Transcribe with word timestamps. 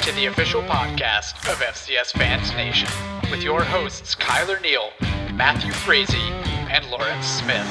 to 0.00 0.12
the 0.12 0.26
official 0.26 0.62
podcast 0.62 1.34
of 1.50 1.58
FCS 1.58 2.12
Fans 2.12 2.52
Nation 2.52 2.88
with 3.30 3.42
your 3.42 3.62
hosts 3.62 4.14
Kyler 4.14 4.60
Neal, 4.62 4.90
Matthew 5.34 5.72
Frazee, 5.72 6.16
and 6.70 6.84
Lawrence 6.90 7.26
Smith. 7.26 7.66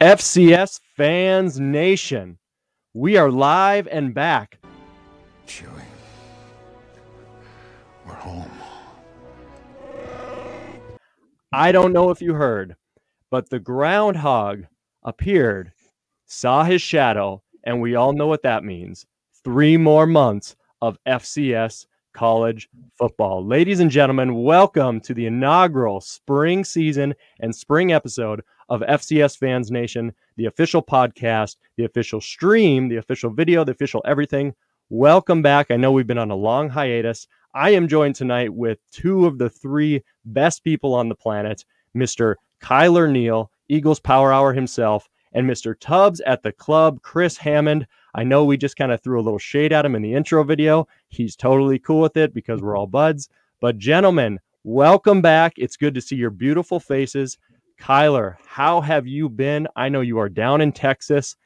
FCS 0.00 0.80
Fans 0.96 1.58
Nation. 1.58 2.38
We 2.92 3.16
are 3.16 3.28
live 3.28 3.88
and 3.88 4.14
back. 4.14 4.60
Chewie, 5.44 5.66
we're 8.06 8.14
home. 8.14 8.48
I 11.52 11.72
don't 11.72 11.92
know 11.92 12.10
if 12.10 12.22
you 12.22 12.34
heard, 12.34 12.76
but 13.28 13.50
the 13.50 13.58
groundhog 13.58 14.66
appeared, 15.02 15.72
saw 16.26 16.62
his 16.62 16.80
shadow, 16.80 17.42
and 17.64 17.80
we 17.80 17.96
all 17.96 18.12
know 18.12 18.28
what 18.28 18.44
that 18.44 18.62
means. 18.62 19.04
Three 19.42 19.76
more 19.76 20.06
months 20.06 20.54
of 20.80 20.96
FCS 21.08 21.86
college 22.12 22.68
football. 22.96 23.44
Ladies 23.44 23.80
and 23.80 23.90
gentlemen, 23.90 24.44
welcome 24.44 25.00
to 25.00 25.12
the 25.12 25.26
inaugural 25.26 26.00
spring 26.00 26.64
season 26.64 27.14
and 27.40 27.52
spring 27.52 27.92
episode 27.92 28.42
of 28.68 28.80
FCS 28.82 29.38
Fans 29.38 29.70
Nation, 29.70 30.12
the 30.36 30.46
official 30.46 30.82
podcast, 30.82 31.56
the 31.76 31.84
official 31.84 32.20
stream, 32.20 32.88
the 32.88 32.96
official 32.96 33.30
video, 33.30 33.64
the 33.64 33.72
official 33.72 34.02
everything. 34.04 34.54
Welcome 34.90 35.42
back. 35.42 35.70
I 35.70 35.76
know 35.76 35.92
we've 35.92 36.06
been 36.06 36.18
on 36.18 36.30
a 36.30 36.36
long 36.36 36.68
hiatus. 36.68 37.26
I 37.54 37.70
am 37.70 37.88
joined 37.88 38.16
tonight 38.16 38.52
with 38.52 38.78
two 38.90 39.26
of 39.26 39.38
the 39.38 39.48
three 39.48 40.02
best 40.24 40.64
people 40.64 40.94
on 40.94 41.08
the 41.08 41.14
planet 41.14 41.64
Mr. 41.96 42.34
Kyler 42.60 43.10
Neal, 43.10 43.50
Eagles 43.68 44.00
Power 44.00 44.32
Hour 44.32 44.52
himself, 44.52 45.08
and 45.32 45.48
Mr. 45.48 45.74
Tubbs 45.78 46.20
at 46.20 46.42
the 46.42 46.52
club, 46.52 47.02
Chris 47.02 47.36
Hammond. 47.36 47.86
I 48.14 48.24
know 48.24 48.44
we 48.44 48.56
just 48.56 48.76
kind 48.76 48.92
of 48.92 49.02
threw 49.02 49.20
a 49.20 49.22
little 49.22 49.38
shade 49.38 49.72
at 49.72 49.84
him 49.84 49.94
in 49.94 50.02
the 50.02 50.14
intro 50.14 50.44
video. 50.44 50.86
He's 51.08 51.36
totally 51.36 51.78
cool 51.78 52.00
with 52.00 52.16
it 52.16 52.32
because 52.32 52.62
we're 52.62 52.76
all 52.76 52.86
buds. 52.86 53.28
But, 53.60 53.78
gentlemen, 53.78 54.40
welcome 54.62 55.20
back. 55.20 55.54
It's 55.56 55.76
good 55.76 55.94
to 55.94 56.00
see 56.00 56.16
your 56.16 56.30
beautiful 56.30 56.78
faces. 56.78 57.38
Kyler, 57.80 58.36
how 58.46 58.80
have 58.80 59.06
you 59.06 59.28
been? 59.28 59.68
I 59.76 59.88
know 59.88 60.00
you 60.00 60.18
are 60.18 60.28
down 60.28 60.60
in 60.60 60.72
Texas. 60.72 61.36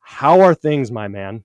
How 0.00 0.40
are 0.40 0.54
things, 0.54 0.90
my 0.90 1.08
man? 1.08 1.44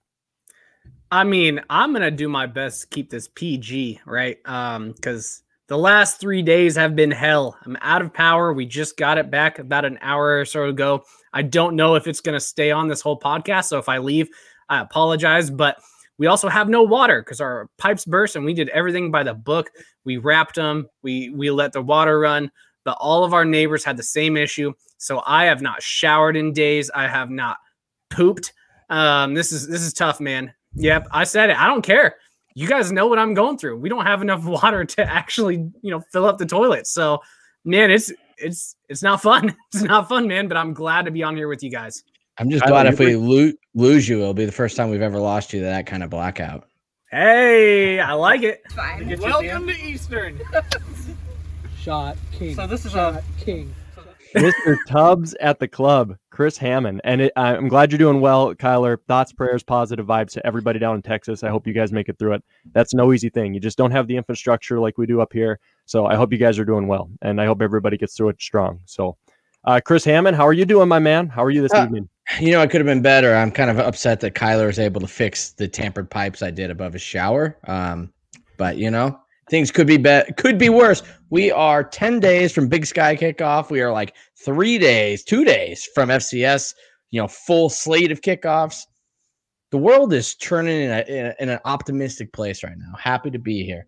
I 1.11 1.23
mean, 1.23 1.61
I'm 1.69 1.93
gonna 1.93 2.11
do 2.11 2.27
my 2.27 2.47
best 2.47 2.81
to 2.81 2.87
keep 2.87 3.09
this 3.09 3.27
PG, 3.27 3.99
right? 4.05 4.37
Um, 4.45 4.93
because 4.93 5.43
the 5.67 5.77
last 5.77 6.19
three 6.19 6.41
days 6.41 6.75
have 6.75 6.95
been 6.95 7.11
hell. 7.11 7.57
I'm 7.65 7.77
out 7.81 8.01
of 8.01 8.13
power. 8.13 8.51
We 8.51 8.65
just 8.65 8.97
got 8.97 9.17
it 9.17 9.29
back 9.29 9.59
about 9.59 9.85
an 9.85 9.99
hour 10.01 10.39
or 10.39 10.45
so 10.45 10.65
ago. 10.65 11.03
I 11.31 11.41
don't 11.41 11.75
know 11.75 11.95
if 11.95 12.07
it's 12.07 12.21
gonna 12.21 12.39
stay 12.39 12.71
on 12.71 12.87
this 12.87 13.01
whole 13.01 13.19
podcast. 13.19 13.65
So 13.65 13.77
if 13.77 13.89
I 13.89 13.99
leave, 13.99 14.27
I 14.69 14.81
apologize. 14.81 15.49
But 15.49 15.77
we 16.17 16.27
also 16.27 16.49
have 16.49 16.69
no 16.69 16.83
water 16.83 17.21
because 17.21 17.41
our 17.41 17.69
pipes 17.77 18.05
burst 18.05 18.35
and 18.35 18.45
we 18.45 18.53
did 18.53 18.69
everything 18.69 19.11
by 19.11 19.23
the 19.23 19.33
book. 19.33 19.71
We 20.05 20.17
wrapped 20.17 20.55
them. 20.55 20.87
We 21.01 21.29
we 21.29 21.49
let 21.51 21.73
the 21.73 21.81
water 21.81 22.19
run 22.19 22.51
but 22.83 22.97
all 22.99 23.23
of 23.23 23.33
our 23.33 23.45
neighbors 23.45 23.83
had 23.83 23.97
the 23.97 24.03
same 24.03 24.37
issue. 24.37 24.73
So 24.97 25.21
I 25.25 25.45
have 25.45 25.61
not 25.61 25.81
showered 25.81 26.35
in 26.37 26.53
days. 26.53 26.89
I 26.93 27.07
have 27.07 27.29
not 27.29 27.57
pooped. 28.09 28.53
Um, 28.89 29.33
this 29.33 29.51
is 29.51 29.67
this 29.67 29.81
is 29.81 29.93
tough, 29.93 30.19
man. 30.19 30.53
Yep, 30.75 31.07
I 31.11 31.23
said 31.23 31.49
it. 31.49 31.59
I 31.59 31.67
don't 31.67 31.81
care. 31.81 32.15
You 32.55 32.67
guys 32.67 32.91
know 32.91 33.07
what 33.07 33.19
I'm 33.19 33.33
going 33.33 33.57
through. 33.57 33.77
We 33.79 33.89
don't 33.89 34.05
have 34.05 34.21
enough 34.21 34.45
water 34.45 34.85
to 34.85 35.03
actually, 35.03 35.57
you 35.81 35.91
know, 35.91 36.01
fill 36.11 36.25
up 36.25 36.37
the 36.37 36.45
toilet. 36.45 36.87
So, 36.87 37.19
man, 37.65 37.91
it's 37.91 38.11
it's 38.37 38.75
it's 38.89 39.03
not 39.03 39.21
fun. 39.21 39.55
It's 39.73 39.83
not 39.83 40.07
fun, 40.07 40.27
man. 40.27 40.47
But 40.47 40.57
I'm 40.57 40.73
glad 40.73 41.05
to 41.05 41.11
be 41.11 41.23
on 41.23 41.35
here 41.35 41.47
with 41.47 41.63
you 41.63 41.71
guys. 41.71 42.03
I'm 42.37 42.49
just 42.49 42.65
glad 42.65 42.87
if 42.87 42.99
we 42.99 43.15
lo- 43.15 43.51
lose 43.75 44.09
you, 44.09 44.21
it'll 44.21 44.33
be 44.33 44.45
the 44.45 44.51
first 44.51 44.75
time 44.75 44.89
we've 44.89 45.01
ever 45.01 45.19
lost 45.19 45.53
you 45.53 45.59
to 45.59 45.65
that 45.65 45.85
kind 45.85 46.03
of 46.03 46.09
blackout. 46.09 46.67
Hey, 47.11 47.99
I 47.99 48.13
like 48.13 48.41
it. 48.41 48.63
Fine. 48.71 49.19
Welcome 49.19 49.67
to 49.67 49.79
Eastern. 49.79 50.41
Shot 51.83 52.17
king. 52.31 52.55
So 52.55 52.65
this 52.65 52.85
is 52.85 52.93
Shot 52.93 53.15
a- 53.15 53.43
king. 53.43 53.73
Mr. 54.35 54.77
Tubbs 54.87 55.35
at 55.41 55.59
the 55.59 55.67
club, 55.67 56.15
Chris 56.31 56.57
Hammond. 56.57 57.01
And 57.03 57.21
it, 57.21 57.33
I'm 57.35 57.67
glad 57.67 57.91
you're 57.91 57.99
doing 57.99 58.19
well, 58.19 58.55
Kyler. 58.55 58.97
Thoughts, 59.07 59.31
prayers, 59.31 59.61
positive 59.61 60.07
vibes 60.07 60.31
to 60.31 60.43
everybody 60.47 60.79
down 60.79 60.95
in 60.95 61.03
Texas. 61.03 61.43
I 61.43 61.49
hope 61.49 61.67
you 61.67 61.73
guys 61.73 61.91
make 61.91 62.09
it 62.09 62.17
through 62.17 62.33
it. 62.33 62.43
That's 62.71 62.95
no 62.95 63.13
easy 63.13 63.29
thing. 63.29 63.53
You 63.53 63.59
just 63.59 63.77
don't 63.77 63.91
have 63.91 64.07
the 64.07 64.17
infrastructure 64.17 64.79
like 64.79 64.97
we 64.97 65.05
do 65.05 65.21
up 65.21 65.31
here. 65.31 65.59
So 65.85 66.07
I 66.07 66.15
hope 66.15 66.31
you 66.31 66.39
guys 66.39 66.57
are 66.57 66.65
doing 66.65 66.87
well. 66.87 67.11
And 67.21 67.39
I 67.39 67.45
hope 67.45 67.61
everybody 67.61 67.95
gets 67.95 68.15
through 68.17 68.29
it 68.29 68.41
strong. 68.41 68.79
So, 68.85 69.17
uh, 69.65 69.79
Chris 69.85 70.03
Hammond, 70.03 70.35
how 70.35 70.47
are 70.47 70.53
you 70.53 70.65
doing, 70.65 70.87
my 70.87 70.99
man? 70.99 71.27
How 71.27 71.43
are 71.43 71.51
you 71.51 71.61
this 71.61 71.73
Uh, 71.73 71.83
evening? 71.83 72.09
You 72.39 72.53
know, 72.53 72.61
I 72.61 72.65
could 72.65 72.81
have 72.81 72.87
been 72.87 73.03
better. 73.03 73.35
I'm 73.35 73.51
kind 73.51 73.69
of 73.69 73.77
upset 73.77 74.19
that 74.21 74.33
Kyler 74.33 74.67
is 74.69 74.79
able 74.79 75.01
to 75.01 75.07
fix 75.07 75.51
the 75.51 75.67
tampered 75.67 76.09
pipes 76.09 76.41
I 76.41 76.49
did 76.49 76.71
above 76.71 76.93
his 76.93 77.01
shower. 77.03 77.57
Um, 77.67 78.11
but 78.57 78.77
you 78.77 78.89
know, 78.89 79.19
things 79.49 79.69
could 79.69 79.85
be 79.87 79.97
better, 79.97 80.31
could 80.33 80.57
be 80.57 80.69
worse. 80.69 81.03
We 81.33 81.51
are 81.51 81.83
10 81.83 82.19
days 82.19 82.51
from 82.51 82.67
Big 82.67 82.85
Sky 82.85 83.15
kickoff. 83.15 83.71
We 83.71 83.81
are 83.81 83.91
like 83.91 84.13
three 84.45 84.77
days, 84.77 85.23
two 85.23 85.43
days 85.43 85.89
from 85.95 86.09
FCS, 86.09 86.75
you 87.09 87.19
know, 87.19 87.27
full 87.27 87.71
slate 87.71 88.11
of 88.11 88.21
kickoffs. 88.21 88.83
The 89.71 89.79
world 89.79 90.13
is 90.13 90.35
turning 90.35 90.79
in, 90.79 90.91
a, 90.91 91.01
in, 91.07 91.25
a, 91.25 91.33
in 91.39 91.49
an 91.49 91.59
optimistic 91.65 92.33
place 92.33 92.63
right 92.63 92.77
now. 92.77 92.95
Happy 92.99 93.31
to 93.31 93.39
be 93.39 93.65
here. 93.65 93.87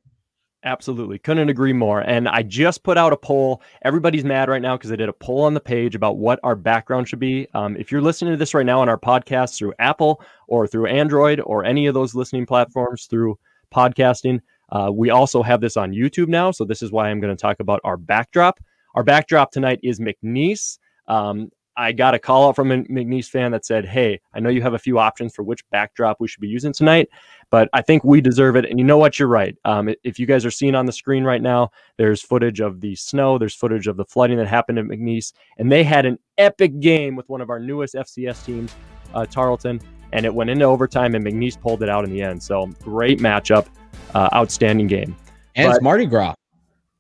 Absolutely. 0.64 1.20
Couldn't 1.20 1.50
agree 1.50 1.72
more. 1.72 2.02
And 2.02 2.28
I 2.28 2.42
just 2.42 2.82
put 2.82 2.98
out 2.98 3.14
a 3.14 3.18
poll. 3.18 3.62
Everybody's 3.84 4.26
mad 4.26 4.50
right 4.50 4.60
now 4.60 4.76
because 4.76 4.92
I 4.92 4.96
did 4.96 5.10
a 5.10 5.14
poll 5.14 5.44
on 5.44 5.54
the 5.54 5.60
page 5.60 5.94
about 5.94 6.18
what 6.18 6.40
our 6.42 6.56
background 6.56 7.08
should 7.08 7.20
be. 7.20 7.48
Um, 7.54 7.78
if 7.78 7.92
you're 7.92 8.02
listening 8.02 8.34
to 8.34 8.38
this 8.38 8.56
right 8.56 8.66
now 8.66 8.82
on 8.82 8.90
our 8.90 8.98
podcast 8.98 9.56
through 9.56 9.76
Apple 9.78 10.20
or 10.48 10.66
through 10.66 10.88
Android 10.88 11.40
or 11.42 11.64
any 11.64 11.86
of 11.86 11.94
those 11.94 12.16
listening 12.16 12.48
platforms 12.48 13.06
through 13.06 13.38
podcasting, 13.72 14.40
uh, 14.70 14.92
we 14.94 15.10
also 15.10 15.44
have 15.44 15.62
this 15.62 15.78
on 15.78 15.92
YouTube 15.92 16.28
now. 16.28 16.52
So 16.52 16.66
this 16.66 16.82
is 16.82 16.92
why 16.92 17.10
I'm 17.10 17.20
going 17.20 17.36
to 17.36 17.42
talk 17.42 17.60
about 17.60 17.82
our 17.84 17.98
backdrop. 17.98 18.60
Our 18.96 19.04
backdrop 19.04 19.52
tonight 19.52 19.80
is 19.84 20.00
McNeese. 20.00 20.80
Um, 21.08 21.52
I 21.78 21.92
got 21.92 22.14
a 22.14 22.20
call 22.20 22.48
out 22.48 22.56
from 22.56 22.72
a 22.72 22.78
McNeese 22.84 23.28
fan 23.28 23.52
that 23.52 23.66
said, 23.66 23.86
Hey, 23.86 24.22
I 24.34 24.40
know 24.40 24.50
you 24.50 24.62
have 24.62 24.76
a 24.76 24.80
few 24.80 24.98
options 24.98 25.36
for 25.36 25.44
which 25.44 25.68
backdrop 25.72 26.18
we 26.20 26.28
should 26.28 26.40
be 26.40 26.48
using 26.48 26.72
tonight, 26.72 27.10
but 27.50 27.70
I 27.74 27.82
think 27.82 28.04
we 28.04 28.22
deserve 28.22 28.56
it. 28.56 28.66
And 28.66 28.80
you 28.80 28.86
know 28.86 28.98
what? 28.98 29.20
You're 29.20 29.28
right. 29.28 29.58
Um, 29.66 29.90
if 30.04 30.18
you 30.18 30.26
guys 30.26 30.46
are 30.46 30.52
seeing 30.52 30.76
on 30.76 30.86
the 30.86 30.94
screen 30.94 31.26
right 31.26 31.42
now, 31.42 31.72
there's 31.98 32.22
footage 32.22 32.62
of 32.62 32.80
the 32.80 32.96
snow, 32.96 33.38
there's 33.38 33.56
footage 33.56 33.88
of 33.88 33.98
the 33.98 34.06
flooding 34.06 34.38
that 34.38 34.48
happened 34.48 34.80
at 34.80 34.86
McNeese, 34.86 35.34
and 35.58 35.70
they 35.70 35.84
had 35.84 36.06
an 36.06 36.18
epic 36.38 36.80
game 36.80 37.16
with 37.16 37.28
one 37.28 37.42
of 37.42 37.50
our 37.50 37.60
newest 37.60 37.96
FCS 37.96 38.46
teams, 38.46 38.74
uh, 39.14 39.26
Tarleton, 39.26 39.82
and 40.14 40.26
it 40.26 40.34
went 40.34 40.50
into 40.50 40.64
overtime, 40.64 41.14
and 41.14 41.26
McNeese 41.26 41.60
pulled 41.60 41.84
it 41.84 41.90
out 41.90 42.06
in 42.06 42.10
the 42.10 42.22
end. 42.22 42.42
So 42.42 42.68
great 42.84 43.20
matchup, 43.20 43.68
uh, 44.14 44.30
outstanding 44.34 44.88
game. 44.88 45.16
And 45.56 45.68
But- 45.70 45.76
it's 45.76 45.84
Mardi 45.84 46.06
Gras. 46.06 46.36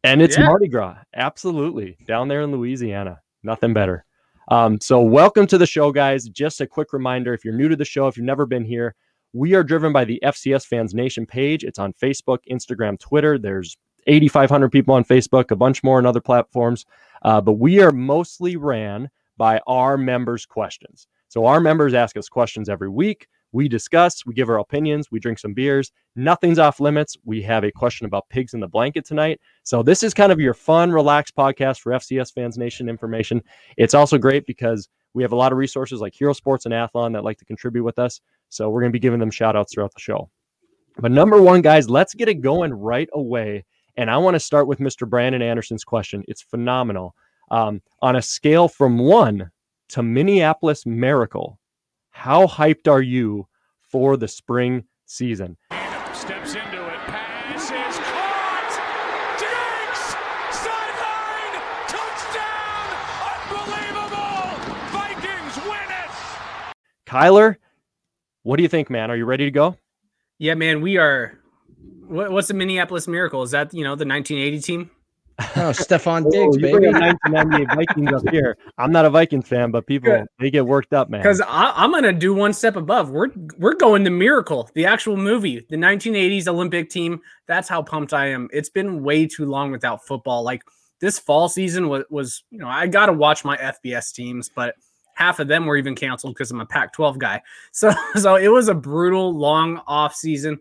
And 0.03 0.21
it's 0.21 0.37
Yeah. 0.37 0.45
Mardi 0.45 0.67
Gras. 0.67 0.97
Absolutely. 1.15 1.97
Down 2.07 2.27
there 2.27 2.41
in 2.41 2.51
Louisiana. 2.51 3.21
Nothing 3.43 3.73
better. 3.73 4.05
Um, 4.49 4.79
so, 4.79 5.01
welcome 5.01 5.47
to 5.47 5.57
the 5.57 5.65
show, 5.65 5.91
guys. 5.91 6.29
Just 6.29 6.61
a 6.61 6.67
quick 6.67 6.93
reminder 6.93 7.33
if 7.33 7.43
you're 7.43 7.55
new 7.55 7.67
to 7.67 7.75
the 7.75 7.85
show, 7.85 8.07
if 8.07 8.15
you've 8.15 8.25
never 8.25 8.45
been 8.45 8.63
here, 8.63 8.93
we 9.33 9.55
are 9.55 9.63
driven 9.63 9.91
by 9.91 10.05
the 10.05 10.19
FCS 10.23 10.65
Fans 10.67 10.93
Nation 10.93 11.25
page. 11.25 11.63
It's 11.63 11.79
on 11.79 11.93
Facebook, 11.93 12.39
Instagram, 12.51 12.99
Twitter. 12.99 13.39
There's 13.39 13.75
8,500 14.05 14.71
people 14.71 14.93
on 14.93 15.03
Facebook, 15.03 15.49
a 15.49 15.55
bunch 15.55 15.83
more 15.83 15.97
on 15.97 16.05
other 16.05 16.21
platforms. 16.21 16.85
Uh, 17.23 17.41
but 17.41 17.53
we 17.53 17.81
are 17.81 17.91
mostly 17.91 18.55
ran 18.55 19.09
by 19.37 19.59
our 19.65 19.97
members' 19.97 20.45
questions. 20.45 21.07
So, 21.27 21.45
our 21.47 21.59
members 21.59 21.95
ask 21.95 22.15
us 22.15 22.29
questions 22.29 22.69
every 22.69 22.89
week. 22.89 23.27
We 23.55 23.69
discuss, 23.69 24.25
we 24.25 24.33
give 24.33 24.49
our 24.49 24.59
opinions, 24.59 25.09
we 25.09 25.21
drink 25.21 25.39
some 25.39 25.53
beers. 25.53 25.89
Nothing's 26.17 26.59
off 26.59 26.81
limits. 26.81 27.15
We 27.23 27.41
have 27.43 27.63
a 27.63 27.71
question 27.71 28.05
about 28.05 28.27
pigs 28.27 28.53
in 28.53 28.59
the 28.59 28.67
blanket 28.67 29.05
tonight. 29.05 29.39
So 29.63 29.81
this 29.81 30.03
is 30.03 30.13
kind 30.13 30.33
of 30.33 30.41
your 30.41 30.53
fun, 30.53 30.91
relaxed 30.91 31.37
podcast 31.37 31.79
for 31.79 31.93
FCS 31.93 32.33
Fans 32.33 32.57
Nation 32.57 32.89
information. 32.89 33.41
It's 33.77 33.93
also 33.93 34.17
great 34.17 34.45
because 34.45 34.89
we 35.13 35.23
have 35.23 35.31
a 35.31 35.37
lot 35.37 35.53
of 35.53 35.57
resources 35.57 36.01
like 36.01 36.13
Hero 36.13 36.33
Sports 36.33 36.65
and 36.65 36.73
Athlon 36.73 37.13
that 37.13 37.23
like 37.23 37.37
to 37.37 37.45
contribute 37.45 37.85
with 37.85 37.97
us. 37.97 38.19
So 38.49 38.69
we're 38.69 38.81
going 38.81 38.91
to 38.91 38.97
be 38.97 38.99
giving 38.99 39.21
them 39.21 39.31
shout 39.31 39.55
outs 39.55 39.73
throughout 39.73 39.93
the 39.93 40.01
show. 40.01 40.29
But 40.97 41.13
number 41.13 41.41
one, 41.41 41.61
guys, 41.61 41.89
let's 41.89 42.13
get 42.13 42.27
it 42.27 42.41
going 42.41 42.73
right 42.73 43.07
away. 43.13 43.63
And 43.95 44.11
I 44.11 44.17
want 44.17 44.35
to 44.35 44.39
start 44.41 44.67
with 44.67 44.79
Mr. 44.79 45.09
Brandon 45.09 45.41
Anderson's 45.41 45.85
question. 45.85 46.25
It's 46.27 46.41
phenomenal. 46.41 47.15
Um, 47.51 47.81
on 48.01 48.17
a 48.17 48.21
scale 48.21 48.67
from 48.67 48.97
one 48.97 49.49
to 49.89 50.03
Minneapolis 50.03 50.85
Miracle, 50.85 51.57
how 52.15 52.47
hyped 52.47 52.89
are 52.89 53.01
you 53.01 53.45
for 53.81 54.15
the 54.15 54.27
spring 54.27 54.85
season? 55.05 55.57
Steps 56.13 56.55
into 56.55 56.87
it. 56.87 56.99
Pass 57.05 57.63
is 57.65 57.97
caught. 57.99 58.71
Diggs! 59.37 60.15
Sideline! 60.57 61.55
Touchdown! 61.87 62.87
Unbelievable! 63.51 64.47
Vikings 64.91 65.57
win 65.67 65.89
it! 65.91 66.09
Kyler, 67.05 67.57
what 68.43 68.55
do 68.55 68.63
you 68.63 68.69
think, 68.69 68.89
man? 68.89 69.11
Are 69.11 69.17
you 69.17 69.25
ready 69.25 69.43
to 69.43 69.51
go? 69.51 69.77
Yeah, 70.39 70.55
man, 70.55 70.79
we 70.81 70.97
are. 70.97 71.37
What, 72.07 72.31
what's 72.31 72.47
the 72.47 72.53
Minneapolis 72.53 73.09
Miracle? 73.09 73.43
Is 73.43 73.51
that 73.51 73.73
you 73.73 73.83
know 73.83 73.95
the 73.95 74.05
1980 74.05 74.59
team? 74.61 74.89
Oh, 75.37 75.71
Stefon 75.71 76.25
Oh, 76.25 76.31
Diggs, 76.31 76.55
you 76.55 76.61
baby. 76.61 76.87
1998 76.87 77.75
Vikings 77.75 78.13
up 78.13 78.29
here. 78.29 78.57
I'm 78.77 78.91
not 78.91 79.05
a 79.05 79.09
Vikings 79.09 79.47
fan, 79.47 79.69
but 79.71 79.85
people 79.85 80.09
Good. 80.11 80.27
they 80.39 80.49
get 80.49 80.65
worked 80.65 80.93
up, 80.93 81.09
man. 81.09 81.21
Because 81.21 81.41
I'm 81.45 81.91
gonna 81.91 82.13
do 82.13 82.33
one 82.33 82.53
step 82.53 82.75
above. 82.77 83.09
We're 83.09 83.27
we're 83.57 83.73
going 83.75 84.03
the 84.03 84.11
Miracle, 84.11 84.69
the 84.75 84.85
actual 84.85 85.17
movie, 85.17 85.65
the 85.69 85.75
1980s 85.75 86.47
Olympic 86.47 86.89
team. 86.89 87.19
That's 87.47 87.67
how 87.67 87.81
pumped 87.83 88.13
I 88.13 88.27
am. 88.27 88.47
It's 88.53 88.69
been 88.69 89.03
way 89.03 89.27
too 89.27 89.45
long 89.45 89.71
without 89.71 90.05
football. 90.05 90.43
Like 90.43 90.63
this 91.01 91.19
fall 91.19 91.49
season 91.49 91.89
was 91.89 92.05
was 92.09 92.43
you 92.49 92.59
know 92.59 92.67
I 92.67 92.87
got 92.87 93.07
to 93.07 93.13
watch 93.13 93.43
my 93.43 93.57
FBS 93.57 94.13
teams, 94.13 94.49
but 94.49 94.75
half 95.15 95.39
of 95.39 95.47
them 95.49 95.65
were 95.65 95.77
even 95.77 95.95
canceled 95.95 96.33
because 96.33 96.51
I'm 96.51 96.61
a 96.61 96.65
Pac-12 96.65 97.17
guy. 97.17 97.41
So 97.73 97.93
so 98.15 98.35
it 98.35 98.49
was 98.49 98.69
a 98.69 98.73
brutal 98.75 99.33
long 99.37 99.81
off 99.85 100.15
season. 100.15 100.59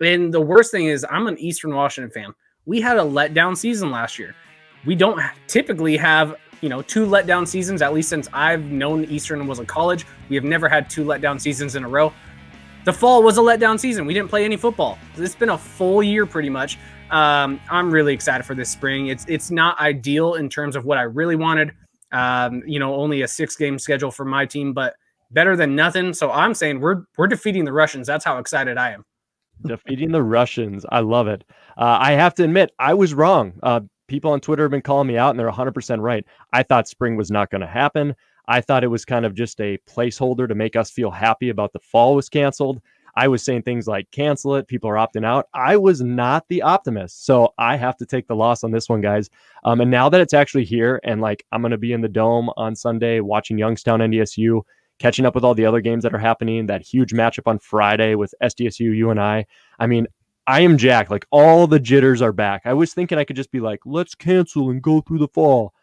And 0.00 0.32
the 0.32 0.40
worst 0.40 0.70
thing 0.70 0.86
is 0.86 1.04
I'm 1.10 1.26
an 1.26 1.38
Eastern 1.38 1.74
Washington 1.74 2.10
fan. 2.10 2.34
We 2.66 2.80
had 2.80 2.96
a 2.96 3.02
letdown 3.02 3.56
season 3.56 3.90
last 3.90 4.18
year. 4.18 4.34
We 4.86 4.94
don't 4.94 5.20
typically 5.46 5.96
have 5.96 6.36
you 6.60 6.68
know 6.68 6.82
two 6.82 7.06
letdown 7.06 7.46
seasons 7.46 7.82
at 7.82 7.92
least 7.92 8.08
since 8.08 8.28
I've 8.32 8.64
known 8.64 9.04
Eastern 9.04 9.46
was 9.46 9.58
in 9.58 9.66
college. 9.66 10.06
We 10.28 10.36
have 10.36 10.44
never 10.44 10.68
had 10.68 10.88
two 10.88 11.04
letdown 11.04 11.40
seasons 11.40 11.76
in 11.76 11.84
a 11.84 11.88
row. 11.88 12.12
The 12.84 12.92
fall 12.92 13.22
was 13.22 13.38
a 13.38 13.40
letdown 13.40 13.78
season. 13.78 14.06
We 14.06 14.14
didn't 14.14 14.28
play 14.28 14.44
any 14.44 14.56
football. 14.56 14.98
It's 15.16 15.34
been 15.34 15.50
a 15.50 15.58
full 15.58 16.02
year 16.02 16.26
pretty 16.26 16.50
much. 16.50 16.78
Um, 17.10 17.60
I'm 17.70 17.90
really 17.90 18.12
excited 18.12 18.44
for 18.44 18.54
this 18.54 18.70
spring. 18.70 19.08
It's 19.08 19.24
it's 19.28 19.50
not 19.50 19.78
ideal 19.78 20.34
in 20.34 20.48
terms 20.48 20.76
of 20.76 20.84
what 20.84 20.98
I 20.98 21.02
really 21.02 21.36
wanted. 21.36 21.72
Um, 22.12 22.62
you 22.66 22.78
know, 22.78 22.94
only 22.94 23.22
a 23.22 23.28
six 23.28 23.56
game 23.56 23.78
schedule 23.78 24.10
for 24.10 24.24
my 24.24 24.46
team, 24.46 24.72
but 24.72 24.94
better 25.30 25.56
than 25.56 25.74
nothing. 25.74 26.14
So 26.14 26.30
I'm 26.30 26.54
saying 26.54 26.80
we're 26.80 27.02
we're 27.16 27.26
defeating 27.26 27.64
the 27.64 27.72
Russians. 27.72 28.06
That's 28.06 28.24
how 28.24 28.38
excited 28.38 28.78
I 28.78 28.92
am. 28.92 29.04
Defeating 29.62 30.12
the 30.12 30.22
Russians. 30.22 30.84
I 30.90 31.00
love 31.00 31.28
it. 31.28 31.44
Uh, 31.76 31.98
I 32.00 32.12
have 32.12 32.34
to 32.34 32.44
admit, 32.44 32.70
I 32.78 32.94
was 32.94 33.14
wrong. 33.14 33.54
Uh, 33.62 33.80
people 34.08 34.32
on 34.32 34.40
Twitter 34.40 34.64
have 34.64 34.70
been 34.70 34.82
calling 34.82 35.08
me 35.08 35.16
out, 35.16 35.30
and 35.30 35.38
they're 35.38 35.50
100% 35.50 36.00
right. 36.00 36.24
I 36.52 36.62
thought 36.62 36.88
spring 36.88 37.16
was 37.16 37.30
not 37.30 37.50
going 37.50 37.60
to 37.60 37.66
happen. 37.66 38.14
I 38.46 38.60
thought 38.60 38.84
it 38.84 38.88
was 38.88 39.04
kind 39.04 39.24
of 39.24 39.34
just 39.34 39.60
a 39.60 39.78
placeholder 39.88 40.46
to 40.46 40.54
make 40.54 40.76
us 40.76 40.90
feel 40.90 41.10
happy 41.10 41.48
about 41.48 41.72
the 41.72 41.78
fall 41.78 42.14
was 42.14 42.28
canceled. 42.28 42.80
I 43.16 43.28
was 43.28 43.44
saying 43.44 43.62
things 43.62 43.86
like 43.86 44.10
cancel 44.10 44.56
it, 44.56 44.66
people 44.66 44.90
are 44.90 44.94
opting 44.94 45.24
out. 45.24 45.46
I 45.54 45.76
was 45.76 46.00
not 46.02 46.46
the 46.48 46.62
optimist. 46.62 47.24
So 47.24 47.54
I 47.58 47.76
have 47.76 47.96
to 47.98 48.06
take 48.06 48.26
the 48.26 48.34
loss 48.34 48.64
on 48.64 48.72
this 48.72 48.88
one, 48.88 49.00
guys. 49.00 49.30
Um, 49.64 49.80
and 49.80 49.90
now 49.90 50.08
that 50.08 50.20
it's 50.20 50.34
actually 50.34 50.64
here, 50.64 51.00
and 51.04 51.20
like 51.20 51.46
I'm 51.52 51.62
going 51.62 51.70
to 51.70 51.78
be 51.78 51.92
in 51.92 52.00
the 52.00 52.08
dome 52.08 52.50
on 52.56 52.74
Sunday 52.74 53.20
watching 53.20 53.56
Youngstown 53.56 54.00
NDSU, 54.00 54.62
catching 55.04 55.26
up 55.26 55.34
with 55.34 55.44
all 55.44 55.54
the 55.54 55.66
other 55.66 55.82
games 55.82 56.02
that 56.02 56.14
are 56.14 56.18
happening, 56.18 56.64
that 56.64 56.80
huge 56.80 57.12
matchup 57.12 57.46
on 57.46 57.58
Friday 57.58 58.14
with 58.14 58.34
SDSU, 58.42 58.96
UNI. 58.96 59.46
I 59.78 59.86
mean, 59.86 60.06
I 60.46 60.60
am 60.62 60.78
Jack. 60.78 61.10
Like 61.10 61.26
all 61.30 61.66
the 61.66 61.78
jitters 61.78 62.22
are 62.22 62.32
back. 62.32 62.62
I 62.64 62.72
was 62.72 62.94
thinking 62.94 63.18
I 63.18 63.24
could 63.24 63.36
just 63.36 63.50
be 63.50 63.60
like, 63.60 63.80
let's 63.84 64.14
cancel 64.14 64.70
and 64.70 64.80
go 64.80 65.02
through 65.02 65.18
the 65.18 65.28
fall, 65.28 65.74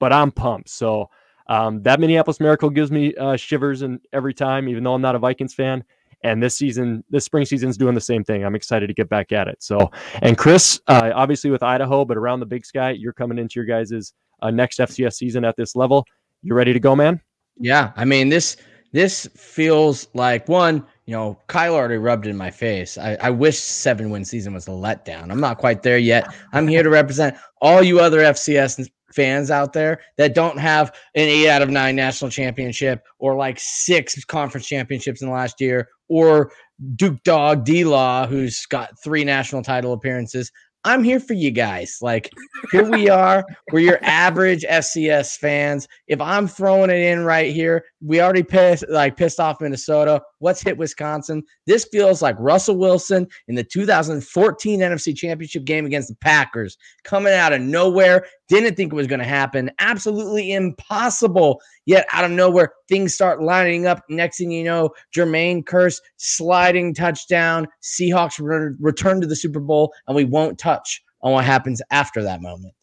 but 0.00 0.12
I'm 0.12 0.32
pumped. 0.32 0.68
So 0.68 1.10
um, 1.46 1.80
that 1.84 2.00
Minneapolis 2.00 2.40
Miracle 2.40 2.70
gives 2.70 2.90
me 2.90 3.14
uh, 3.14 3.36
shivers 3.36 3.82
and 3.82 4.00
every 4.12 4.34
time, 4.34 4.68
even 4.68 4.82
though 4.82 4.94
I'm 4.94 5.02
not 5.02 5.14
a 5.14 5.20
Vikings 5.20 5.54
fan. 5.54 5.84
And 6.24 6.42
this 6.42 6.56
season, 6.56 7.04
this 7.08 7.24
spring 7.24 7.44
season's 7.44 7.76
doing 7.76 7.94
the 7.94 8.00
same 8.00 8.24
thing. 8.24 8.44
I'm 8.44 8.56
excited 8.56 8.88
to 8.88 8.94
get 8.94 9.08
back 9.08 9.30
at 9.30 9.46
it. 9.46 9.62
So, 9.62 9.92
and 10.22 10.36
Chris, 10.36 10.80
uh, 10.88 11.12
obviously 11.14 11.52
with 11.52 11.62
Idaho, 11.62 12.04
but 12.04 12.16
around 12.16 12.40
the 12.40 12.46
Big 12.46 12.66
Sky, 12.66 12.90
you're 12.90 13.12
coming 13.12 13.38
into 13.38 13.60
your 13.60 13.64
guys' 13.64 14.12
uh, 14.42 14.50
next 14.50 14.80
FCS 14.80 15.14
season 15.14 15.44
at 15.44 15.54
this 15.54 15.76
level. 15.76 16.04
You 16.42 16.54
ready 16.54 16.72
to 16.72 16.80
go, 16.80 16.96
man? 16.96 17.20
Yeah, 17.60 17.92
I 17.96 18.04
mean 18.04 18.28
this 18.30 18.56
this 18.92 19.28
feels 19.36 20.08
like 20.14 20.48
one. 20.48 20.84
You 21.06 21.14
know, 21.14 21.38
Kyle 21.46 21.74
already 21.74 21.96
rubbed 21.96 22.26
in 22.26 22.36
my 22.36 22.50
face. 22.50 22.96
I, 22.96 23.16
I 23.20 23.30
wish 23.30 23.58
seven 23.58 24.10
win 24.10 24.24
season 24.24 24.54
was 24.54 24.66
a 24.68 24.72
letdown. 24.72 25.30
I'm 25.30 25.40
not 25.40 25.58
quite 25.58 25.82
there 25.82 25.98
yet. 25.98 26.32
I'm 26.52 26.66
here 26.66 26.82
to 26.82 26.90
represent 26.90 27.36
all 27.60 27.82
you 27.82 28.00
other 28.00 28.20
FCS 28.20 28.88
fans 29.12 29.50
out 29.50 29.72
there 29.72 30.00
that 30.18 30.34
don't 30.34 30.58
have 30.58 30.90
an 31.14 31.28
eight 31.28 31.48
out 31.48 31.62
of 31.62 31.68
nine 31.68 31.96
national 31.96 32.30
championship 32.30 33.02
or 33.18 33.34
like 33.36 33.58
six 33.58 34.24
conference 34.24 34.66
championships 34.66 35.20
in 35.20 35.28
the 35.28 35.34
last 35.34 35.60
year 35.60 35.88
or 36.08 36.52
Duke 36.96 37.22
Dog 37.24 37.64
D 37.64 37.84
Law, 37.84 38.26
who's 38.26 38.66
got 38.66 38.90
three 39.02 39.24
national 39.24 39.62
title 39.62 39.92
appearances. 39.92 40.50
I'm 40.84 41.04
here 41.04 41.20
for 41.20 41.34
you 41.34 41.50
guys. 41.50 41.98
Like, 42.00 42.30
here 42.72 42.88
we 42.88 43.08
are. 43.10 43.44
We're 43.70 43.80
your 43.80 43.98
average 44.02 44.62
FCS 44.62 45.36
fans. 45.36 45.86
If 46.06 46.20
I'm 46.20 46.48
throwing 46.48 46.90
it 46.90 46.96
in 46.96 47.24
right 47.24 47.52
here, 47.52 47.84
we 48.00 48.20
already 48.20 48.42
pissed 48.42 48.84
like 48.88 49.16
pissed 49.16 49.40
off 49.40 49.60
Minnesota. 49.60 50.22
What's 50.40 50.62
hit 50.62 50.78
Wisconsin? 50.78 51.42
This 51.66 51.84
feels 51.84 52.22
like 52.22 52.34
Russell 52.38 52.76
Wilson 52.76 53.28
in 53.46 53.54
the 53.54 53.62
2014 53.62 54.80
NFC 54.80 55.16
Championship 55.16 55.64
game 55.64 55.86
against 55.86 56.08
the 56.08 56.16
Packers, 56.16 56.76
coming 57.04 57.32
out 57.32 57.52
of 57.52 57.60
nowhere. 57.60 58.26
Didn't 58.48 58.74
think 58.74 58.92
it 58.92 58.96
was 58.96 59.06
going 59.06 59.20
to 59.20 59.26
happen. 59.26 59.70
Absolutely 59.78 60.52
impossible. 60.52 61.60
Yet 61.84 62.06
out 62.12 62.24
of 62.24 62.30
nowhere, 62.30 62.72
things 62.88 63.14
start 63.14 63.42
lining 63.42 63.86
up. 63.86 64.02
Next 64.08 64.38
thing 64.38 64.50
you 64.50 64.64
know, 64.64 64.90
Jermaine 65.14 65.62
Kearse 65.62 66.00
sliding 66.16 66.94
touchdown. 66.94 67.68
Seahawks 67.82 68.40
re- 68.40 68.74
return 68.80 69.20
to 69.20 69.26
the 69.26 69.36
Super 69.36 69.60
Bowl, 69.60 69.92
and 70.08 70.16
we 70.16 70.24
won't 70.24 70.58
touch 70.58 71.02
on 71.20 71.32
what 71.32 71.44
happens 71.44 71.82
after 71.90 72.22
that 72.22 72.40
moment. 72.40 72.74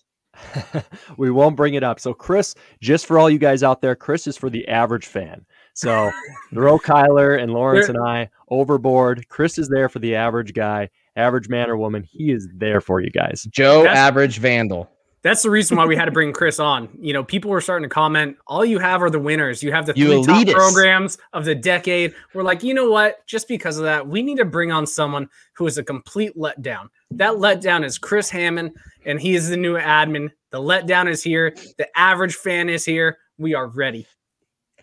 we 1.18 1.31
won't 1.31 1.56
bring 1.56 1.74
it 1.74 1.83
up. 1.83 2.00
So, 2.00 2.13
Chris, 2.13 2.56
just 2.81 3.06
for 3.06 3.18
all 3.18 3.30
you 3.30 3.39
guys 3.39 3.63
out 3.63 3.81
there, 3.81 3.95
Chris 3.95 4.27
is 4.27 4.38
for 4.38 4.50
the 4.50 4.68
average 4.68 5.06
fan. 5.06 5.45
So, 5.77 6.12
throw 6.53 6.79
Kyler 6.79 7.39
and 7.39 7.53
Lawrence 7.53 7.88
and 7.88 8.00
I 8.03 8.29
overboard. 8.50 9.29
Chris 9.29 9.59
is 9.59 9.69
there 9.69 9.89
for 9.89 10.00
the 10.00 10.15
average 10.15 10.56
guy, 10.56 10.89
average 11.15 11.50
man 11.50 11.69
or 11.69 11.77
woman. 11.77 12.01
He 12.01 12.31
is 12.31 12.47
there 12.51 12.81
for 12.81 13.00
you 13.00 13.12
guys. 13.12 13.47
Joe, 13.51 13.83
That's- 13.83 13.97
average 13.97 14.39
vandal. 14.39 14.89
That's 15.24 15.44
the 15.44 15.50
reason 15.50 15.75
why 15.77 15.85
we 15.85 15.95
had 15.95 16.06
to 16.06 16.12
bring 16.12 16.31
Chris 16.31 16.59
on. 16.59 16.88
You 17.00 17.12
know, 17.12 17.24
people 17.24 17.51
were 17.51 17.59
starting 17.59 17.88
to 17.89 17.94
comment. 17.94 18.38
All 18.47 18.63
you 18.63 18.79
have 18.79 19.01
are 19.03 19.09
the 19.09 19.19
winners. 19.19 19.62
You 19.62 19.71
have 19.71 19.85
the 19.85 19.94
You 19.95 20.24
three 20.24 20.45
top 20.45 20.56
programs 20.56 21.18
of 21.33 21.44
the 21.44 21.53
decade. 21.53 22.13
We're 22.33 22.44
like, 22.44 22.63
you 22.63 22.73
know 22.73 22.89
what? 22.89 23.25
Just 23.27 23.47
because 23.47 23.77
of 23.77 23.83
that, 23.83 24.07
we 24.07 24.21
need 24.21 24.38
to 24.38 24.45
bring 24.45 24.71
on 24.71 24.88
someone 24.88 25.27
who 25.53 25.68
is 25.68 25.77
a 25.77 25.83
complete 25.83 26.38
letdown. 26.38 26.88
That 27.12 27.33
letdown 27.33 27.83
is 27.83 27.97
Chris 27.97 28.30
Hammond, 28.30 28.71
and 29.06 29.19
he 29.19 29.35
is 29.35 29.50
the 29.50 29.57
new 29.57 29.75
admin. 29.75 30.31
The 30.51 30.62
letdown 30.62 31.09
is 31.09 31.21
here. 31.23 31.53
The 31.77 31.88
average 31.97 32.35
fan 32.35 32.69
is 32.69 32.85
here. 32.85 33.18
We 33.37 33.54
are 33.54 33.68
ready. 33.68 34.07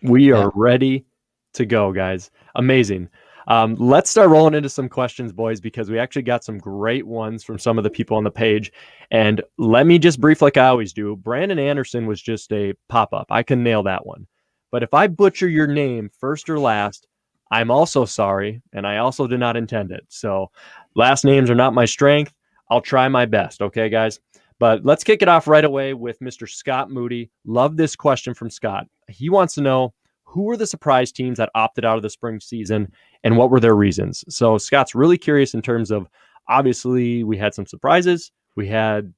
We 0.09 0.31
are 0.31 0.45
Yeah. 0.45 0.49
ready 0.55 1.05
to 1.53 1.65
go, 1.65 1.91
guys. 1.91 2.31
Amazing. 2.55 3.09
Um, 3.47 3.75
let's 3.75 4.09
start 4.09 4.29
rolling 4.29 4.55
into 4.55 4.69
some 4.69 4.89
questions, 4.89 5.31
boys, 5.31 5.61
because 5.61 5.91
we 5.91 5.99
actually 5.99 6.23
got 6.23 6.43
some 6.43 6.57
great 6.57 7.05
ones 7.05 7.43
from 7.43 7.59
some 7.59 7.77
of 7.77 7.83
the 7.83 7.91
people 7.91 8.17
on 8.17 8.23
the 8.23 8.31
page. 8.31 8.71
And 9.11 9.41
let 9.57 9.85
me 9.85 9.99
just 9.99 10.19
brief, 10.19 10.41
like 10.41 10.57
I 10.57 10.67
always 10.67 10.93
do. 10.93 11.15
Brandon 11.15 11.59
Anderson 11.59 12.07
was 12.07 12.21
just 12.21 12.51
a 12.51 12.73
pop 12.89 13.13
up. 13.13 13.27
I 13.29 13.43
can 13.43 13.63
nail 13.63 13.83
that 13.83 14.05
one. 14.05 14.25
But 14.71 14.81
if 14.81 14.93
I 14.93 15.07
butcher 15.07 15.47
your 15.47 15.67
name 15.67 16.09
first 16.19 16.49
or 16.49 16.59
last, 16.59 17.07
I'm 17.51 17.69
also 17.69 18.03
sorry, 18.05 18.61
and 18.73 18.87
I 18.87 18.97
also 18.97 19.27
did 19.27 19.39
not 19.39 19.55
intend 19.55 19.91
it. 19.91 20.03
So, 20.09 20.49
last 20.95 21.23
names 21.23 21.49
are 21.51 21.55
not 21.55 21.75
my 21.75 21.85
strength. 21.85 22.33
I'll 22.71 22.81
try 22.81 23.07
my 23.07 23.27
best. 23.27 23.61
Okay, 23.61 23.87
guys. 23.89 24.19
But 24.59 24.85
let's 24.85 25.03
kick 25.03 25.21
it 25.21 25.27
off 25.27 25.47
right 25.47 25.65
away 25.65 25.93
with 25.93 26.19
Mr. 26.19 26.47
Scott 26.49 26.89
Moody. 26.89 27.29
Love 27.45 27.77
this 27.77 27.95
question 27.95 28.33
from 28.33 28.49
Scott. 28.49 28.87
He 29.09 29.29
wants 29.29 29.55
to 29.55 29.61
know 29.61 29.93
who 30.23 30.43
were 30.43 30.57
the 30.57 30.67
surprise 30.67 31.11
teams 31.11 31.37
that 31.37 31.49
opted 31.55 31.85
out 31.85 31.97
of 31.97 32.03
the 32.03 32.09
spring 32.09 32.39
season 32.39 32.91
and 33.23 33.37
what 33.37 33.49
were 33.49 33.59
their 33.59 33.75
reasons? 33.75 34.23
So 34.29 34.57
Scott's 34.57 34.95
really 34.95 35.17
curious 35.17 35.53
in 35.53 35.61
terms 35.61 35.91
of 35.91 36.07
obviously 36.47 37.23
we 37.23 37.37
had 37.37 37.53
some 37.53 37.65
surprises. 37.65 38.31
We 38.55 38.67
had 38.67 39.13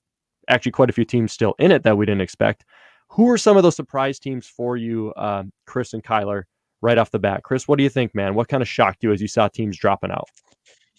actually 0.47 0.71
quite 0.71 0.89
a 0.89 0.93
few 0.93 1.05
teams 1.05 1.33
still 1.33 1.55
in 1.59 1.71
it 1.71 1.83
that 1.83 1.97
we 1.97 2.05
didn't 2.05 2.21
expect. 2.21 2.65
Who 3.09 3.23
were 3.23 3.37
some 3.37 3.57
of 3.57 3.63
those 3.63 3.75
surprise 3.75 4.19
teams 4.19 4.47
for 4.47 4.77
you, 4.77 5.13
uh, 5.13 5.43
Chris 5.65 5.93
and 5.93 6.03
Kyler, 6.03 6.43
right 6.81 6.97
off 6.97 7.11
the 7.11 7.19
bat? 7.19 7.43
Chris, 7.43 7.67
what 7.67 7.77
do 7.77 7.83
you 7.83 7.89
think, 7.89 8.13
man? 8.13 8.35
What 8.35 8.47
kind 8.47 8.61
of 8.61 8.67
shocked 8.67 9.03
you 9.03 9.11
as 9.11 9.21
you 9.21 9.27
saw 9.27 9.47
teams 9.47 9.77
dropping 9.77 10.11
out? 10.11 10.29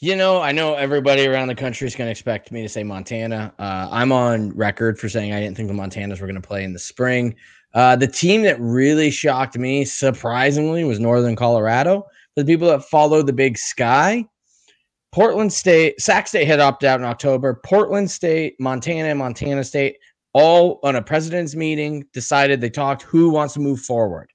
You 0.01 0.15
know, 0.15 0.41
I 0.41 0.53
know 0.53 0.75
everybody 0.75 1.27
around 1.27 1.49
the 1.49 1.57
country 1.57 1.85
is 1.85 1.97
going 1.97 2.07
to 2.07 2.13
expect 2.13 2.53
me 2.53 2.63
to 2.63 2.69
say 2.69 2.85
Montana. 2.85 3.53
Uh, 3.59 3.89
I'm 3.91 4.13
on 4.13 4.51
record 4.51 4.97
for 4.97 5.09
saying 5.09 5.33
I 5.33 5.41
didn't 5.41 5.57
think 5.57 5.67
the 5.67 5.75
Montanas 5.75 6.21
were 6.21 6.29
going 6.29 6.41
to 6.41 6.47
play 6.47 6.63
in 6.63 6.73
the 6.73 6.79
spring. 6.79 7.35
Uh, 7.75 7.97
the 7.97 8.07
team 8.07 8.43
that 8.43 8.61
really 8.61 9.11
shocked 9.11 9.59
me, 9.59 9.85
surprisingly, 9.85 10.85
was 10.85 11.01
Northern 11.01 11.35
Colorado. 11.35 12.03
For 12.35 12.45
the 12.45 12.45
people 12.45 12.69
that 12.69 12.85
follow 12.85 13.23
the 13.23 13.33
Big 13.33 13.59
Sky, 13.59 14.25
Portland 15.11 15.53
State, 15.53 16.01
Sac 16.01 16.29
State 16.29 16.47
had 16.47 16.61
opted 16.61 16.89
out 16.89 17.01
in 17.01 17.07
October. 17.07 17.61
Portland 17.65 18.09
State, 18.09 18.55
Montana, 18.61 19.09
and 19.09 19.19
Montana 19.19 19.65
State, 19.65 19.97
all 20.33 20.79
on 20.85 20.95
a 20.95 21.03
president's 21.03 21.57
meeting, 21.57 22.05
decided 22.13 22.61
they 22.61 22.71
talked 22.71 23.03
who 23.03 23.31
wants 23.31 23.55
to 23.55 23.61
move 23.61 23.81
forward. 23.81 24.31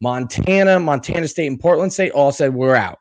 Montana, 0.00 0.80
Montana 0.80 1.28
State, 1.28 1.48
and 1.48 1.60
Portland 1.60 1.92
State 1.92 2.12
all 2.12 2.32
said 2.32 2.54
we're 2.54 2.74
out. 2.74 3.00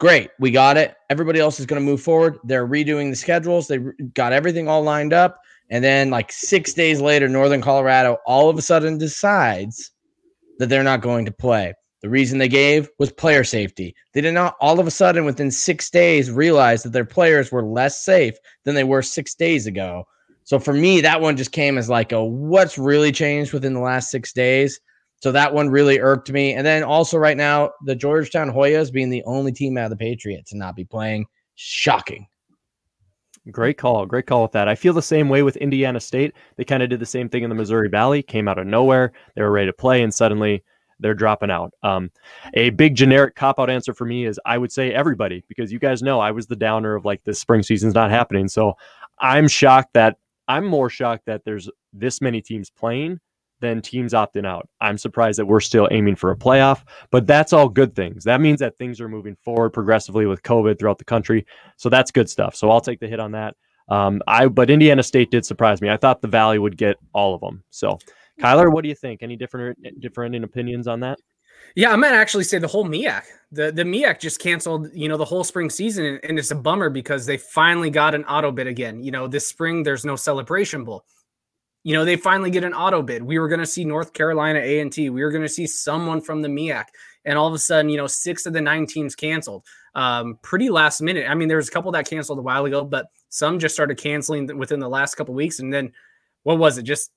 Great, 0.00 0.30
we 0.38 0.50
got 0.50 0.78
it. 0.78 0.96
Everybody 1.10 1.40
else 1.40 1.60
is 1.60 1.66
going 1.66 1.80
to 1.80 1.84
move 1.84 2.00
forward. 2.00 2.38
They're 2.42 2.66
redoing 2.66 3.10
the 3.10 3.16
schedules. 3.16 3.68
They 3.68 3.80
got 4.14 4.32
everything 4.32 4.66
all 4.66 4.82
lined 4.82 5.12
up. 5.12 5.42
And 5.68 5.84
then, 5.84 6.08
like 6.08 6.32
six 6.32 6.72
days 6.72 7.02
later, 7.02 7.28
Northern 7.28 7.60
Colorado 7.60 8.16
all 8.26 8.48
of 8.48 8.56
a 8.56 8.62
sudden 8.62 8.96
decides 8.96 9.90
that 10.58 10.70
they're 10.70 10.82
not 10.82 11.02
going 11.02 11.26
to 11.26 11.30
play. 11.30 11.74
The 12.00 12.08
reason 12.08 12.38
they 12.38 12.48
gave 12.48 12.88
was 12.98 13.12
player 13.12 13.44
safety. 13.44 13.94
They 14.14 14.22
did 14.22 14.32
not 14.32 14.56
all 14.58 14.80
of 14.80 14.86
a 14.86 14.90
sudden 14.90 15.26
within 15.26 15.50
six 15.50 15.90
days 15.90 16.30
realize 16.30 16.82
that 16.82 16.94
their 16.94 17.04
players 17.04 17.52
were 17.52 17.62
less 17.62 18.02
safe 18.02 18.36
than 18.64 18.74
they 18.74 18.84
were 18.84 19.02
six 19.02 19.34
days 19.34 19.66
ago. 19.66 20.06
So 20.44 20.58
for 20.58 20.72
me, 20.72 21.02
that 21.02 21.20
one 21.20 21.36
just 21.36 21.52
came 21.52 21.76
as 21.76 21.90
like 21.90 22.12
a 22.12 22.24
what's 22.24 22.78
really 22.78 23.12
changed 23.12 23.52
within 23.52 23.74
the 23.74 23.80
last 23.80 24.10
six 24.10 24.32
days. 24.32 24.80
So 25.20 25.32
that 25.32 25.52
one 25.52 25.68
really 25.68 26.00
irked 26.00 26.30
me. 26.30 26.54
And 26.54 26.66
then 26.66 26.82
also 26.82 27.18
right 27.18 27.36
now, 27.36 27.70
the 27.84 27.94
Georgetown 27.94 28.50
Hoyas 28.50 28.92
being 28.92 29.10
the 29.10 29.22
only 29.24 29.52
team 29.52 29.76
out 29.76 29.84
of 29.84 29.90
the 29.90 29.96
Patriots 29.96 30.50
to 30.50 30.56
not 30.56 30.74
be 30.74 30.84
playing. 30.84 31.26
Shocking. 31.54 32.26
Great 33.50 33.78
call. 33.78 34.06
Great 34.06 34.26
call 34.26 34.42
with 34.42 34.52
that. 34.52 34.68
I 34.68 34.74
feel 34.74 34.92
the 34.92 35.02
same 35.02 35.28
way 35.28 35.42
with 35.42 35.56
Indiana 35.56 36.00
State. 36.00 36.34
They 36.56 36.64
kind 36.64 36.82
of 36.82 36.88
did 36.88 37.00
the 37.00 37.06
same 37.06 37.28
thing 37.28 37.42
in 37.42 37.48
the 37.48 37.54
Missouri 37.54 37.88
Valley, 37.88 38.22
came 38.22 38.48
out 38.48 38.58
of 38.58 38.66
nowhere. 38.66 39.12
They 39.34 39.42
were 39.42 39.50
ready 39.50 39.66
to 39.66 39.72
play, 39.72 40.02
and 40.02 40.12
suddenly 40.12 40.62
they're 41.00 41.14
dropping 41.14 41.50
out. 41.50 41.72
Um, 41.82 42.10
a 42.54 42.70
big 42.70 42.94
generic 42.94 43.34
cop 43.34 43.58
out 43.58 43.70
answer 43.70 43.94
for 43.94 44.04
me 44.04 44.26
is 44.26 44.38
I 44.44 44.58
would 44.58 44.70
say 44.70 44.92
everybody, 44.92 45.42
because 45.48 45.72
you 45.72 45.78
guys 45.78 46.02
know 46.02 46.20
I 46.20 46.30
was 46.30 46.46
the 46.46 46.56
downer 46.56 46.94
of 46.94 47.04
like 47.04 47.24
this 47.24 47.40
spring 47.40 47.62
season's 47.62 47.94
not 47.94 48.10
happening. 48.10 48.48
So 48.48 48.74
I'm 49.18 49.48
shocked 49.48 49.94
that 49.94 50.16
I'm 50.48 50.66
more 50.66 50.90
shocked 50.90 51.26
that 51.26 51.44
there's 51.44 51.70
this 51.92 52.20
many 52.20 52.42
teams 52.42 52.70
playing 52.70 53.20
than 53.60 53.82
teams 53.82 54.12
opting 54.12 54.46
out. 54.46 54.68
I'm 54.80 54.98
surprised 54.98 55.38
that 55.38 55.46
we're 55.46 55.60
still 55.60 55.88
aiming 55.90 56.16
for 56.16 56.30
a 56.30 56.36
playoff, 56.36 56.82
but 57.10 57.26
that's 57.26 57.52
all 57.52 57.68
good 57.68 57.94
things. 57.94 58.24
That 58.24 58.40
means 58.40 58.60
that 58.60 58.78
things 58.78 59.00
are 59.00 59.08
moving 59.08 59.36
forward 59.44 59.70
progressively 59.70 60.26
with 60.26 60.42
COVID 60.42 60.78
throughout 60.78 60.98
the 60.98 61.04
country. 61.04 61.46
So 61.76 61.88
that's 61.88 62.10
good 62.10 62.28
stuff. 62.28 62.54
So 62.56 62.70
I'll 62.70 62.80
take 62.80 63.00
the 63.00 63.08
hit 63.08 63.20
on 63.20 63.32
that. 63.32 63.56
Um, 63.88 64.22
I 64.26 64.46
but 64.46 64.70
Indiana 64.70 65.02
State 65.02 65.30
did 65.30 65.44
surprise 65.44 65.80
me. 65.80 65.90
I 65.90 65.96
thought 65.96 66.22
the 66.22 66.28
Valley 66.28 66.58
would 66.58 66.76
get 66.76 66.96
all 67.12 67.34
of 67.34 67.40
them. 67.40 67.62
So 67.70 67.98
Kyler, 68.40 68.72
what 68.72 68.82
do 68.82 68.88
you 68.88 68.94
think? 68.94 69.22
Any 69.22 69.36
different 69.36 69.78
different 70.00 70.42
opinions 70.44 70.86
on 70.86 71.00
that? 71.00 71.18
Yeah, 71.76 71.92
I 71.92 71.96
might 71.96 72.14
actually 72.14 72.44
say 72.44 72.58
the 72.58 72.68
whole 72.68 72.84
MEAC. 72.84 73.22
The 73.52 73.72
the 73.72 73.82
MEAC 73.82 74.20
just 74.20 74.40
canceled, 74.40 74.88
you 74.94 75.08
know, 75.08 75.16
the 75.16 75.24
whole 75.24 75.44
spring 75.44 75.70
season, 75.70 76.20
and 76.22 76.38
it's 76.38 76.50
a 76.50 76.56
bummer 76.56 76.88
because 76.88 77.26
they 77.26 77.36
finally 77.36 77.90
got 77.90 78.14
an 78.14 78.24
auto 78.24 78.50
bid 78.50 78.66
again. 78.66 79.02
You 79.02 79.10
know, 79.10 79.26
this 79.26 79.48
spring 79.48 79.82
there's 79.82 80.04
no 80.04 80.16
celebration 80.16 80.84
bowl 80.84 81.04
you 81.82 81.94
know, 81.94 82.04
they 82.04 82.16
finally 82.16 82.50
get 82.50 82.64
an 82.64 82.74
auto 82.74 83.02
bid. 83.02 83.22
We 83.22 83.38
were 83.38 83.48
going 83.48 83.60
to 83.60 83.66
see 83.66 83.84
North 83.84 84.12
Carolina 84.12 84.58
A&T. 84.58 85.10
We 85.10 85.22
were 85.22 85.30
going 85.30 85.42
to 85.42 85.48
see 85.48 85.66
someone 85.66 86.20
from 86.20 86.42
the 86.42 86.48
MEAC 86.48 86.86
And 87.24 87.38
all 87.38 87.48
of 87.48 87.54
a 87.54 87.58
sudden, 87.58 87.90
you 87.90 87.96
know, 87.96 88.06
six 88.06 88.44
of 88.46 88.52
the 88.52 88.60
nine 88.60 88.86
teams 88.86 89.14
canceled. 89.14 89.64
Um, 89.94 90.38
pretty 90.42 90.68
last 90.68 91.00
minute. 91.00 91.28
I 91.28 91.34
mean, 91.34 91.48
there 91.48 91.56
was 91.56 91.68
a 91.68 91.72
couple 91.72 91.90
that 91.92 92.08
canceled 92.08 92.38
a 92.38 92.42
while 92.42 92.64
ago, 92.66 92.84
but 92.84 93.06
some 93.30 93.58
just 93.58 93.74
started 93.74 93.96
canceling 93.98 94.58
within 94.58 94.80
the 94.80 94.88
last 94.88 95.14
couple 95.14 95.34
weeks. 95.34 95.58
And 95.58 95.72
then 95.72 95.92
what 96.42 96.58
was 96.58 96.76
it? 96.76 96.82
Just 96.82 97.10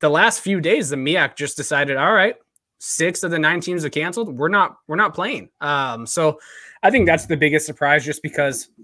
the 0.00 0.08
last 0.10 0.40
few 0.40 0.60
days, 0.60 0.90
the 0.90 0.96
MEAC 0.96 1.36
just 1.36 1.56
decided, 1.56 1.96
all 1.96 2.12
right, 2.12 2.34
six 2.78 3.22
of 3.22 3.30
the 3.30 3.38
nine 3.38 3.60
teams 3.60 3.84
are 3.84 3.90
canceled. 3.90 4.36
We're 4.36 4.48
not, 4.48 4.78
we're 4.88 4.96
not 4.96 5.14
playing. 5.14 5.50
Um, 5.60 6.06
so 6.06 6.40
I 6.82 6.90
think 6.90 7.06
that's 7.06 7.26
the 7.26 7.36
biggest 7.36 7.66
surprise 7.66 8.04
just 8.04 8.22
because– 8.22 8.68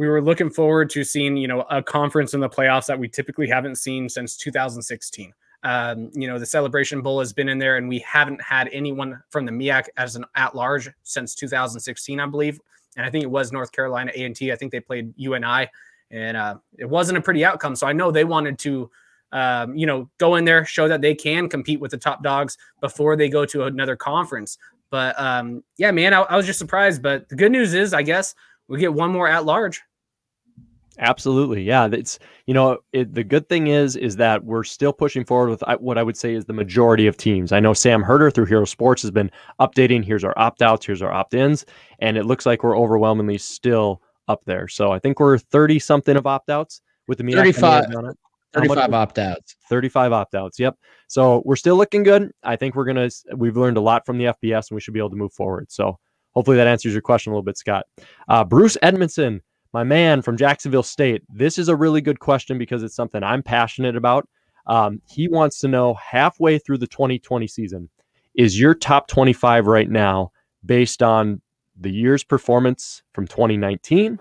we 0.00 0.08
were 0.08 0.22
looking 0.22 0.48
forward 0.48 0.88
to 0.88 1.04
seeing, 1.04 1.36
you 1.36 1.46
know, 1.46 1.60
a 1.68 1.82
conference 1.82 2.32
in 2.32 2.40
the 2.40 2.48
playoffs 2.48 2.86
that 2.86 2.98
we 2.98 3.06
typically 3.06 3.46
haven't 3.46 3.76
seen 3.76 4.08
since 4.08 4.34
2016. 4.34 5.30
Um, 5.62 6.10
you 6.14 6.26
know, 6.26 6.38
the 6.38 6.46
Celebration 6.46 7.02
Bowl 7.02 7.18
has 7.18 7.34
been 7.34 7.50
in 7.50 7.58
there, 7.58 7.76
and 7.76 7.86
we 7.86 7.98
haven't 7.98 8.40
had 8.40 8.70
anyone 8.72 9.22
from 9.28 9.44
the 9.44 9.52
MEAC 9.52 9.88
as 9.98 10.16
an 10.16 10.24
at 10.36 10.56
large 10.56 10.88
since 11.02 11.34
2016, 11.34 12.18
I 12.18 12.24
believe. 12.24 12.58
And 12.96 13.04
I 13.04 13.10
think 13.10 13.24
it 13.24 13.30
was 13.30 13.52
North 13.52 13.72
Carolina 13.72 14.10
a&t 14.14 14.50
i 14.50 14.56
think 14.56 14.72
they 14.72 14.80
played 14.80 15.12
UNI, 15.18 15.68
and 16.10 16.34
uh, 16.34 16.54
it 16.78 16.88
wasn't 16.88 17.18
a 17.18 17.20
pretty 17.20 17.44
outcome. 17.44 17.76
So 17.76 17.86
I 17.86 17.92
know 17.92 18.10
they 18.10 18.24
wanted 18.24 18.58
to, 18.60 18.90
um, 19.32 19.76
you 19.76 19.84
know, 19.84 20.08
go 20.16 20.36
in 20.36 20.46
there, 20.46 20.64
show 20.64 20.88
that 20.88 21.02
they 21.02 21.14
can 21.14 21.46
compete 21.46 21.78
with 21.78 21.90
the 21.90 21.98
top 21.98 22.22
dogs 22.22 22.56
before 22.80 23.16
they 23.16 23.28
go 23.28 23.44
to 23.44 23.64
another 23.64 23.96
conference. 23.96 24.56
But 24.88 25.20
um, 25.20 25.62
yeah, 25.76 25.90
man, 25.90 26.14
I, 26.14 26.22
I 26.22 26.38
was 26.38 26.46
just 26.46 26.58
surprised. 26.58 27.02
But 27.02 27.28
the 27.28 27.36
good 27.36 27.52
news 27.52 27.74
is, 27.74 27.92
I 27.92 28.00
guess 28.00 28.34
we 28.66 28.78
get 28.78 28.94
one 28.94 29.12
more 29.12 29.28
at 29.28 29.44
large. 29.44 29.82
Absolutely. 31.00 31.62
Yeah. 31.62 31.88
It's, 31.90 32.18
you 32.46 32.52
know, 32.52 32.78
it, 32.92 33.14
the 33.14 33.24
good 33.24 33.48
thing 33.48 33.68
is, 33.68 33.96
is 33.96 34.16
that 34.16 34.44
we're 34.44 34.64
still 34.64 34.92
pushing 34.92 35.24
forward 35.24 35.48
with 35.48 35.64
what 35.80 35.96
I 35.96 36.02
would 36.02 36.16
say 36.16 36.34
is 36.34 36.44
the 36.44 36.52
majority 36.52 37.06
of 37.06 37.16
teams. 37.16 37.52
I 37.52 37.60
know 37.60 37.72
Sam 37.72 38.02
Herder 38.02 38.30
through 38.30 38.44
Hero 38.44 38.66
Sports 38.66 39.00
has 39.02 39.10
been 39.10 39.30
updating. 39.60 40.04
Here's 40.04 40.24
our 40.24 40.34
opt 40.36 40.60
outs, 40.60 40.84
here's 40.84 41.00
our 41.00 41.10
opt 41.10 41.32
ins. 41.32 41.64
And 42.00 42.18
it 42.18 42.26
looks 42.26 42.44
like 42.44 42.62
we're 42.62 42.78
overwhelmingly 42.78 43.38
still 43.38 44.02
up 44.28 44.42
there. 44.44 44.68
So 44.68 44.92
I 44.92 44.98
think 44.98 45.18
we're 45.18 45.38
30 45.38 45.78
something 45.78 46.16
of 46.16 46.26
opt 46.26 46.50
outs 46.50 46.82
with 47.08 47.16
the 47.16 47.32
35, 47.32 47.86
35 48.52 48.92
opt 48.92 49.18
outs. 49.18 49.56
35 49.70 50.12
opt 50.12 50.34
outs. 50.34 50.58
Yep. 50.58 50.76
So 51.08 51.40
we're 51.46 51.56
still 51.56 51.76
looking 51.76 52.02
good. 52.02 52.30
I 52.42 52.56
think 52.56 52.74
we're 52.74 52.84
going 52.84 53.08
to, 53.08 53.36
we've 53.36 53.56
learned 53.56 53.78
a 53.78 53.80
lot 53.80 54.04
from 54.04 54.18
the 54.18 54.26
FBS 54.26 54.70
and 54.70 54.74
we 54.74 54.82
should 54.82 54.92
be 54.92 55.00
able 55.00 55.10
to 55.10 55.16
move 55.16 55.32
forward. 55.32 55.72
So 55.72 55.98
hopefully 56.32 56.58
that 56.58 56.66
answers 56.66 56.92
your 56.92 57.00
question 57.00 57.32
a 57.32 57.34
little 57.34 57.42
bit, 57.42 57.56
Scott. 57.56 57.86
Uh, 58.28 58.44
Bruce 58.44 58.76
Edmondson 58.82 59.40
my 59.72 59.84
man 59.84 60.22
from 60.22 60.36
Jacksonville 60.36 60.82
State, 60.82 61.22
this 61.28 61.58
is 61.58 61.68
a 61.68 61.76
really 61.76 62.00
good 62.00 62.18
question 62.18 62.58
because 62.58 62.82
it's 62.82 62.94
something 62.94 63.22
I'm 63.22 63.42
passionate 63.42 63.96
about. 63.96 64.28
Um, 64.66 65.00
he 65.08 65.28
wants 65.28 65.58
to 65.60 65.68
know 65.68 65.94
halfway 65.94 66.58
through 66.58 66.78
the 66.78 66.86
2020 66.86 67.46
season, 67.46 67.88
is 68.34 68.58
your 68.58 68.74
top 68.74 69.08
25 69.08 69.66
right 69.66 69.88
now 69.88 70.32
based 70.64 71.02
on 71.02 71.40
the 71.78 71.90
year's 71.90 72.24
performance 72.24 73.02
from 73.12 73.26
2019? 73.26 74.18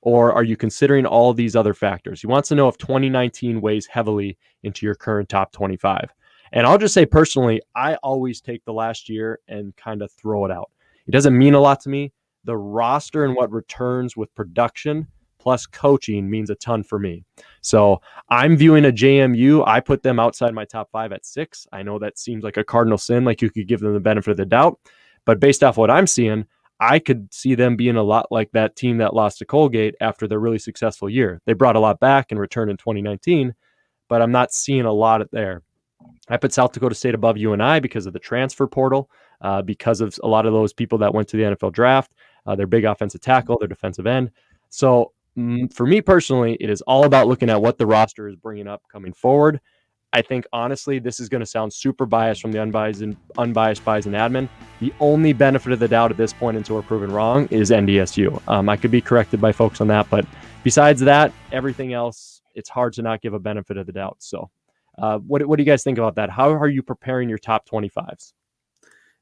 Or 0.00 0.32
are 0.32 0.44
you 0.44 0.56
considering 0.56 1.06
all 1.06 1.34
these 1.34 1.56
other 1.56 1.74
factors? 1.74 2.20
He 2.20 2.28
wants 2.28 2.48
to 2.50 2.54
know 2.54 2.68
if 2.68 2.78
2019 2.78 3.60
weighs 3.60 3.86
heavily 3.86 4.38
into 4.62 4.86
your 4.86 4.94
current 4.94 5.28
top 5.28 5.50
25. 5.52 6.10
And 6.52 6.66
I'll 6.66 6.78
just 6.78 6.94
say 6.94 7.04
personally, 7.04 7.60
I 7.74 7.96
always 7.96 8.40
take 8.40 8.64
the 8.64 8.72
last 8.72 9.08
year 9.08 9.40
and 9.48 9.74
kind 9.76 10.02
of 10.02 10.10
throw 10.12 10.44
it 10.44 10.50
out. 10.50 10.70
It 11.06 11.10
doesn't 11.10 11.36
mean 11.36 11.54
a 11.54 11.60
lot 11.60 11.80
to 11.80 11.88
me 11.88 12.12
the 12.48 12.56
roster 12.56 13.26
and 13.26 13.36
what 13.36 13.52
returns 13.52 14.16
with 14.16 14.34
production 14.34 15.06
plus 15.38 15.66
coaching 15.66 16.30
means 16.30 16.48
a 16.48 16.54
ton 16.54 16.82
for 16.82 16.98
me. 16.98 17.22
So 17.60 18.00
I'm 18.30 18.56
viewing 18.56 18.86
a 18.86 18.90
JMU. 18.90 19.62
I 19.66 19.80
put 19.80 20.02
them 20.02 20.18
outside 20.18 20.54
my 20.54 20.64
top 20.64 20.90
five 20.90 21.12
at 21.12 21.26
six. 21.26 21.66
I 21.74 21.82
know 21.82 21.98
that 21.98 22.18
seems 22.18 22.42
like 22.42 22.56
a 22.56 22.64
cardinal 22.64 22.96
sin, 22.96 23.26
like 23.26 23.42
you 23.42 23.50
could 23.50 23.68
give 23.68 23.80
them 23.80 23.92
the 23.92 24.00
benefit 24.00 24.30
of 24.30 24.38
the 24.38 24.46
doubt. 24.46 24.80
But 25.26 25.40
based 25.40 25.62
off 25.62 25.76
what 25.76 25.90
I'm 25.90 26.06
seeing, 26.06 26.46
I 26.80 26.98
could 26.98 27.34
see 27.34 27.54
them 27.54 27.76
being 27.76 27.96
a 27.96 28.02
lot 28.02 28.32
like 28.32 28.50
that 28.52 28.76
team 28.76 28.96
that 28.98 29.12
lost 29.12 29.38
to 29.38 29.44
Colgate 29.44 29.94
after 30.00 30.26
their 30.26 30.40
really 30.40 30.58
successful 30.58 31.10
year. 31.10 31.42
They 31.44 31.52
brought 31.52 31.76
a 31.76 31.80
lot 31.80 32.00
back 32.00 32.28
and 32.30 32.40
returned 32.40 32.70
in 32.70 32.78
2019, 32.78 33.54
but 34.08 34.22
I'm 34.22 34.32
not 34.32 34.54
seeing 34.54 34.86
a 34.86 34.92
lot 34.92 35.20
there. 35.32 35.62
I 36.30 36.38
put 36.38 36.54
South 36.54 36.72
Dakota 36.72 36.94
State 36.94 37.14
above 37.14 37.36
UNI 37.36 37.80
because 37.80 38.06
of 38.06 38.14
the 38.14 38.18
transfer 38.18 38.66
portal, 38.66 39.10
uh, 39.42 39.60
because 39.60 40.00
of 40.00 40.18
a 40.22 40.28
lot 40.28 40.46
of 40.46 40.54
those 40.54 40.72
people 40.72 40.96
that 40.98 41.12
went 41.12 41.28
to 41.28 41.36
the 41.36 41.42
NFL 41.42 41.72
draft 41.72 42.12
uh, 42.46 42.54
their 42.54 42.66
big 42.66 42.84
offensive 42.84 43.20
tackle, 43.20 43.58
their 43.58 43.68
defensive 43.68 44.06
end. 44.06 44.30
So 44.70 45.12
mm, 45.36 45.72
for 45.72 45.86
me 45.86 46.00
personally, 46.00 46.56
it 46.60 46.70
is 46.70 46.82
all 46.82 47.04
about 47.04 47.26
looking 47.26 47.50
at 47.50 47.60
what 47.60 47.78
the 47.78 47.86
roster 47.86 48.28
is 48.28 48.36
bringing 48.36 48.66
up 48.66 48.82
coming 48.90 49.12
forward. 49.12 49.60
I 50.12 50.22
think 50.22 50.46
honestly, 50.52 50.98
this 50.98 51.20
is 51.20 51.28
going 51.28 51.40
to 51.40 51.46
sound 51.46 51.72
super 51.72 52.06
biased 52.06 52.40
from 52.40 52.50
the 52.50 52.60
unbiased 52.60 53.02
and 53.02 53.16
unbiased 53.36 53.84
bias 53.84 54.06
and 54.06 54.14
admin. 54.14 54.48
The 54.80 54.92
only 55.00 55.34
benefit 55.34 55.72
of 55.72 55.80
the 55.80 55.88
doubt 55.88 56.10
at 56.10 56.16
this 56.16 56.32
point 56.32 56.56
until 56.56 56.76
we're 56.76 56.82
proven 56.82 57.12
wrong 57.12 57.46
is 57.50 57.70
NDSU. 57.70 58.40
Um, 58.48 58.68
I 58.70 58.76
could 58.76 58.90
be 58.90 59.02
corrected 59.02 59.40
by 59.40 59.52
folks 59.52 59.82
on 59.82 59.88
that, 59.88 60.08
but 60.08 60.24
besides 60.64 61.00
that, 61.02 61.32
everything 61.52 61.92
else, 61.92 62.40
it's 62.54 62.70
hard 62.70 62.94
to 62.94 63.02
not 63.02 63.20
give 63.20 63.34
a 63.34 63.38
benefit 63.38 63.76
of 63.76 63.86
the 63.86 63.92
doubt. 63.92 64.16
So, 64.20 64.50
uh, 64.96 65.18
what 65.18 65.46
what 65.46 65.56
do 65.56 65.62
you 65.62 65.66
guys 65.70 65.84
think 65.84 65.98
about 65.98 66.14
that? 66.16 66.30
How 66.30 66.50
are 66.50 66.68
you 66.68 66.82
preparing 66.82 67.28
your 67.28 67.38
top 67.38 67.66
twenty 67.66 67.88
fives? 67.88 68.32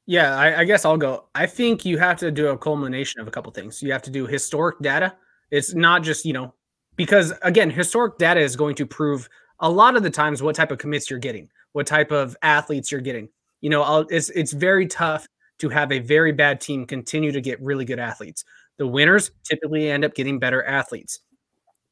Yeah, 0.06 0.36
I, 0.36 0.60
I, 0.60 0.64
guess 0.64 0.84
I'll 0.84 0.96
go. 0.96 1.24
I 1.34 1.46
think 1.46 1.84
you 1.84 1.98
have 1.98 2.16
to 2.18 2.30
do 2.30 2.48
a 2.48 2.56
culmination 2.58 3.20
of 3.20 3.26
a 3.26 3.30
couple 3.30 3.50
things. 3.52 3.82
You 3.82 3.90
have 3.92 4.02
to 4.02 4.10
do 4.10 4.24
historic 4.24 4.78
data. 4.80 5.14
It's 5.50 5.74
not 5.74 6.04
just, 6.04 6.24
you 6.24 6.32
know, 6.32 6.54
because 6.94 7.32
again, 7.42 7.70
historic 7.70 8.16
data 8.18 8.40
is 8.40 8.54
going 8.54 8.76
to 8.76 8.86
prove 8.86 9.28
a 9.60 9.68
lot 9.68 9.96
of 9.96 10.04
the 10.04 10.10
times 10.10 10.42
what 10.42 10.54
type 10.54 10.70
of 10.70 10.78
commits 10.78 11.10
you're 11.10 11.18
getting, 11.18 11.48
what 11.72 11.86
type 11.88 12.12
of 12.12 12.36
athletes 12.42 12.92
you're 12.92 13.00
getting. 13.00 13.28
You 13.60 13.70
know, 13.70 13.82
I'll, 13.82 14.06
it's 14.10 14.30
it's 14.30 14.52
very 14.52 14.86
tough 14.86 15.26
to 15.58 15.68
have 15.70 15.90
a 15.90 15.98
very 15.98 16.32
bad 16.32 16.60
team 16.60 16.86
continue 16.86 17.32
to 17.32 17.40
get 17.40 17.60
really 17.60 17.84
good 17.84 17.98
athletes. 17.98 18.44
The 18.76 18.86
winners 18.86 19.32
typically 19.44 19.90
end 19.90 20.04
up 20.04 20.14
getting 20.14 20.38
better 20.38 20.62
athletes. 20.64 21.20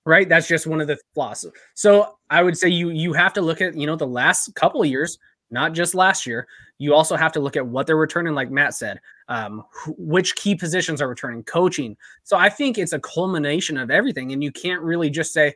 Right? 0.07 0.29
That's 0.29 0.47
just 0.47 0.67
one 0.67 0.83
of 0.83 0.87
the 0.87 0.99
flaws. 1.15 1.47
So, 1.73 2.19
I 2.29 2.43
would 2.43 2.59
say 2.59 2.69
you 2.69 2.91
you 2.91 3.15
have 3.15 3.33
to 3.35 3.41
look 3.41 3.63
at, 3.63 3.75
you 3.75 3.87
know, 3.87 3.97
the 3.97 4.07
last 4.07 4.55
couple 4.55 4.85
years 4.85 5.19
not 5.55 5.73
just 5.73 5.95
last 5.95 6.27
year. 6.27 6.47
You 6.77 6.93
also 6.93 7.17
have 7.17 7.33
to 7.33 7.41
look 7.41 7.57
at 7.57 7.67
what 7.67 7.87
they're 7.87 7.97
returning, 7.97 8.35
like 8.35 8.51
Matt 8.51 8.75
said, 8.75 9.01
um, 9.29 9.65
which 9.97 10.35
key 10.35 10.55
positions 10.55 11.01
are 11.01 11.09
returning, 11.09 11.45
coaching. 11.45 11.97
So 12.25 12.37
I 12.37 12.51
think 12.51 12.77
it's 12.77 12.93
a 12.93 12.99
culmination 12.99 13.79
of 13.79 13.91
everything. 13.91 14.33
And 14.33 14.43
you 14.45 14.53
can't 14.53 14.83
really 14.83 15.09
just 15.09 15.33
say, 15.33 15.55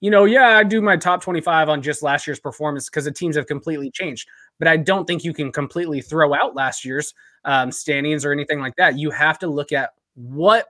you 0.00 0.10
know, 0.10 0.24
yeah, 0.24 0.56
I 0.56 0.64
do 0.64 0.80
my 0.80 0.96
top 0.96 1.22
25 1.22 1.68
on 1.68 1.82
just 1.82 2.02
last 2.02 2.26
year's 2.26 2.40
performance 2.40 2.88
because 2.88 3.04
the 3.04 3.12
teams 3.12 3.36
have 3.36 3.46
completely 3.46 3.90
changed. 3.90 4.28
But 4.58 4.68
I 4.68 4.78
don't 4.78 5.04
think 5.04 5.24
you 5.24 5.34
can 5.34 5.52
completely 5.52 6.00
throw 6.00 6.32
out 6.32 6.54
last 6.54 6.84
year's 6.84 7.12
um, 7.44 7.70
standings 7.70 8.24
or 8.24 8.32
anything 8.32 8.60
like 8.60 8.76
that. 8.76 8.98
You 8.98 9.10
have 9.10 9.38
to 9.40 9.46
look 9.48 9.72
at 9.72 9.90
what 10.14 10.68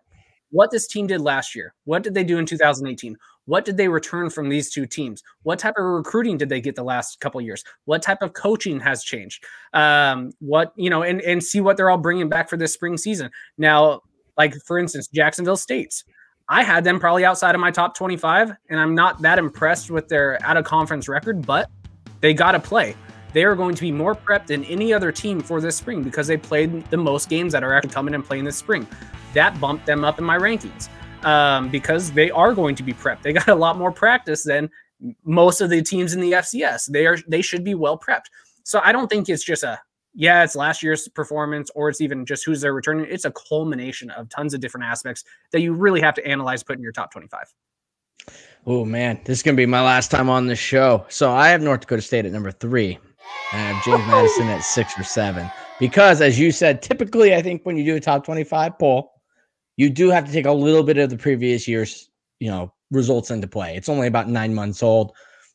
what 0.53 0.73
this 0.73 0.89
team 0.89 1.07
did 1.07 1.21
last 1.21 1.55
year. 1.55 1.75
What 1.85 2.03
did 2.03 2.13
they 2.13 2.25
do 2.25 2.39
in 2.39 2.47
2018? 2.47 3.17
What 3.51 3.65
did 3.65 3.77
they 3.77 3.89
return 3.89 4.31
from 4.31 4.49
these 4.49 4.71
two 4.71 4.87
teams? 4.87 5.25
What 5.43 5.59
type 5.59 5.75
of 5.77 5.85
recruiting 5.85 6.39
did 6.39 6.49
they 6.49 6.61
get 6.61 6.77
the 6.77 6.85
last 6.85 7.19
couple 7.19 7.41
years? 7.41 7.65
What 7.85 8.01
type 8.01 8.23
of 8.23 8.33
coaching 8.33 8.79
has 8.79 9.03
changed? 9.03 9.45
Um, 9.73 10.31
what 10.39 10.73
you 10.77 10.89
know, 10.89 11.03
and 11.03 11.21
and 11.23 11.43
see 11.43 11.61
what 11.61 11.77
they're 11.77 11.91
all 11.91 11.99
bringing 11.99 12.29
back 12.29 12.49
for 12.49 12.57
this 12.57 12.73
spring 12.73 12.97
season. 12.97 13.29
Now, 13.59 14.03
like 14.39 14.55
for 14.65 14.79
instance, 14.79 15.09
Jacksonville 15.09 15.57
State's. 15.57 16.05
I 16.49 16.63
had 16.63 16.85
them 16.85 17.01
probably 17.01 17.25
outside 17.25 17.57
of 17.57 17.61
my 17.61 17.73
top 17.73 17.97
25, 17.97 18.53
and 18.69 18.79
I'm 18.79 18.95
not 18.95 19.21
that 19.23 19.41
impressed 19.41 19.91
with 19.91 20.07
their 20.07 20.39
out 20.45 20.57
of 20.57 20.65
conference 20.65 21.09
record, 21.09 21.45
but 21.45 21.69
they 22.21 22.33
got 22.33 22.53
to 22.53 22.61
play. 22.61 22.95
They 23.33 23.43
are 23.43 23.57
going 23.57 23.75
to 23.75 23.83
be 23.83 23.91
more 23.91 24.15
prepped 24.15 24.47
than 24.47 24.63
any 24.67 24.93
other 24.93 25.11
team 25.11 25.41
for 25.41 25.61
this 25.61 25.75
spring 25.75 26.05
because 26.05 26.29
they 26.29 26.37
played 26.37 26.89
the 26.91 26.97
most 26.97 27.29
games 27.29 27.53
that 27.53 27.65
are 27.65 27.75
actually 27.75 27.91
coming 27.91 28.15
and 28.15 28.25
playing 28.25 28.45
this 28.45 28.57
spring. 28.57 28.87
That 29.35 29.61
bumped 29.61 29.87
them 29.87 30.05
up 30.05 30.21
in 30.21 30.25
my 30.25 30.39
rankings 30.39 30.89
um, 31.25 31.69
because 31.69 32.11
they 32.13 32.31
are 32.31 32.55
going 32.55 32.75
to 32.77 32.83
be 32.83 32.93
prepped. 32.93 33.23
They 33.23 33.33
got 33.33 33.49
a 33.49 33.55
lot 33.55 33.79
more 33.79 33.93
practice 33.93 34.45
than 34.45 34.71
most 35.25 35.61
of 35.61 35.71
the 35.71 35.83
teams 35.83 36.15
in 36.15 36.21
the 36.21 36.33
FCS. 36.33 36.91
They 36.91 37.07
are 37.07 37.19
they 37.29 37.43
should 37.43 37.65
be 37.65 37.75
well 37.75 37.99
prepped. 37.99 38.27
So 38.65 38.81
I 38.85 38.93
don't 38.93 39.09
think 39.09 39.29
it's 39.29 39.45
just 39.45 39.63
a 39.63 39.79
yeah, 40.15 40.43
it's 40.43 40.57
last 40.57 40.83
year's 40.83 41.07
performance, 41.09 41.71
or 41.75 41.89
it's 41.89 42.01
even 42.01 42.27
just 42.27 42.45
who's 42.45 42.61
there 42.61 42.75
returning. 42.75 43.07
It's 43.09 43.25
a 43.25 43.33
culmination 43.33 44.11
of 44.11 44.29
tons 44.29 44.55
of 44.55 44.61
different 44.61 44.85
aspects 44.85 45.25
that 45.53 45.61
you 45.61 45.73
really 45.73 46.01
have 46.01 46.15
to 46.15 46.27
analyze, 46.27 46.63
put 46.63 46.77
in 46.77 46.83
your 46.83 46.93
top 46.93 47.13
25. 47.13 47.45
Oh 48.67 48.85
man, 48.85 49.21
this 49.25 49.39
is 49.39 49.43
gonna 49.43 49.57
be 49.57 49.67
my 49.67 49.83
last 49.83 50.11
time 50.11 50.29
on 50.29 50.47
the 50.47 50.57
show. 50.57 51.07
So 51.09 51.33
I 51.33 51.49
have 51.49 51.63
North 51.63 51.81
Dakota 51.81 52.03
State 52.03 52.27
at 52.27 52.33
number 52.33 52.51
three. 52.51 52.99
And 53.53 53.61
I 53.63 53.73
have 53.73 53.85
James 53.85 54.07
Madison 54.09 54.49
at 54.49 54.63
six 54.63 54.99
or 54.99 55.05
seven. 55.05 55.51
Because 55.79 56.21
as 56.21 56.39
you 56.39 56.53
said, 56.53 56.83
typically 56.83 57.35
I 57.35 57.41
think 57.41 57.65
when 57.65 57.77
you 57.77 57.85
do 57.85 57.97
a 57.97 58.01
top 58.01 58.25
25 58.25 58.79
poll, 58.79 59.20
you 59.77 59.91
do 59.91 60.11
have 60.11 60.27
to 60.27 60.33
take 60.33 60.47
a 60.47 60.53
little 60.53 60.83
bit 60.83 60.99
of 60.99 61.11
the 61.11 61.17
previous 61.17 61.67
year's, 61.67 62.11
you 62.39 62.51
know, 62.51 62.73
results 62.91 63.31
into 63.31 63.47
play. 63.47 63.77
It's 63.77 63.89
only 63.89 64.07
about 64.07 64.29
nine 64.29 64.55
months 64.55 64.83
old. 64.83 65.13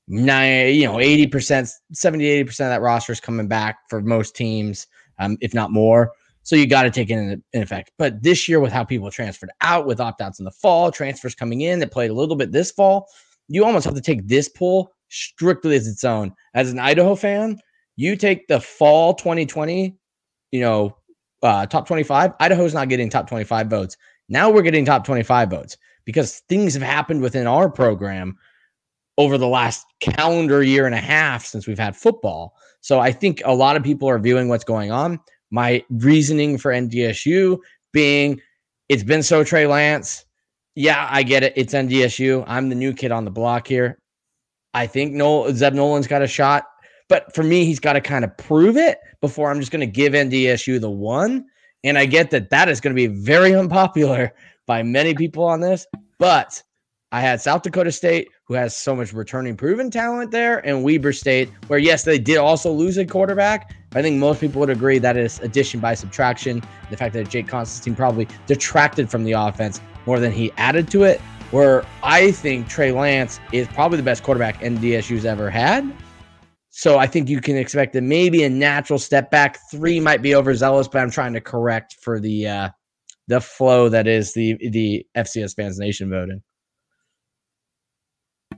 Nine, 0.07 0.75
you 0.75 0.85
know, 0.85 0.95
80%, 0.95 1.71
70, 1.93 2.43
80% 2.45 2.49
of 2.49 2.57
that 2.57 2.81
roster 2.81 3.11
is 3.11 3.19
coming 3.19 3.47
back 3.47 3.77
for 3.89 4.01
most 4.01 4.35
teams, 4.35 4.87
um, 5.19 5.37
if 5.41 5.53
not 5.53 5.71
more. 5.71 6.11
So 6.43 6.55
you 6.55 6.67
got 6.67 6.83
to 6.83 6.91
take 6.91 7.09
it 7.09 7.13
in, 7.13 7.43
in 7.53 7.63
effect. 7.63 7.91
But 7.97 8.21
this 8.21 8.47
year, 8.47 8.59
with 8.59 8.71
how 8.71 8.83
people 8.83 9.09
transferred 9.09 9.49
out, 9.61 9.87
with 9.87 9.99
opt 9.99 10.21
outs 10.21 10.37
in 10.37 10.45
the 10.45 10.51
fall, 10.51 10.91
transfers 10.91 11.33
coming 11.33 11.61
in 11.61 11.79
that 11.79 11.91
played 11.91 12.11
a 12.11 12.13
little 12.13 12.35
bit 12.35 12.51
this 12.51 12.71
fall, 12.71 13.07
you 13.47 13.65
almost 13.65 13.85
have 13.85 13.95
to 13.95 14.01
take 14.01 14.27
this 14.27 14.47
pool 14.47 14.91
strictly 15.09 15.75
as 15.75 15.87
its 15.87 16.03
own. 16.03 16.33
As 16.53 16.71
an 16.71 16.77
Idaho 16.77 17.15
fan, 17.15 17.59
you 17.95 18.15
take 18.15 18.47
the 18.47 18.59
fall 18.59 19.15
2020, 19.15 19.97
you 20.51 20.61
know, 20.61 20.95
uh, 21.43 21.65
top 21.65 21.87
25. 21.87 22.33
Idaho's 22.39 22.73
not 22.73 22.89
getting 22.89 23.09
top 23.09 23.27
25 23.27 23.67
votes. 23.67 23.97
Now 24.29 24.49
we're 24.49 24.61
getting 24.61 24.85
top 24.85 25.05
25 25.05 25.49
votes 25.49 25.77
because 26.05 26.39
things 26.49 26.73
have 26.73 26.83
happened 26.83 27.21
within 27.21 27.47
our 27.47 27.69
program 27.69 28.37
over 29.17 29.37
the 29.37 29.47
last 29.47 29.85
calendar 29.99 30.61
year 30.61 30.85
and 30.85 30.95
a 30.95 30.99
half 30.99 31.45
since 31.45 31.67
we've 31.67 31.79
had 31.79 31.95
football. 31.95 32.55
So 32.81 32.99
I 32.99 33.11
think 33.11 33.41
a 33.45 33.53
lot 33.53 33.75
of 33.75 33.83
people 33.83 34.09
are 34.09 34.19
viewing 34.19 34.49
what's 34.49 34.63
going 34.63 34.91
on. 34.91 35.19
My 35.51 35.83
reasoning 35.89 36.57
for 36.57 36.71
NDSU 36.71 37.59
being 37.93 38.41
it's 38.89 39.03
been 39.03 39.23
so 39.23 39.43
Trey 39.43 39.65
Lance. 39.65 40.25
Yeah, 40.75 41.07
I 41.09 41.23
get 41.23 41.43
it. 41.43 41.53
It's 41.55 41.73
NDSU. 41.73 42.43
I'm 42.45 42.69
the 42.69 42.75
new 42.75 42.93
kid 42.93 43.11
on 43.11 43.25
the 43.25 43.31
block 43.31 43.67
here. 43.67 43.97
I 44.73 44.87
think 44.87 45.13
Noel, 45.13 45.53
Zeb 45.53 45.73
Noland's 45.73 46.07
got 46.07 46.21
a 46.21 46.27
shot, 46.27 46.65
but 47.07 47.33
for 47.35 47.43
me, 47.43 47.65
he's 47.65 47.79
got 47.79 47.93
to 47.93 48.01
kind 48.01 48.25
of 48.25 48.35
prove 48.37 48.77
it 48.77 48.97
before 49.21 49.51
I'm 49.51 49.59
just 49.59 49.71
going 49.71 49.81
to 49.81 49.85
give 49.87 50.13
NDSU 50.13 50.79
the 50.79 50.89
one. 50.89 51.45
And 51.83 51.97
I 51.97 52.05
get 52.05 52.31
that 52.31 52.49
that 52.49 52.67
is 52.67 52.81
going 52.81 52.95
to 52.95 52.95
be 52.95 53.07
very 53.07 53.53
unpopular 53.55 54.33
by 54.65 54.81
many 54.81 55.13
people 55.13 55.43
on 55.43 55.59
this, 55.59 55.85
but 56.17 56.61
I 57.11 57.21
had 57.21 57.39
South 57.39 57.61
Dakota 57.61 57.91
State, 57.91 58.29
who 58.45 58.55
has 58.55 58.75
so 58.75 58.95
much 58.95 59.13
returning 59.13 59.55
proven 59.55 59.91
talent 59.91 60.31
there, 60.31 60.65
and 60.65 60.83
Weber 60.83 61.13
State, 61.13 61.49
where 61.67 61.79
yes, 61.79 62.03
they 62.03 62.17
did 62.17 62.37
also 62.37 62.71
lose 62.71 62.97
a 62.97 63.05
quarterback. 63.05 63.73
I 63.93 64.01
think 64.01 64.17
most 64.17 64.41
people 64.41 64.59
would 64.59 64.69
agree 64.69 64.97
that 64.99 65.15
is 65.15 65.39
addition 65.39 65.79
by 65.79 65.93
subtraction. 65.93 66.61
The 66.89 66.97
fact 66.97 67.13
that 67.13 67.29
Jake 67.29 67.47
Constantine 67.47 67.95
probably 67.95 68.27
detracted 68.47 69.09
from 69.09 69.23
the 69.23 69.31
offense 69.33 69.79
more 70.05 70.19
than 70.19 70.31
he 70.31 70.51
added 70.57 70.89
to 70.91 71.03
it. 71.03 71.21
Where 71.51 71.85
I 72.03 72.31
think 72.31 72.67
Trey 72.67 72.91
Lance 72.91 73.39
is 73.53 73.67
probably 73.69 73.97
the 73.97 74.03
best 74.03 74.23
quarterback 74.23 74.59
NDSU's 74.59 75.25
ever 75.25 75.49
had. 75.49 75.89
So 76.77 76.97
I 76.97 77.07
think 77.07 77.29
you 77.29 77.39
can 77.39 77.55
expect 77.55 77.93
that 77.93 78.01
maybe 78.01 78.43
a 78.43 78.49
natural 78.49 78.99
step 78.99 79.31
back. 79.31 79.59
Three 79.71 80.01
might 80.01 80.21
be 80.21 80.35
overzealous, 80.35 80.89
but 80.89 80.99
I'm 80.99 81.09
trying 81.09 81.31
to 81.31 81.39
correct 81.39 81.95
for 82.01 82.19
the 82.19 82.49
uh, 82.49 82.69
the 83.29 83.39
flow 83.39 83.87
that 83.87 84.07
is 84.07 84.33
the 84.33 84.57
the 84.71 85.05
FCS 85.15 85.55
fans 85.55 85.79
nation 85.79 86.09
voting. 86.09 86.41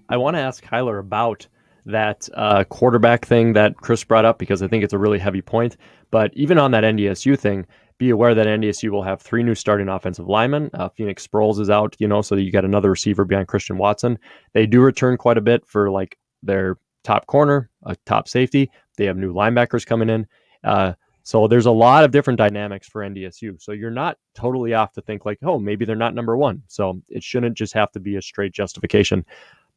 I 0.09 0.17
want 0.17 0.35
to 0.35 0.41
ask 0.41 0.63
Kyler 0.63 0.99
about 0.99 1.47
that 1.85 2.27
uh, 2.33 2.63
quarterback 2.63 3.23
thing 3.23 3.53
that 3.53 3.77
Chris 3.77 4.03
brought 4.03 4.25
up 4.25 4.39
because 4.39 4.63
I 4.63 4.67
think 4.67 4.83
it's 4.83 4.93
a 4.93 4.97
really 4.97 5.19
heavy 5.19 5.43
point. 5.43 5.77
But 6.09 6.31
even 6.33 6.57
on 6.57 6.71
that 6.71 6.83
NDSU 6.83 7.37
thing, 7.37 7.67
be 7.99 8.09
aware 8.09 8.33
that 8.33 8.47
NDSU 8.47 8.89
will 8.89 9.03
have 9.03 9.21
three 9.21 9.43
new 9.43 9.53
starting 9.53 9.89
offensive 9.89 10.27
linemen. 10.27 10.71
Uh, 10.73 10.89
Phoenix 10.89 11.27
Sproles 11.27 11.59
is 11.59 11.69
out, 11.69 11.95
you 11.99 12.07
know, 12.07 12.23
so 12.23 12.33
you 12.33 12.51
got 12.51 12.65
another 12.65 12.89
receiver 12.89 13.25
behind 13.25 13.47
Christian 13.47 13.77
Watson. 13.77 14.17
They 14.55 14.65
do 14.65 14.81
return 14.81 15.17
quite 15.17 15.37
a 15.37 15.41
bit 15.41 15.67
for 15.67 15.91
like 15.91 16.17
their 16.41 16.77
top 17.07 17.25
corner, 17.25 17.69
a 17.83 17.95
top 18.05 18.27
safety. 18.27 18.69
They 18.97 19.05
have 19.05 19.15
new 19.15 19.33
linebackers 19.33 19.85
coming 19.85 20.09
in. 20.09 20.27
Uh, 20.63 20.93
so 21.23 21.47
there's 21.47 21.65
a 21.65 21.71
lot 21.71 22.03
of 22.03 22.11
different 22.11 22.37
dynamics 22.37 22.87
for 22.87 23.01
NDSU. 23.01 23.61
So 23.61 23.71
you're 23.71 23.89
not 23.89 24.17
totally 24.35 24.73
off 24.73 24.91
to 24.93 25.01
think 25.01 25.25
like, 25.25 25.39
oh, 25.41 25.57
maybe 25.57 25.85
they're 25.85 25.95
not 25.95 26.13
number 26.13 26.35
one. 26.35 26.61
So 26.67 27.01
it 27.09 27.23
shouldn't 27.23 27.57
just 27.57 27.73
have 27.73 27.91
to 27.93 27.99
be 27.99 28.17
a 28.17 28.21
straight 28.21 28.53
justification. 28.53 29.25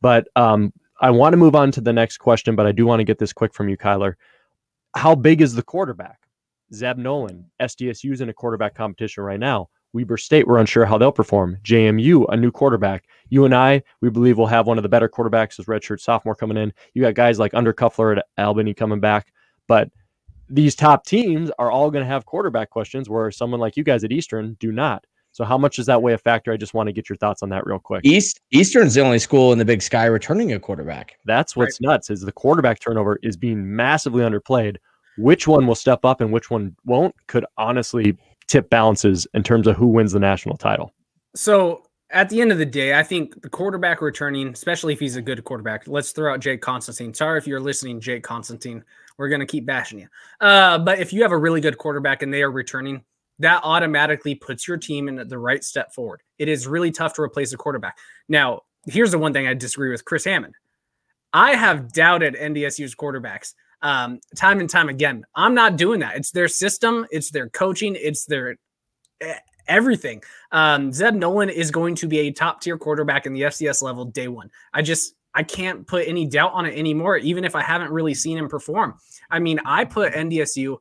But 0.00 0.26
um, 0.34 0.72
I 1.00 1.10
want 1.10 1.32
to 1.32 1.36
move 1.36 1.54
on 1.54 1.70
to 1.72 1.80
the 1.80 1.92
next 1.92 2.18
question, 2.18 2.56
but 2.56 2.66
I 2.66 2.72
do 2.72 2.84
want 2.84 3.00
to 3.00 3.04
get 3.04 3.18
this 3.18 3.32
quick 3.32 3.54
from 3.54 3.68
you, 3.68 3.76
Kyler. 3.76 4.14
How 4.96 5.14
big 5.14 5.40
is 5.40 5.54
the 5.54 5.62
quarterback? 5.62 6.18
Zeb 6.74 6.98
Noland, 6.98 7.44
SDSU's 7.60 8.20
in 8.20 8.28
a 8.28 8.34
quarterback 8.34 8.74
competition 8.74 9.22
right 9.22 9.40
now. 9.40 9.68
Weber 9.92 10.16
State, 10.16 10.46
we're 10.46 10.58
unsure 10.58 10.86
how 10.86 10.98
they'll 10.98 11.12
perform. 11.12 11.58
JMU, 11.64 12.26
a 12.28 12.36
new 12.36 12.50
quarterback. 12.50 13.06
UNI, 13.30 13.82
we 14.00 14.10
believe 14.10 14.38
will 14.38 14.46
have 14.46 14.66
one 14.66 14.78
of 14.78 14.82
the 14.82 14.88
better 14.88 15.08
quarterbacks 15.08 15.58
as 15.58 15.66
redshirt 15.66 16.00
sophomore 16.00 16.34
coming 16.34 16.56
in. 16.56 16.72
You 16.94 17.02
got 17.02 17.14
guys 17.14 17.38
like 17.38 17.52
Undercuffler 17.52 18.18
at 18.18 18.26
Albany 18.38 18.74
coming 18.74 19.00
back. 19.00 19.32
But 19.66 19.90
these 20.48 20.74
top 20.74 21.06
teams 21.06 21.50
are 21.58 21.70
all 21.70 21.90
going 21.90 22.04
to 22.04 22.08
have 22.10 22.26
quarterback 22.26 22.70
questions 22.70 23.08
where 23.08 23.30
someone 23.30 23.60
like 23.60 23.76
you 23.76 23.84
guys 23.84 24.04
at 24.04 24.12
Eastern 24.12 24.56
do 24.60 24.72
not. 24.72 25.04
So 25.32 25.44
how 25.44 25.56
much 25.56 25.76
does 25.76 25.86
that 25.86 26.02
weigh 26.02 26.12
a 26.12 26.18
factor? 26.18 26.52
I 26.52 26.56
just 26.56 26.74
want 26.74 26.88
to 26.88 26.92
get 26.92 27.08
your 27.08 27.16
thoughts 27.16 27.42
on 27.42 27.50
that 27.50 27.64
real 27.66 27.78
quick. 27.78 28.04
East 28.04 28.40
Eastern's 28.50 28.94
the 28.94 29.00
only 29.00 29.20
school 29.20 29.52
in 29.52 29.58
the 29.58 29.64
Big 29.64 29.80
Sky 29.80 30.06
returning 30.06 30.52
a 30.52 30.58
quarterback. 30.58 31.16
That's 31.24 31.54
what's 31.54 31.78
right. 31.80 31.92
nuts 31.92 32.10
is 32.10 32.20
the 32.20 32.32
quarterback 32.32 32.80
turnover 32.80 33.18
is 33.22 33.36
being 33.36 33.76
massively 33.76 34.22
underplayed. 34.22 34.76
Which 35.18 35.46
one 35.46 35.66
will 35.66 35.74
step 35.74 36.04
up 36.04 36.20
and 36.20 36.32
which 36.32 36.50
one 36.50 36.74
won't 36.84 37.14
could 37.26 37.44
honestly 37.56 38.16
tip 38.50 38.68
balances 38.68 39.26
in 39.32 39.42
terms 39.44 39.66
of 39.68 39.76
who 39.76 39.86
wins 39.86 40.12
the 40.12 40.18
national 40.18 40.56
title. 40.56 40.92
So 41.36 41.84
at 42.10 42.28
the 42.28 42.40
end 42.40 42.50
of 42.50 42.58
the 42.58 42.66
day, 42.66 42.98
I 42.98 43.04
think 43.04 43.40
the 43.42 43.48
quarterback 43.48 44.02
returning, 44.02 44.48
especially 44.48 44.92
if 44.92 44.98
he's 44.98 45.14
a 45.14 45.22
good 45.22 45.42
quarterback, 45.44 45.86
let's 45.86 46.10
throw 46.10 46.34
out 46.34 46.40
Jake 46.40 46.60
Constantine. 46.60 47.14
Sorry 47.14 47.38
if 47.38 47.46
you're 47.46 47.60
listening, 47.60 48.00
Jake 48.00 48.24
Constantine. 48.24 48.84
We're 49.16 49.28
going 49.28 49.40
to 49.40 49.46
keep 49.46 49.66
bashing 49.66 50.00
you. 50.00 50.08
Uh, 50.40 50.78
but 50.78 50.98
if 50.98 51.12
you 51.12 51.22
have 51.22 51.30
a 51.30 51.38
really 51.38 51.60
good 51.60 51.78
quarterback 51.78 52.22
and 52.22 52.34
they 52.34 52.42
are 52.42 52.50
returning, 52.50 53.04
that 53.38 53.60
automatically 53.62 54.34
puts 54.34 54.66
your 54.66 54.76
team 54.76 55.08
in 55.08 55.28
the 55.28 55.38
right 55.38 55.62
step 55.62 55.94
forward. 55.94 56.20
It 56.38 56.48
is 56.48 56.66
really 56.66 56.90
tough 56.90 57.14
to 57.14 57.22
replace 57.22 57.52
a 57.52 57.56
quarterback. 57.56 57.96
Now, 58.28 58.62
here's 58.86 59.12
the 59.12 59.18
one 59.18 59.32
thing 59.32 59.46
I 59.46 59.54
disagree 59.54 59.90
with 59.90 60.04
Chris 60.04 60.24
Hammond. 60.24 60.54
I 61.32 61.54
have 61.54 61.92
doubted 61.92 62.34
NDSU's 62.34 62.96
quarterbacks 62.96 63.54
um, 63.82 64.20
time 64.36 64.60
and 64.60 64.68
time 64.68 64.88
again. 64.88 65.24
I'm 65.34 65.54
not 65.54 65.76
doing 65.76 66.00
that. 66.00 66.16
It's 66.16 66.30
their 66.30 66.48
system, 66.48 67.06
it's 67.10 67.30
their 67.30 67.48
coaching, 67.48 67.96
it's 67.98 68.24
their 68.24 68.56
everything. 69.68 70.22
Um, 70.52 70.92
Zeb 70.92 71.14
Noland 71.14 71.50
is 71.50 71.70
going 71.70 71.94
to 71.96 72.06
be 72.06 72.20
a 72.20 72.30
top 72.30 72.60
tier 72.60 72.76
quarterback 72.76 73.26
in 73.26 73.32
the 73.32 73.42
FCS 73.42 73.82
level 73.82 74.04
day 74.04 74.28
one. 74.28 74.50
I 74.72 74.82
just 74.82 75.14
I 75.34 75.42
can't 75.42 75.86
put 75.86 76.08
any 76.08 76.26
doubt 76.26 76.52
on 76.52 76.66
it 76.66 76.76
anymore, 76.76 77.16
even 77.16 77.44
if 77.44 77.54
I 77.54 77.62
haven't 77.62 77.92
really 77.92 78.14
seen 78.14 78.36
him 78.36 78.48
perform. 78.48 78.94
I 79.30 79.38
mean, 79.38 79.60
I 79.64 79.84
put 79.84 80.12
NDSU 80.12 80.78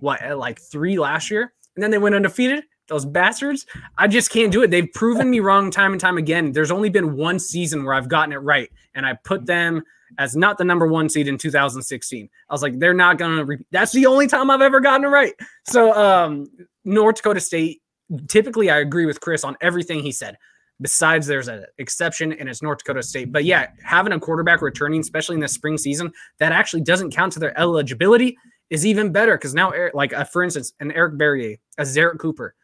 what 0.00 0.20
at 0.22 0.38
like 0.38 0.60
three 0.60 0.98
last 0.98 1.30
year 1.30 1.52
and 1.76 1.82
then 1.82 1.90
they 1.90 1.98
went 1.98 2.14
undefeated. 2.14 2.64
Those 2.92 3.06
bastards. 3.06 3.64
I 3.96 4.06
just 4.06 4.30
can't 4.30 4.52
do 4.52 4.62
it. 4.62 4.70
They've 4.70 4.92
proven 4.92 5.30
me 5.30 5.40
wrong 5.40 5.70
time 5.70 5.92
and 5.92 6.00
time 6.00 6.18
again. 6.18 6.52
There's 6.52 6.70
only 6.70 6.90
been 6.90 7.16
one 7.16 7.38
season 7.38 7.84
where 7.84 7.94
I've 7.94 8.06
gotten 8.06 8.34
it 8.34 8.36
right, 8.36 8.70
and 8.94 9.06
I 9.06 9.14
put 9.24 9.46
them 9.46 9.82
as 10.18 10.36
not 10.36 10.58
the 10.58 10.64
number 10.64 10.86
one 10.86 11.08
seed 11.08 11.26
in 11.26 11.38
2016. 11.38 12.28
I 12.50 12.52
was 12.52 12.60
like, 12.60 12.78
they're 12.78 12.92
not 12.92 13.16
gonna. 13.16 13.46
Re-. 13.46 13.64
That's 13.70 13.92
the 13.92 14.04
only 14.04 14.26
time 14.26 14.50
I've 14.50 14.60
ever 14.60 14.78
gotten 14.78 15.06
it 15.06 15.08
right. 15.08 15.32
So, 15.64 15.94
um, 15.94 16.48
North 16.84 17.16
Dakota 17.16 17.40
State. 17.40 17.80
Typically, 18.28 18.68
I 18.68 18.80
agree 18.80 19.06
with 19.06 19.22
Chris 19.22 19.42
on 19.42 19.56
everything 19.62 20.00
he 20.00 20.12
said. 20.12 20.36
Besides, 20.82 21.26
there's 21.26 21.48
an 21.48 21.64
exception, 21.78 22.34
and 22.34 22.46
it's 22.46 22.60
North 22.60 22.80
Dakota 22.80 23.02
State. 23.02 23.32
But 23.32 23.46
yeah, 23.46 23.68
having 23.82 24.12
a 24.12 24.20
quarterback 24.20 24.60
returning, 24.60 25.00
especially 25.00 25.36
in 25.36 25.40
the 25.40 25.48
spring 25.48 25.78
season, 25.78 26.12
that 26.40 26.52
actually 26.52 26.82
doesn't 26.82 27.12
count 27.12 27.32
to 27.32 27.38
their 27.38 27.58
eligibility 27.58 28.36
is 28.68 28.84
even 28.84 29.12
better 29.12 29.38
because 29.38 29.54
now, 29.54 29.72
like 29.94 30.12
uh, 30.12 30.24
for 30.24 30.42
instance, 30.42 30.74
an 30.80 30.92
Eric 30.92 31.14
Barriere, 31.14 31.58
a 31.78 31.82
Zerrick 31.82 32.18
Cooper, 32.18 32.54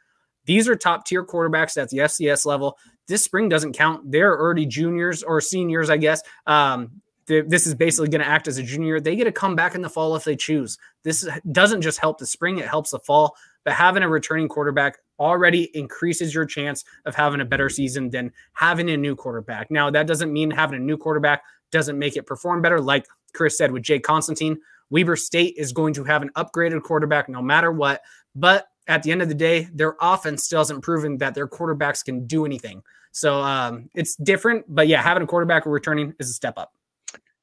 These 0.48 0.66
are 0.66 0.74
top 0.74 1.04
tier 1.04 1.22
quarterbacks 1.22 1.76
at 1.76 1.90
the 1.90 1.98
FCS 1.98 2.46
level. 2.46 2.78
This 3.06 3.22
spring 3.22 3.50
doesn't 3.50 3.74
count. 3.74 4.10
They're 4.10 4.40
already 4.40 4.64
juniors 4.64 5.22
or 5.22 5.42
seniors, 5.42 5.90
I 5.90 5.98
guess. 5.98 6.22
Um, 6.46 7.02
this 7.26 7.66
is 7.66 7.74
basically 7.74 8.08
going 8.08 8.22
to 8.22 8.26
act 8.26 8.48
as 8.48 8.56
a 8.56 8.62
junior. 8.62 8.98
They 8.98 9.14
get 9.14 9.24
to 9.24 9.32
come 9.32 9.54
back 9.54 9.74
in 9.74 9.82
the 9.82 9.90
fall 9.90 10.16
if 10.16 10.24
they 10.24 10.36
choose. 10.36 10.78
This 11.02 11.28
doesn't 11.52 11.82
just 11.82 11.98
help 11.98 12.16
the 12.16 12.24
spring, 12.24 12.56
it 12.56 12.66
helps 12.66 12.92
the 12.92 12.98
fall. 12.98 13.36
But 13.64 13.74
having 13.74 14.02
a 14.02 14.08
returning 14.08 14.48
quarterback 14.48 14.96
already 15.18 15.64
increases 15.76 16.34
your 16.34 16.46
chance 16.46 16.82
of 17.04 17.14
having 17.14 17.42
a 17.42 17.44
better 17.44 17.68
season 17.68 18.08
than 18.08 18.32
having 18.54 18.88
a 18.88 18.96
new 18.96 19.14
quarterback. 19.14 19.70
Now, 19.70 19.90
that 19.90 20.06
doesn't 20.06 20.32
mean 20.32 20.50
having 20.50 20.80
a 20.80 20.82
new 20.82 20.96
quarterback 20.96 21.42
doesn't 21.70 21.98
make 21.98 22.16
it 22.16 22.24
perform 22.24 22.62
better. 22.62 22.80
Like 22.80 23.06
Chris 23.34 23.58
said 23.58 23.70
with 23.70 23.82
Jay 23.82 23.98
Constantine, 23.98 24.56
Weber 24.88 25.16
State 25.16 25.56
is 25.58 25.74
going 25.74 25.92
to 25.92 26.04
have 26.04 26.22
an 26.22 26.30
upgraded 26.36 26.82
quarterback 26.82 27.28
no 27.28 27.42
matter 27.42 27.70
what. 27.70 28.00
But 28.34 28.68
at 28.88 29.02
the 29.02 29.12
end 29.12 29.22
of 29.22 29.28
the 29.28 29.34
day, 29.34 29.68
their 29.72 29.96
offense 30.00 30.44
still 30.44 30.60
hasn't 30.60 30.82
proven 30.82 31.18
that 31.18 31.34
their 31.34 31.46
quarterbacks 31.46 32.04
can 32.04 32.26
do 32.26 32.44
anything. 32.44 32.82
So 33.12 33.40
um, 33.40 33.88
it's 33.94 34.16
different. 34.16 34.64
But 34.68 34.88
yeah, 34.88 35.02
having 35.02 35.22
a 35.22 35.26
quarterback 35.26 35.66
returning 35.66 36.14
is 36.18 36.30
a 36.30 36.32
step 36.32 36.54
up. 36.56 36.72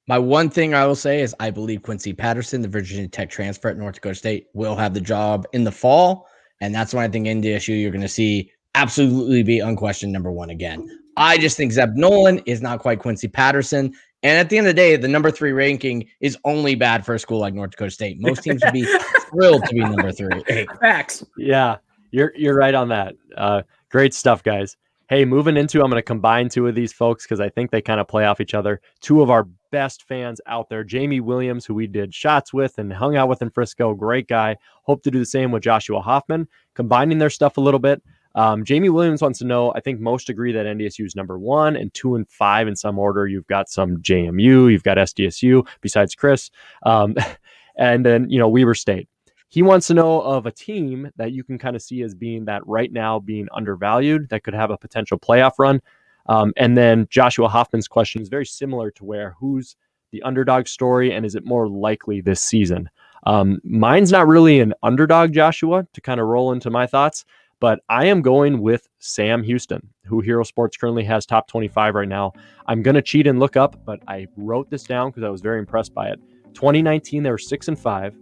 My 0.08 0.20
one 0.20 0.50
thing 0.50 0.76
I 0.76 0.86
will 0.86 0.96
say 0.96 1.22
is 1.22 1.36
I 1.40 1.50
believe 1.50 1.82
Quincy 1.82 2.14
Patterson, 2.14 2.62
the 2.62 2.68
Virginia 2.68 3.08
Tech 3.08 3.30
transfer 3.30 3.70
at 3.70 3.78
North 3.78 3.96
Dakota 3.96 4.16
State, 4.16 4.48
will 4.54 4.76
have 4.76 4.94
the 4.94 5.02
job 5.02 5.48
in 5.54 5.64
the 5.64 5.72
fall. 5.72 6.28
And 6.62 6.74
that's 6.74 6.94
when 6.94 7.04
I 7.04 7.10
think 7.10 7.26
NDSU 7.26 7.82
you're 7.82 7.92
going 7.92 8.02
to 8.02 8.08
see 8.08 8.52
absolutely 8.76 9.42
be 9.42 9.60
unquestioned 9.60 10.14
number 10.14 10.32
one 10.32 10.50
again. 10.50 10.88
I 11.18 11.38
just 11.38 11.58
think 11.58 11.72
Zeb 11.72 11.96
Noland 11.96 12.44
is 12.46 12.62
not 12.62 12.80
quite 12.80 13.00
Quincy 13.00 13.28
Patterson. 13.28 13.94
And 14.24 14.40
at 14.40 14.50
the 14.50 14.58
end 14.58 14.68
of 14.68 14.72
the 14.72 14.82
day, 14.82 14.96
the 14.96 15.08
number 15.08 15.30
three 15.30 15.52
ranking 15.52 16.08
is 16.20 16.38
only 16.46 16.76
bad 16.76 17.06
for 17.06 17.14
a 17.14 17.20
school 17.20 17.40
like 17.40 17.54
North 17.54 17.72
Dakota 17.72 17.92
State. 17.92 18.20
Most 18.20 18.44
teams 18.44 18.64
would 18.64 18.74
be 18.74 18.86
thrilled 19.30 19.64
to 19.66 19.74
be 19.74 19.82
number 19.82 20.12
three. 20.12 20.44
Facts. 20.80 21.24
Yeah, 21.38 21.78
you're 22.12 22.34
you're 22.36 22.56
right 22.56 22.74
on 22.74 22.90
that. 22.90 23.16
Uh, 23.38 23.62
great 23.90 24.14
stuff, 24.14 24.42
guys. 24.44 24.78
Hey, 25.08 25.24
moving 25.24 25.56
into, 25.56 25.84
I'm 25.84 25.92
going 25.92 26.00
to 26.00 26.02
combine 26.02 26.50
two 26.50 26.66
of 26.68 26.74
these 26.74 26.92
folks 26.92 27.26
because 27.26 27.40
I 27.40 27.50
think 27.50 27.70
they 27.70 27.82
kind 27.82 28.00
of 28.00 28.08
play 28.08 28.26
off 28.26 28.42
each 28.42 28.56
other. 28.56 28.82
Two 29.02 29.22
of 29.22 29.30
our 29.30 29.48
best 29.70 30.02
fans 30.08 30.42
out 30.48 30.68
there, 30.68 30.84
Jamie 30.84 31.20
Williams, 31.20 31.64
who 31.64 31.76
we 31.76 31.86
did 31.86 32.12
shots 32.12 32.52
with 32.52 32.80
and 32.80 32.92
hung 32.92 33.16
out 33.16 33.30
with 33.30 33.44
in 33.44 33.52
Frisco, 33.52 33.94
great 33.94 34.28
guy. 34.28 34.56
Hope 34.84 35.04
to 35.04 35.12
do 35.12 35.20
the 35.20 35.26
same 35.26 35.52
with 35.52 35.62
Joshua 35.62 36.02
Hoffman, 36.02 36.48
combining 36.74 37.20
their 37.20 37.30
stuff 37.30 37.58
a 37.58 37.62
little 37.62 37.80
bit. 37.80 38.02
Um, 38.36 38.64
Jamie 38.64 38.90
Williams 38.90 39.22
wants 39.22 39.40
to 39.40 39.46
know. 39.46 39.74
I 39.76 39.80
think 39.80 40.00
most 40.00 40.30
agree 40.30 40.52
that 40.52 40.66
NDSU 40.66 41.06
is 41.06 41.16
number 41.16 41.40
one 41.40 41.76
and 41.76 41.94
two 41.94 42.16
and 42.16 42.30
five 42.30 42.68
in 42.68 42.76
some 42.76 43.00
order. 43.00 43.28
You've 43.28 43.48
got 43.48 43.70
some 43.70 43.98
JMU, 43.98 44.72
you've 44.72 44.84
got 44.84 44.98
SDSU, 44.98 45.66
besides 45.82 46.16
Chris, 46.16 46.52
um, 46.86 47.16
and 47.78 48.06
then 48.06 48.30
you 48.30 48.38
know 48.38 48.50
Weber 48.50 48.76
State. 48.76 49.08
He 49.50 49.62
wants 49.62 49.88
to 49.88 49.94
know 49.94 50.22
of 50.22 50.46
a 50.46 50.52
team 50.52 51.10
that 51.16 51.32
you 51.32 51.44
can 51.44 51.58
kind 51.58 51.76
of 51.76 51.82
see 51.82 52.02
as 52.02 52.14
being 52.14 52.46
that 52.46 52.66
right 52.68 52.92
now 52.92 53.20
being 53.20 53.48
undervalued 53.54 54.28
that 54.30 54.44
could 54.44 54.54
have 54.54 54.70
a 54.70 54.78
potential 54.78 55.18
playoff 55.18 55.54
run. 55.58 55.82
Um, 56.28 56.52
and 56.58 56.76
then 56.76 57.08
Joshua 57.10 57.48
Hoffman's 57.48 57.88
question 57.88 58.22
is 58.22 58.28
very 58.28 58.46
similar 58.46 58.92
to 58.92 59.06
where 59.06 59.36
who's 59.40 59.78
the 60.12 60.22
underdog 60.24 60.68
story 60.68 61.14
and 61.14 61.26
is 61.26 61.36
it 61.36 61.46
more 61.46 61.70
likely 61.70 62.20
this 62.20 62.42
season? 62.42 62.90
Um, 63.26 63.60
mine's 63.64 64.12
not 64.12 64.28
really 64.28 64.60
an 64.60 64.74
underdog, 64.84 65.34
Joshua, 65.34 65.88
to 65.94 66.02
kind 66.02 66.20
of 66.20 66.28
roll 66.28 66.52
into 66.52 66.70
my 66.70 66.86
thoughts, 66.86 67.26
but 67.66 67.80
I 67.90 68.06
am 68.06 68.22
going 68.22 68.62
with 68.62 68.88
Sam 69.00 69.42
Houston, 69.42 69.90
who 70.06 70.22
Hero 70.22 70.44
Sports 70.44 70.78
currently 70.78 71.04
has 71.06 71.26
top 71.26 71.48
25 71.48 71.96
right 71.96 72.08
now. 72.08 72.32
I'm 72.68 72.84
going 72.84 72.94
to 72.94 73.02
cheat 73.02 73.26
and 73.26 73.40
look 73.40 73.58
up, 73.58 73.84
but 73.84 74.02
I 74.08 74.28
wrote 74.38 74.70
this 74.70 74.84
down 74.84 75.10
because 75.10 75.24
I 75.24 75.30
was 75.30 75.42
very 75.42 75.58
impressed 75.58 75.92
by 75.92 76.10
it. 76.10 76.20
2019, 76.54 77.24
they 77.24 77.32
were 77.32 77.40
six 77.40 77.68
and 77.68 77.80
five. 77.80 78.16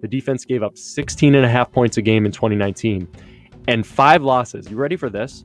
The 0.00 0.08
defense 0.08 0.46
gave 0.46 0.62
up 0.62 0.78
16 0.78 1.34
and 1.34 1.44
a 1.44 1.48
half 1.50 1.70
points 1.70 1.98
a 1.98 2.00
game 2.00 2.24
in 2.24 2.32
2019 2.32 3.06
and 3.68 3.86
five 3.86 4.22
losses. 4.22 4.70
You 4.70 4.78
ready 4.78 4.96
for 4.96 5.10
this? 5.10 5.44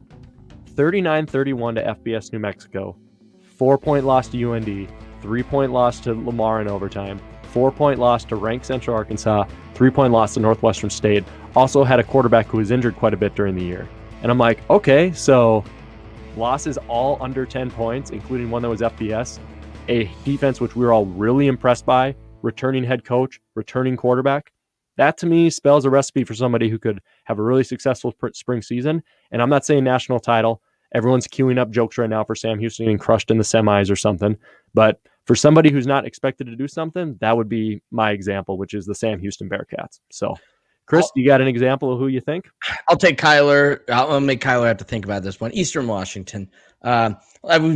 39 0.68 1.26
31 1.26 1.76
to 1.76 1.84
FBS 1.84 2.32
New 2.32 2.40
Mexico, 2.40 2.96
four 3.42 3.78
point 3.78 4.06
loss 4.06 4.30
to 4.30 4.54
UND, 4.54 4.88
three 5.22 5.44
point 5.44 5.74
loss 5.74 6.00
to 6.00 6.14
Lamar 6.14 6.62
in 6.62 6.70
overtime, 6.70 7.20
four 7.52 7.72
point 7.72 8.00
loss 8.00 8.24
to 8.26 8.36
ranked 8.36 8.66
Central 8.66 8.96
Arkansas, 8.96 9.46
three 9.74 9.92
point 9.92 10.14
loss 10.14 10.34
to 10.36 10.40
Northwestern 10.40 10.90
State. 10.90 11.24
Also 11.56 11.84
had 11.84 12.00
a 12.00 12.04
quarterback 12.04 12.48
who 12.48 12.58
was 12.58 12.72
injured 12.72 12.96
quite 12.96 13.14
a 13.14 13.18
bit 13.18 13.36
during 13.36 13.56
the 13.56 13.64
year. 13.64 13.88
And 14.22 14.32
I'm 14.32 14.38
like, 14.38 14.68
okay, 14.70 15.12
so 15.12 15.64
losses 16.38 16.78
all 16.88 17.18
under 17.22 17.46
10 17.46 17.72
points, 17.72 18.12
including 18.12 18.50
one 18.50 18.62
that 18.62 18.70
was 18.70 18.82
FBS, 18.82 19.40
a 19.90 20.10
defense 20.24 20.62
which 20.62 20.76
we 20.76 20.86
were 20.86 20.94
all 20.94 21.06
really 21.06 21.48
impressed 21.48 21.86
by, 21.86 22.16
returning 22.42 22.84
head 22.84 23.04
coach, 23.04 23.40
returning 23.56 23.98
quarterback. 23.98 24.52
That 24.98 25.18
to 25.20 25.26
me 25.26 25.50
spells 25.50 25.86
a 25.86 25.90
recipe 25.90 26.24
for 26.24 26.34
somebody 26.34 26.70
who 26.70 26.78
could 26.78 27.02
have 27.26 27.40
a 27.40 27.44
really 27.44 27.64
successful 27.64 28.14
spring 28.34 28.62
season. 28.62 29.02
And 29.32 29.42
I'm 29.42 29.50
not 29.50 29.66
saying 29.66 29.84
national 29.84 30.20
title. 30.20 30.62
Everyone's 30.94 31.28
queuing 31.28 31.58
up 31.58 31.72
jokes 31.72 31.98
right 31.98 32.10
now 32.10 32.24
for 32.24 32.36
Sam 32.36 32.60
Houston 32.60 32.86
getting 32.86 32.98
crushed 32.98 33.32
in 33.32 33.38
the 33.38 33.44
semis 33.44 33.90
or 33.90 33.96
something. 33.96 34.38
But 34.74 35.00
for 35.32 35.36
somebody 35.38 35.72
who's 35.72 35.88
not 35.88 36.06
expected 36.06 36.46
to 36.46 36.58
do 36.58 36.68
something, 36.68 37.16
that 37.22 37.38
would 37.38 37.48
be 37.48 37.82
my 37.90 38.12
example, 38.12 38.58
which 38.58 38.74
is 38.74 38.86
the 38.86 38.94
Sam 38.94 39.18
Houston 39.18 39.48
Bearkats. 39.48 40.02
So, 40.12 40.36
Chris, 40.88 41.10
you 41.16 41.26
got 41.26 41.40
an 41.40 41.48
example 41.48 41.94
of 41.94 42.00
who 42.00 42.08
you 42.08 42.20
think? 42.20 42.50
I'll 42.90 42.98
take 42.98 43.18
Kyler. 43.18 43.80
I'll 43.90 44.20
make 44.20 44.42
Kyler 44.42 44.68
have 44.68 44.76
to 44.80 44.84
think 44.84 45.06
about 45.06 45.24
this 45.24 45.40
one. 45.40 45.54
Eastern 45.54 45.88
Washington. 45.88 46.52
Um, 46.82 47.16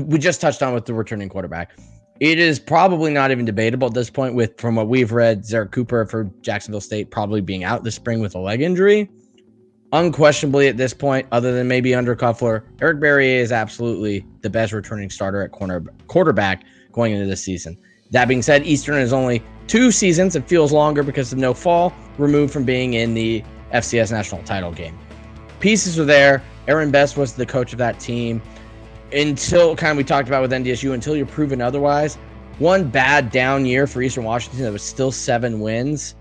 we 0.05 0.19
just 0.19 0.41
touched 0.41 0.61
on 0.63 0.73
with 0.73 0.83
the 0.83 0.93
returning 0.93 1.29
quarterback. 1.29 1.79
It 2.19 2.39
is 2.39 2.59
probably 2.59 3.13
not 3.13 3.31
even 3.31 3.45
debatable 3.45 3.87
at 3.87 3.93
this 3.93 4.09
point, 4.09 4.35
with 4.35 4.59
from 4.59 4.75
what 4.75 4.89
we've 4.89 5.13
read, 5.13 5.43
Zerrick 5.43 5.71
Cooper 5.71 6.05
for 6.07 6.29
Jacksonville 6.41 6.81
State 6.81 7.09
probably 7.09 7.39
being 7.39 7.63
out 7.63 7.85
this 7.85 7.95
spring 7.95 8.19
with 8.19 8.35
a 8.35 8.39
leg 8.39 8.61
injury. 8.63 9.09
Unquestionably, 9.93 10.67
at 10.67 10.75
this 10.75 10.93
point, 10.93 11.25
other 11.31 11.53
than 11.53 11.69
maybe 11.69 11.91
Undercuffler, 11.91 12.63
Eric 12.81 12.99
Barriere 12.99 13.39
is 13.39 13.53
absolutely 13.53 14.25
the 14.41 14.49
best 14.49 14.73
returning 14.73 15.09
starter 15.09 15.41
at 15.41 15.53
corner 15.53 15.85
quarterback 16.07 16.65
going 16.95 17.13
into 17.13 17.27
this 17.27 17.43
season. 17.43 17.77
That 18.11 18.27
being 18.27 18.41
said, 18.41 18.65
Eastern 18.65 18.95
is 18.95 19.13
only 19.13 19.43
two 19.67 19.91
seasons. 19.91 20.35
It 20.35 20.47
feels 20.47 20.71
longer 20.71 21.03
because 21.03 21.33
of 21.33 21.37
no 21.37 21.53
fall 21.53 21.93
removed 22.17 22.53
from 22.53 22.63
being 22.63 22.93
in 22.93 23.13
the 23.13 23.43
FCS 23.73 24.11
national 24.11 24.41
title 24.43 24.71
game. 24.71 24.97
Pieces 25.59 25.99
are 25.99 26.05
there. 26.05 26.41
Aaron 26.67 26.91
Best 26.91 27.17
was 27.17 27.33
the 27.33 27.45
coach 27.45 27.73
of 27.73 27.77
that 27.79 27.99
team 27.99 28.41
until 29.11 29.75
kind 29.75 29.91
of 29.91 29.97
we 29.97 30.03
talked 30.03 30.27
about 30.27 30.41
with 30.41 30.51
NDSU, 30.51 30.93
until 30.93 31.15
you're 31.15 31.25
proven 31.25 31.61
otherwise, 31.61 32.15
one 32.57 32.89
bad 32.89 33.31
down 33.31 33.65
year 33.65 33.85
for 33.85 34.01
Eastern 34.01 34.23
Washington 34.23 34.63
that 34.63 34.71
was 34.71 34.81
still 34.81 35.11
seven 35.11 35.59
wins 35.59 36.15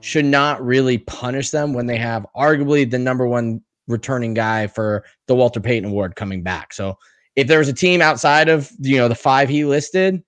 should 0.00 0.24
not 0.24 0.64
really 0.64 0.98
punish 0.98 1.50
them 1.50 1.72
when 1.72 1.86
they 1.86 1.96
have 1.96 2.26
arguably 2.36 2.90
the 2.90 2.98
number 2.98 3.26
one 3.26 3.60
returning 3.86 4.34
guy 4.34 4.66
for 4.66 5.04
the 5.26 5.34
Walter 5.34 5.60
Payton 5.60 5.90
Award 5.90 6.16
coming 6.16 6.42
back. 6.42 6.72
So 6.72 6.96
if 7.36 7.48
there 7.48 7.58
was 7.58 7.68
a 7.68 7.72
team 7.72 8.00
outside 8.00 8.48
of 8.48 8.70
you 8.80 8.96
know 8.96 9.08
the 9.08 9.14
five 9.14 9.48
he 9.48 9.64
listed, 9.64 10.22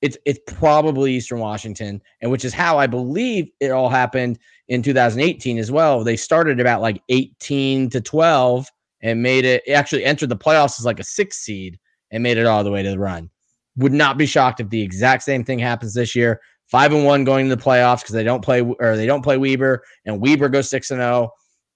it's 0.00 0.16
it's 0.26 0.40
probably 0.46 1.14
Eastern 1.14 1.38
Washington, 1.38 2.02
and 2.20 2.30
which 2.30 2.44
is 2.44 2.52
how 2.52 2.78
I 2.78 2.86
believe 2.86 3.50
it 3.60 3.70
all 3.70 3.88
happened 3.88 4.38
in 4.68 4.82
2018 4.82 5.58
as 5.58 5.70
well. 5.70 6.02
They 6.04 6.16
started 6.16 6.60
about 6.60 6.80
like 6.80 7.00
18 7.08 7.90
to 7.90 8.00
12 8.00 8.68
and 9.02 9.22
made 9.22 9.44
it, 9.44 9.62
it 9.66 9.72
actually 9.72 10.04
entered 10.04 10.28
the 10.28 10.36
playoffs 10.36 10.78
as 10.78 10.84
like 10.84 11.00
a 11.00 11.04
six 11.04 11.38
seed 11.38 11.78
and 12.10 12.22
made 12.22 12.38
it 12.38 12.46
all 12.46 12.64
the 12.64 12.70
way 12.70 12.82
to 12.82 12.90
the 12.90 12.98
run. 12.98 13.30
Would 13.76 13.92
not 13.92 14.18
be 14.18 14.26
shocked 14.26 14.60
if 14.60 14.68
the 14.68 14.82
exact 14.82 15.22
same 15.22 15.44
thing 15.44 15.58
happens 15.58 15.94
this 15.94 16.14
year. 16.14 16.40
Five 16.66 16.92
and 16.92 17.04
one 17.04 17.24
going 17.24 17.48
to 17.48 17.54
the 17.54 17.62
playoffs 17.62 18.00
because 18.00 18.14
they 18.14 18.24
don't 18.24 18.42
play 18.42 18.60
or 18.60 18.96
they 18.96 19.06
don't 19.06 19.22
play 19.22 19.36
Weber 19.36 19.82
and 20.04 20.20
Weber 20.20 20.48
goes 20.48 20.70
six 20.70 20.90
and 20.90 21.00
zero, 21.00 21.30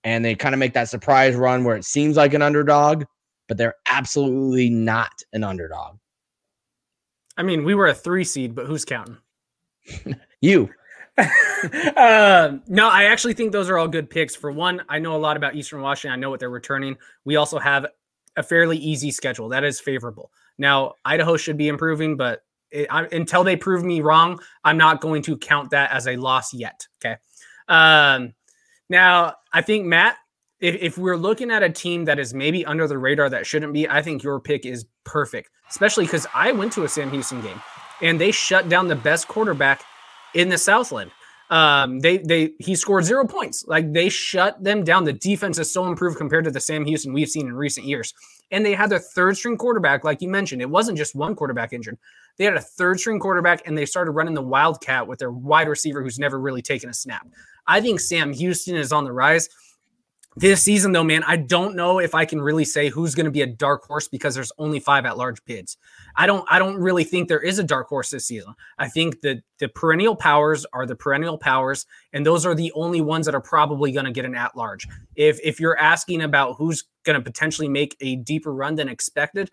and 0.04 0.24
they 0.24 0.34
kind 0.34 0.54
of 0.54 0.58
make 0.58 0.74
that 0.74 0.88
surprise 0.88 1.34
run 1.34 1.64
where 1.64 1.76
it 1.76 1.84
seems 1.84 2.16
like 2.16 2.34
an 2.34 2.42
underdog, 2.42 3.04
but 3.48 3.56
they're 3.56 3.74
absolutely 3.86 4.70
not 4.70 5.12
an 5.32 5.44
underdog. 5.44 5.98
I 7.36 7.42
mean, 7.42 7.64
we 7.64 7.74
were 7.74 7.86
a 7.86 7.94
three 7.94 8.24
seed, 8.24 8.54
but 8.54 8.66
who's 8.66 8.84
counting? 8.84 9.18
you. 10.40 10.70
uh, 11.18 12.58
no, 12.68 12.88
I 12.88 13.04
actually 13.04 13.34
think 13.34 13.52
those 13.52 13.68
are 13.68 13.78
all 13.78 13.88
good 13.88 14.08
picks. 14.10 14.34
For 14.34 14.50
one, 14.50 14.82
I 14.88 14.98
know 14.98 15.16
a 15.16 15.18
lot 15.18 15.36
about 15.36 15.54
Eastern 15.54 15.80
Washington. 15.80 16.18
I 16.18 16.20
know 16.20 16.30
what 16.30 16.40
they're 16.40 16.50
returning. 16.50 16.96
We 17.24 17.36
also 17.36 17.58
have 17.58 17.86
a 18.36 18.42
fairly 18.42 18.76
easy 18.78 19.10
schedule 19.10 19.48
that 19.50 19.64
is 19.64 19.80
favorable. 19.80 20.30
Now, 20.58 20.94
Idaho 21.04 21.36
should 21.36 21.56
be 21.56 21.68
improving, 21.68 22.16
but 22.16 22.42
it, 22.70 22.86
I, 22.90 23.04
until 23.12 23.44
they 23.44 23.56
prove 23.56 23.84
me 23.84 24.00
wrong, 24.00 24.40
I'm 24.64 24.76
not 24.76 25.00
going 25.00 25.22
to 25.22 25.36
count 25.36 25.70
that 25.70 25.90
as 25.90 26.06
a 26.06 26.16
loss 26.16 26.52
yet. 26.52 26.86
Okay. 27.02 27.16
Um, 27.68 28.34
now, 28.88 29.34
I 29.52 29.62
think 29.62 29.86
Matt, 29.86 30.16
if, 30.60 30.74
if 30.76 30.98
we're 30.98 31.16
looking 31.16 31.50
at 31.50 31.62
a 31.62 31.70
team 31.70 32.04
that 32.06 32.18
is 32.18 32.32
maybe 32.32 32.64
under 32.64 32.86
the 32.86 32.98
radar 32.98 33.28
that 33.30 33.46
shouldn't 33.46 33.72
be, 33.72 33.88
I 33.88 34.02
think 34.02 34.22
your 34.22 34.40
pick 34.40 34.64
is 34.64 34.86
perfect, 35.04 35.50
especially 35.68 36.04
because 36.04 36.26
I 36.34 36.52
went 36.52 36.72
to 36.72 36.84
a 36.84 36.88
Sam 36.88 37.10
Houston 37.10 37.40
game 37.42 37.60
and 38.02 38.20
they 38.20 38.30
shut 38.30 38.68
down 38.68 38.88
the 38.88 38.96
best 38.96 39.28
quarterback 39.28 39.82
in 40.34 40.48
the 40.48 40.58
Southland. 40.58 41.10
Um, 41.48 42.00
they 42.00 42.18
they 42.18 42.52
he 42.58 42.74
scored 42.74 43.04
zero 43.04 43.24
points. 43.24 43.64
Like 43.68 43.92
they 43.92 44.08
shut 44.08 44.62
them 44.62 44.82
down. 44.82 45.04
The 45.04 45.12
defense 45.12 45.58
is 45.58 45.72
so 45.72 45.86
improved 45.86 46.18
compared 46.18 46.44
to 46.44 46.50
the 46.50 46.60
Sam 46.60 46.84
Houston 46.84 47.12
we've 47.12 47.28
seen 47.28 47.46
in 47.46 47.54
recent 47.54 47.86
years. 47.86 48.12
And 48.50 48.64
they 48.64 48.74
had 48.74 48.90
their 48.90 48.98
third 48.98 49.36
string 49.36 49.56
quarterback, 49.56 50.04
like 50.04 50.22
you 50.22 50.28
mentioned. 50.28 50.62
It 50.62 50.70
wasn't 50.70 50.98
just 50.98 51.14
one 51.14 51.34
quarterback 51.34 51.72
injured. 51.72 51.98
They 52.36 52.44
had 52.44 52.54
a 52.54 52.60
third 52.60 53.00
string 53.00 53.18
quarterback, 53.18 53.62
and 53.66 53.76
they 53.76 53.86
started 53.86 54.12
running 54.12 54.34
the 54.34 54.42
wildcat 54.42 55.06
with 55.06 55.18
their 55.18 55.32
wide 55.32 55.68
receiver 55.68 56.02
who's 56.02 56.18
never 56.18 56.38
really 56.38 56.62
taken 56.62 56.90
a 56.90 56.94
snap. 56.94 57.26
I 57.66 57.80
think 57.80 57.98
Sam 57.98 58.32
Houston 58.32 58.76
is 58.76 58.92
on 58.92 59.04
the 59.04 59.12
rise. 59.12 59.48
This 60.38 60.62
season, 60.62 60.92
though, 60.92 61.02
man, 61.02 61.24
I 61.26 61.36
don't 61.36 61.76
know 61.76 61.98
if 61.98 62.14
I 62.14 62.26
can 62.26 62.42
really 62.42 62.66
say 62.66 62.90
who's 62.90 63.14
going 63.14 63.24
to 63.24 63.30
be 63.30 63.40
a 63.40 63.46
dark 63.46 63.84
horse 63.84 64.06
because 64.06 64.34
there's 64.34 64.52
only 64.58 64.80
five 64.80 65.06
at 65.06 65.16
large 65.16 65.42
bids. 65.46 65.78
I 66.14 66.26
don't 66.26 66.46
I 66.50 66.58
don't 66.58 66.76
really 66.76 67.04
think 67.04 67.28
there 67.28 67.40
is 67.40 67.58
a 67.58 67.64
dark 67.64 67.88
horse 67.88 68.10
this 68.10 68.26
season. 68.26 68.54
I 68.76 68.88
think 68.88 69.22
that 69.22 69.42
the 69.60 69.68
perennial 69.68 70.14
powers 70.14 70.66
are 70.74 70.84
the 70.84 70.94
perennial 70.94 71.38
powers, 71.38 71.86
and 72.12 72.26
those 72.26 72.44
are 72.44 72.54
the 72.54 72.70
only 72.74 73.00
ones 73.00 73.24
that 73.24 73.34
are 73.34 73.40
probably 73.40 73.92
going 73.92 74.04
to 74.04 74.12
get 74.12 74.26
an 74.26 74.34
at 74.34 74.54
large. 74.54 74.86
If 75.14 75.40
if 75.42 75.58
you're 75.58 75.78
asking 75.78 76.20
about 76.20 76.56
who's 76.58 76.84
going 77.04 77.18
to 77.18 77.24
potentially 77.24 77.68
make 77.68 77.96
a 78.02 78.16
deeper 78.16 78.52
run 78.52 78.74
than 78.74 78.90
expected, 78.90 79.50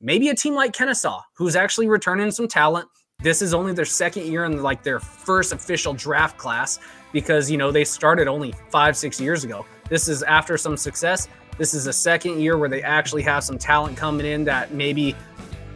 maybe 0.00 0.30
a 0.30 0.34
team 0.34 0.54
like 0.54 0.72
Kennesaw, 0.72 1.20
who's 1.34 1.56
actually 1.56 1.88
returning 1.88 2.30
some 2.30 2.48
talent. 2.48 2.88
This 3.22 3.42
is 3.42 3.52
only 3.52 3.74
their 3.74 3.84
second 3.84 4.26
year 4.26 4.46
in 4.46 4.62
like 4.62 4.82
their 4.82 4.98
first 4.98 5.52
official 5.52 5.92
draft 5.92 6.38
class 6.38 6.78
because 7.12 7.50
you 7.50 7.58
know 7.58 7.70
they 7.70 7.84
started 7.84 8.28
only 8.28 8.54
five 8.70 8.96
six 8.96 9.20
years 9.20 9.44
ago. 9.44 9.66
This 9.92 10.08
is 10.08 10.22
after 10.22 10.56
some 10.56 10.78
success. 10.78 11.28
This 11.58 11.74
is 11.74 11.86
a 11.86 11.92
second 11.92 12.40
year 12.40 12.56
where 12.56 12.70
they 12.70 12.82
actually 12.82 13.20
have 13.24 13.44
some 13.44 13.58
talent 13.58 13.94
coming 13.94 14.24
in 14.24 14.42
that 14.44 14.72
maybe 14.72 15.14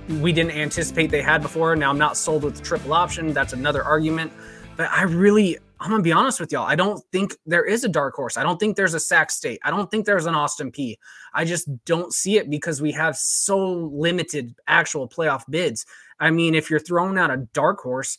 we 0.09 0.33
didn't 0.33 0.53
anticipate 0.53 1.11
they 1.11 1.21
had 1.21 1.43
before. 1.43 1.77
Now 1.77 1.91
I'm 1.91 1.99
not 1.99 2.17
sold 2.17 2.43
with 2.43 2.57
the 2.57 2.63
triple 2.63 2.95
option. 2.95 3.35
That's 3.35 3.53
another 3.53 3.85
argument. 3.85 4.33
But 4.79 4.91
I 4.91 5.03
really, 5.03 5.59
I'm 5.81 5.91
gonna 5.91 6.03
be 6.03 6.13
honest 6.13 6.41
with 6.41 6.51
y'all. 6.51 6.67
I 6.67 6.77
don't 6.77 7.05
think 7.13 7.37
there 7.45 7.67
is 7.67 7.85
a 7.85 7.91
dark 7.91 8.15
horse. 8.15 8.39
I 8.39 8.43
don't 8.43 8.59
think 8.59 8.75
there's 8.75 8.95
a 8.95 9.01
Sac 9.01 9.31
State. 9.31 9.61
I 9.63 9.71
don't 9.71 9.91
think 9.91 10.07
there's 10.07 10.25
an 10.25 10.35
Austin 10.35 10.73
Peay. 10.73 10.97
I 11.35 11.45
just 11.45 11.69
don't 11.85 12.11
see 12.11 12.39
it 12.39 12.49
because 12.49 12.81
we 12.81 12.93
have 12.93 13.19
so 13.19 13.59
limited 13.93 14.55
actual 14.67 15.07
playoff 15.07 15.43
bids. 15.51 15.85
I 16.21 16.31
mean, 16.31 16.55
if 16.55 16.71
you're 16.71 16.81
throwing 16.81 17.19
out 17.19 17.31
a 17.31 17.47
dark 17.53 17.81
horse, 17.81 18.17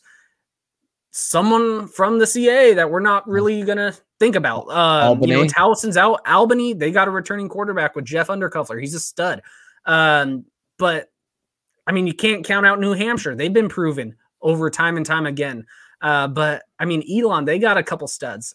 someone 1.10 1.88
from 1.88 2.18
the 2.18 2.26
CA 2.26 2.74
that 2.74 2.90
we're 2.90 3.00
not 3.00 3.28
really 3.28 3.62
gonna 3.62 3.94
think 4.18 4.36
about. 4.36 4.62
Uh, 4.66 5.16
you 5.20 5.28
know, 5.28 5.46
Towson's 5.46 5.96
out. 5.96 6.20
Albany, 6.26 6.74
they 6.74 6.90
got 6.90 7.08
a 7.08 7.10
returning 7.10 7.48
quarterback 7.48 7.96
with 7.96 8.04
Jeff 8.04 8.28
Undercuffler. 8.28 8.80
He's 8.80 8.94
a 8.94 9.00
stud. 9.00 9.42
Um, 9.86 10.44
but 10.78 11.10
I 11.86 11.92
mean, 11.92 12.06
you 12.06 12.14
can't 12.14 12.44
count 12.44 12.66
out 12.66 12.80
New 12.80 12.92
Hampshire. 12.92 13.34
They've 13.34 13.52
been 13.52 13.68
proven 13.68 14.16
over 14.42 14.70
time 14.70 14.96
and 14.96 15.06
time 15.06 15.26
again. 15.26 15.66
Uh, 16.00 16.28
but 16.28 16.62
I 16.78 16.84
mean, 16.84 17.02
Elon, 17.10 17.44
they 17.44 17.58
got 17.58 17.78
a 17.78 17.82
couple 17.82 18.06
studs. 18.06 18.54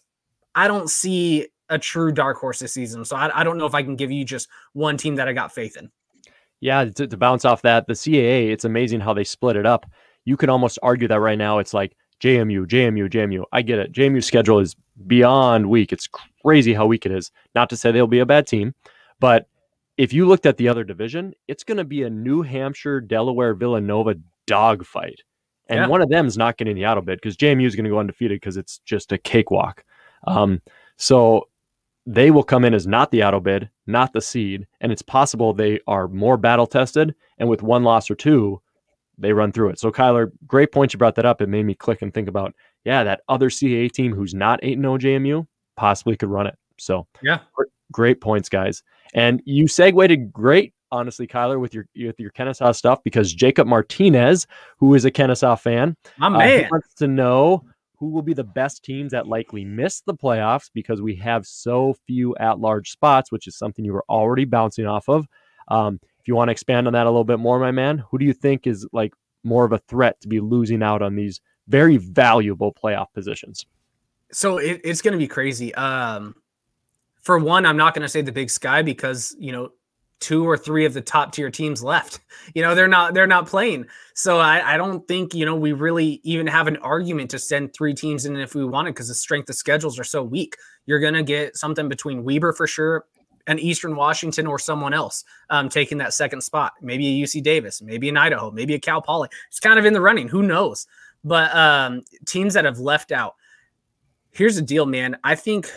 I 0.54 0.68
don't 0.68 0.88
see 0.88 1.48
a 1.68 1.78
true 1.78 2.12
dark 2.12 2.38
horse 2.38 2.58
this 2.60 2.72
season. 2.72 3.04
So 3.04 3.16
I, 3.16 3.40
I 3.40 3.44
don't 3.44 3.58
know 3.58 3.66
if 3.66 3.74
I 3.74 3.82
can 3.82 3.96
give 3.96 4.10
you 4.10 4.24
just 4.24 4.48
one 4.72 4.96
team 4.96 5.16
that 5.16 5.28
I 5.28 5.32
got 5.32 5.52
faith 5.52 5.76
in. 5.76 5.90
Yeah, 6.60 6.84
to, 6.84 7.06
to 7.06 7.16
bounce 7.16 7.44
off 7.44 7.62
that, 7.62 7.86
the 7.86 7.94
CAA, 7.94 8.50
it's 8.50 8.64
amazing 8.64 9.00
how 9.00 9.12
they 9.12 9.24
split 9.24 9.56
it 9.56 9.66
up. 9.66 9.90
You 10.24 10.36
could 10.36 10.48
almost 10.48 10.78
argue 10.82 11.08
that 11.08 11.20
right 11.20 11.36
now 11.36 11.58
it's 11.58 11.74
like 11.74 11.96
JMU, 12.20 12.66
JMU, 12.66 13.10
JMU. 13.10 13.44
I 13.52 13.62
get 13.62 13.78
it. 13.78 13.92
JMU's 13.92 14.26
schedule 14.26 14.58
is 14.58 14.76
beyond 15.06 15.68
weak. 15.68 15.92
It's 15.92 16.08
crazy 16.42 16.74
how 16.74 16.86
weak 16.86 17.06
it 17.06 17.12
is. 17.12 17.30
Not 17.54 17.70
to 17.70 17.76
say 17.76 17.92
they'll 17.92 18.06
be 18.06 18.20
a 18.20 18.26
bad 18.26 18.46
team, 18.46 18.74
but 19.20 19.48
if 19.96 20.12
you 20.12 20.26
looked 20.26 20.46
at 20.46 20.56
the 20.56 20.68
other 20.68 20.84
division, 20.84 21.34
it's 21.46 21.64
going 21.64 21.78
to 21.78 21.84
be 21.84 22.02
a 22.02 22.10
New 22.10 22.42
Hampshire, 22.42 23.00
Delaware, 23.00 23.54
Villanova 23.54 24.16
dogfight. 24.46 25.20
And 25.68 25.80
yeah. 25.80 25.86
one 25.86 26.02
of 26.02 26.08
them 26.08 26.26
is 26.26 26.36
not 26.36 26.56
getting 26.56 26.74
the 26.74 26.86
auto 26.86 27.00
bid 27.00 27.20
because 27.20 27.36
JMU 27.36 27.66
is 27.66 27.74
going 27.74 27.84
to 27.84 27.90
go 27.90 27.98
undefeated 27.98 28.36
because 28.36 28.56
it's 28.56 28.78
just 28.80 29.12
a 29.12 29.18
cakewalk. 29.18 29.84
Um, 30.26 30.60
so 30.96 31.48
they 32.06 32.30
will 32.30 32.42
come 32.42 32.64
in 32.64 32.74
as 32.74 32.86
not 32.86 33.10
the 33.10 33.24
auto 33.24 33.40
bid, 33.40 33.70
not 33.86 34.12
the 34.12 34.20
seed, 34.20 34.66
and 34.80 34.92
it's 34.92 35.02
possible 35.02 35.52
they 35.52 35.80
are 35.86 36.08
more 36.08 36.36
battle 36.36 36.66
tested. 36.66 37.14
And 37.38 37.48
with 37.48 37.62
one 37.62 37.82
loss 37.82 38.10
or 38.10 38.14
two, 38.14 38.60
they 39.18 39.32
run 39.32 39.52
through 39.52 39.70
it. 39.70 39.78
So 39.78 39.90
Kyler, 39.90 40.30
great 40.46 40.72
point 40.72 40.92
you 40.92 40.98
brought 40.98 41.14
that 41.16 41.26
up. 41.26 41.40
It 41.40 41.48
made 41.48 41.64
me 41.64 41.74
click 41.74 42.02
and 42.02 42.12
think 42.12 42.28
about, 42.28 42.54
yeah, 42.84 43.04
that 43.04 43.22
other 43.28 43.48
CAA 43.48 43.90
team 43.90 44.14
who's 44.14 44.34
not 44.34 44.60
8 44.62 44.78
0 44.78 44.98
JMU 44.98 45.46
possibly 45.76 46.16
could 46.16 46.30
run 46.30 46.46
it. 46.46 46.56
So 46.78 47.06
yeah, 47.22 47.40
great 47.92 48.20
points, 48.20 48.48
guys. 48.48 48.82
And 49.14 49.40
you 49.44 49.68
segued 49.68 50.32
great, 50.32 50.74
honestly, 50.90 51.26
Kyler, 51.26 51.60
with 51.60 51.74
your 51.74 51.86
with 51.96 52.18
your 52.18 52.30
Kennesaw 52.30 52.72
stuff 52.72 53.02
because 53.04 53.32
Jacob 53.32 53.66
Martinez, 53.66 54.46
who 54.78 54.94
is 54.94 55.04
a 55.04 55.10
Kennesaw 55.10 55.56
fan, 55.56 55.96
my 56.18 56.26
uh, 56.26 56.30
man, 56.30 56.68
wants 56.70 56.94
to 56.94 57.06
know 57.06 57.64
who 57.96 58.10
will 58.10 58.22
be 58.22 58.34
the 58.34 58.44
best 58.44 58.84
teams 58.84 59.12
that 59.12 59.28
likely 59.28 59.64
miss 59.64 60.00
the 60.00 60.14
playoffs 60.14 60.68
because 60.74 61.00
we 61.00 61.14
have 61.14 61.46
so 61.46 61.94
few 62.06 62.34
at-large 62.36 62.90
spots, 62.90 63.30
which 63.30 63.46
is 63.46 63.56
something 63.56 63.84
you 63.84 63.92
were 63.92 64.04
already 64.08 64.44
bouncing 64.44 64.86
off 64.86 65.08
of. 65.08 65.26
Um, 65.68 66.00
if 66.24 66.28
you 66.28 66.34
want 66.34 66.48
to 66.48 66.52
expand 66.52 66.86
on 66.86 66.94
that 66.94 67.06
a 67.06 67.10
little 67.10 67.22
bit 67.22 67.38
more, 67.38 67.58
my 67.58 67.70
man, 67.70 67.98
who 68.10 68.16
do 68.16 68.24
you 68.24 68.32
think 68.32 68.66
is 68.66 68.88
like 68.92 69.12
more 69.42 69.66
of 69.66 69.72
a 69.72 69.78
threat 69.78 70.18
to 70.22 70.28
be 70.28 70.40
losing 70.40 70.82
out 70.82 71.02
on 71.02 71.16
these 71.16 71.42
very 71.68 71.98
valuable 71.98 72.72
playoff 72.72 73.08
positions? 73.12 73.66
So 74.32 74.56
it, 74.56 74.80
it's 74.84 75.02
going 75.02 75.12
to 75.12 75.18
be 75.18 75.28
crazy. 75.28 75.74
Um, 75.74 76.34
for 77.20 77.38
one, 77.38 77.66
I'm 77.66 77.76
not 77.76 77.92
going 77.92 78.04
to 78.04 78.08
say 78.08 78.22
the 78.22 78.32
Big 78.32 78.48
Sky 78.48 78.80
because 78.80 79.36
you 79.38 79.52
know 79.52 79.72
two 80.18 80.48
or 80.48 80.56
three 80.56 80.86
of 80.86 80.94
the 80.94 81.02
top 81.02 81.32
tier 81.32 81.50
teams 81.50 81.84
left. 81.84 82.20
You 82.54 82.62
know 82.62 82.74
they're 82.74 82.88
not 82.88 83.14
they're 83.14 83.26
not 83.26 83.46
playing. 83.46 83.86
So 84.14 84.38
I, 84.38 84.74
I 84.74 84.76
don't 84.76 85.08
think 85.08 85.34
you 85.34 85.44
know 85.44 85.56
we 85.56 85.72
really 85.72 86.20
even 86.24 86.46
have 86.46 86.68
an 86.68 86.76
argument 86.78 87.30
to 87.30 87.38
send 87.38 87.72
three 87.74 87.94
teams 87.94 88.26
in 88.26 88.36
if 88.36 88.54
we 88.54 88.64
wanted 88.64 88.94
because 88.94 89.08
the 89.08 89.14
strength 89.14 89.48
of 89.48 89.56
schedules 89.56 89.98
are 89.98 90.04
so 90.04 90.22
weak. 90.22 90.56
You're 90.86 91.00
going 91.00 91.14
to 91.14 91.22
get 91.22 91.56
something 91.56 91.88
between 91.88 92.22
Weber 92.22 92.52
for 92.52 92.66
sure, 92.66 93.06
an 93.46 93.58
Eastern 93.58 93.96
Washington 93.96 94.46
or 94.46 94.58
someone 94.58 94.94
else 94.94 95.24
um, 95.50 95.68
taking 95.68 95.98
that 95.98 96.14
second 96.14 96.40
spot. 96.40 96.72
Maybe 96.80 97.06
a 97.06 97.24
UC 97.24 97.42
Davis, 97.42 97.82
maybe 97.82 98.08
an 98.08 98.16
Idaho, 98.16 98.50
maybe 98.50 98.74
a 98.74 98.80
Cal 98.80 99.02
Poly. 99.02 99.28
It's 99.48 99.60
kind 99.60 99.78
of 99.78 99.84
in 99.84 99.92
the 99.92 100.00
running. 100.00 100.28
Who 100.28 100.42
knows? 100.42 100.86
But 101.22 101.54
um, 101.54 102.02
teams 102.26 102.54
that 102.54 102.64
have 102.64 102.78
left 102.78 103.12
out. 103.12 103.34
Here's 104.30 104.56
the 104.56 104.62
deal, 104.62 104.86
man. 104.86 105.16
I 105.24 105.34
think 105.34 105.70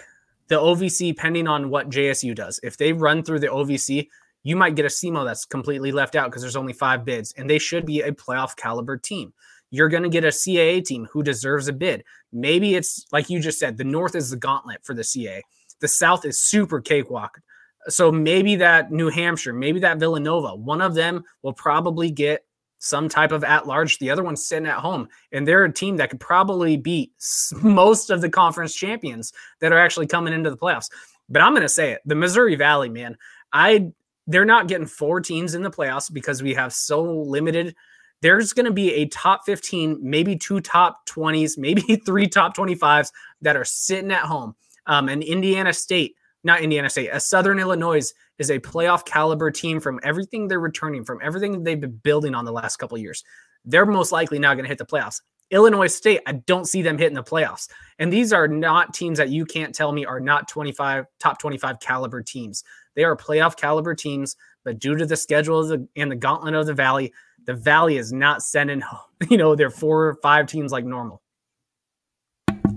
the 0.47 0.55
OVC, 0.55 1.15
pending 1.15 1.47
on 1.47 1.69
what 1.69 1.89
JSU 1.89 2.33
does, 2.35 2.59
if 2.63 2.77
they 2.77 2.93
run 2.93 3.23
through 3.23 3.39
the 3.39 3.47
OVC, 3.47 4.07
you 4.43 4.55
might 4.55 4.75
get 4.75 4.85
a 4.85 4.89
SEMO 4.89 5.25
that's 5.25 5.45
completely 5.45 5.91
left 5.91 6.15
out 6.15 6.29
because 6.29 6.41
there's 6.41 6.55
only 6.55 6.73
five 6.73 7.03
bids, 7.03 7.33
and 7.37 7.49
they 7.49 7.59
should 7.59 7.85
be 7.85 8.01
a 8.01 8.11
playoff 8.13 8.55
caliber 8.55 8.97
team. 8.97 9.33
You're 9.71 9.89
going 9.89 10.03
to 10.03 10.09
get 10.09 10.23
a 10.23 10.29
CAA 10.29 10.85
team 10.85 11.07
who 11.11 11.21
deserves 11.21 11.67
a 11.67 11.73
bid. 11.73 12.03
Maybe 12.31 12.75
it's 12.75 13.05
like 13.11 13.29
you 13.29 13.41
just 13.41 13.59
said, 13.59 13.77
the 13.77 13.83
North 13.83 14.15
is 14.15 14.29
the 14.29 14.37
gauntlet 14.37 14.83
for 14.83 14.93
the 14.93 15.01
CAA. 15.01 15.41
The 15.81 15.87
South 15.87 16.25
is 16.25 16.41
super 16.41 16.79
cakewalk. 16.79 17.41
So 17.89 18.11
maybe 18.11 18.55
that 18.57 18.91
New 18.91 19.09
Hampshire, 19.09 19.53
maybe 19.53 19.79
that 19.79 19.99
Villanova, 19.99 20.55
one 20.55 20.81
of 20.81 20.93
them 20.93 21.23
will 21.41 21.53
probably 21.53 22.11
get 22.11 22.43
some 22.79 23.09
type 23.09 23.31
of 23.31 23.43
at 23.43 23.67
large. 23.67 23.97
The 23.97 24.09
other 24.09 24.23
one's 24.23 24.45
sitting 24.45 24.67
at 24.67 24.79
home, 24.79 25.07
and 25.31 25.47
they're 25.47 25.65
a 25.65 25.73
team 25.73 25.97
that 25.97 26.09
could 26.09 26.19
probably 26.19 26.77
beat 26.77 27.11
most 27.61 28.09
of 28.09 28.21
the 28.21 28.29
conference 28.29 28.75
champions 28.75 29.33
that 29.59 29.71
are 29.71 29.79
actually 29.79 30.07
coming 30.07 30.33
into 30.33 30.49
the 30.49 30.57
playoffs. 30.57 30.89
But 31.29 31.41
I'm 31.41 31.53
going 31.53 31.63
to 31.63 31.69
say 31.69 31.91
it: 31.91 32.01
the 32.05 32.15
Missouri 32.15 32.55
Valley, 32.55 32.89
man, 32.89 33.17
I 33.53 33.91
they're 34.27 34.45
not 34.45 34.67
getting 34.67 34.87
four 34.87 35.21
teams 35.21 35.55
in 35.55 35.63
the 35.63 35.71
playoffs 35.71 36.11
because 36.11 36.43
we 36.43 36.53
have 36.53 36.73
so 36.73 37.01
limited. 37.01 37.75
There's 38.21 38.51
going 38.51 38.65
to 38.65 38.73
be 38.73 38.93
a 38.95 39.05
top 39.07 39.45
15, 39.45 39.99
maybe 40.01 40.35
two 40.35 40.59
top 40.59 41.07
20s, 41.07 41.57
maybe 41.57 41.95
three 42.05 42.27
top 42.27 42.55
25s 42.55 43.11
that 43.41 43.55
are 43.55 43.65
sitting 43.65 44.11
at 44.11 44.23
home. 44.23 44.55
Um, 44.85 45.07
and 45.09 45.23
Indiana 45.23 45.71
State 45.73 46.15
not 46.43 46.61
Indiana 46.61 46.89
State, 46.89 47.09
a 47.09 47.19
Southern 47.19 47.59
Illinois 47.59 48.11
is 48.37 48.49
a 48.49 48.59
playoff 48.59 49.05
caliber 49.05 49.51
team 49.51 49.79
from 49.79 49.99
everything 50.03 50.47
they're 50.47 50.59
returning, 50.59 51.03
from 51.03 51.19
everything 51.23 51.63
they've 51.63 51.79
been 51.79 51.99
building 52.03 52.35
on 52.35 52.45
the 52.45 52.51
last 52.51 52.77
couple 52.77 52.97
years. 52.97 53.23
They're 53.65 53.85
most 53.85 54.11
likely 54.11 54.39
not 54.39 54.55
going 54.55 54.63
to 54.63 54.69
hit 54.69 54.77
the 54.77 54.85
playoffs. 54.85 55.21
Illinois 55.49 55.87
State, 55.87 56.21
I 56.27 56.33
don't 56.33 56.65
see 56.65 56.81
them 56.81 56.97
hitting 56.97 57.15
the 57.15 57.23
playoffs. 57.23 57.69
And 57.99 58.11
these 58.11 58.33
are 58.33 58.47
not 58.47 58.93
teams 58.93 59.17
that 59.17 59.29
you 59.29 59.45
can't 59.45 59.73
tell 59.73 59.91
me 59.91 60.05
are 60.05 60.19
not 60.19 60.47
25 60.47 61.05
top 61.19 61.39
25 61.39 61.79
caliber 61.79 62.21
teams. 62.21 62.63
They 62.95 63.03
are 63.03 63.15
playoff 63.15 63.55
caliber 63.55 63.95
teams, 63.95 64.35
but 64.65 64.79
due 64.79 64.95
to 64.95 65.05
the 65.05 65.15
schedule 65.15 65.63
the, 65.65 65.87
and 65.95 66.11
the 66.11 66.15
gauntlet 66.15 66.53
of 66.53 66.65
the 66.65 66.73
Valley, 66.73 67.13
the 67.45 67.53
Valley 67.53 67.97
is 67.97 68.11
not 68.11 68.43
sending, 68.43 68.81
home, 68.81 68.99
you 69.29 69.37
know, 69.37 69.55
their 69.55 69.69
four 69.69 70.07
or 70.07 70.15
five 70.21 70.47
teams 70.47 70.71
like 70.71 70.85
normal. 70.85 71.21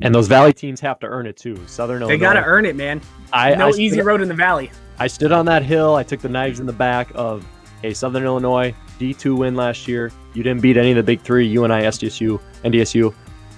And 0.03 0.15
those 0.15 0.29
Valley 0.29 0.53
teams 0.53 0.81
have 0.81 0.99
to 1.01 1.07
earn 1.07 1.27
it 1.27 1.37
too. 1.37 1.57
Southern 1.67 2.03
Illinois. 2.03 2.17
They 2.17 2.19
got 2.19 2.35
to 2.35 2.45
earn 2.45 2.65
it, 2.65 2.77
man. 2.77 3.01
I, 3.33 3.55
no 3.55 3.69
I 3.69 3.71
easy 3.71 3.91
stood, 3.91 4.07
road 4.07 4.23
in 4.23 4.29
the 4.29 4.35
Valley. 4.35 4.71
I 4.99 5.07
stood 5.07 5.33
on 5.33 5.47
that 5.47 5.63
hill. 5.63 5.95
I 5.95 6.03
took 6.03 6.21
the 6.21 6.29
knives 6.29 6.61
in 6.61 6.67
the 6.67 6.73
back 6.73 7.11
of 7.15 7.47
a 7.83 7.93
Southern 7.93 8.25
Illinois 8.25 8.75
D2 8.99 9.37
win 9.37 9.55
last 9.57 9.89
year. 9.89 10.13
You 10.35 10.43
didn't 10.43 10.63
beat 10.63 10.77
any 10.77 10.91
of 10.91 10.97
the 10.97 11.03
big 11.03 11.21
three, 11.23 11.47
UNI, 11.47 11.83
SDSU, 11.85 12.41
NDSU. 12.65 13.15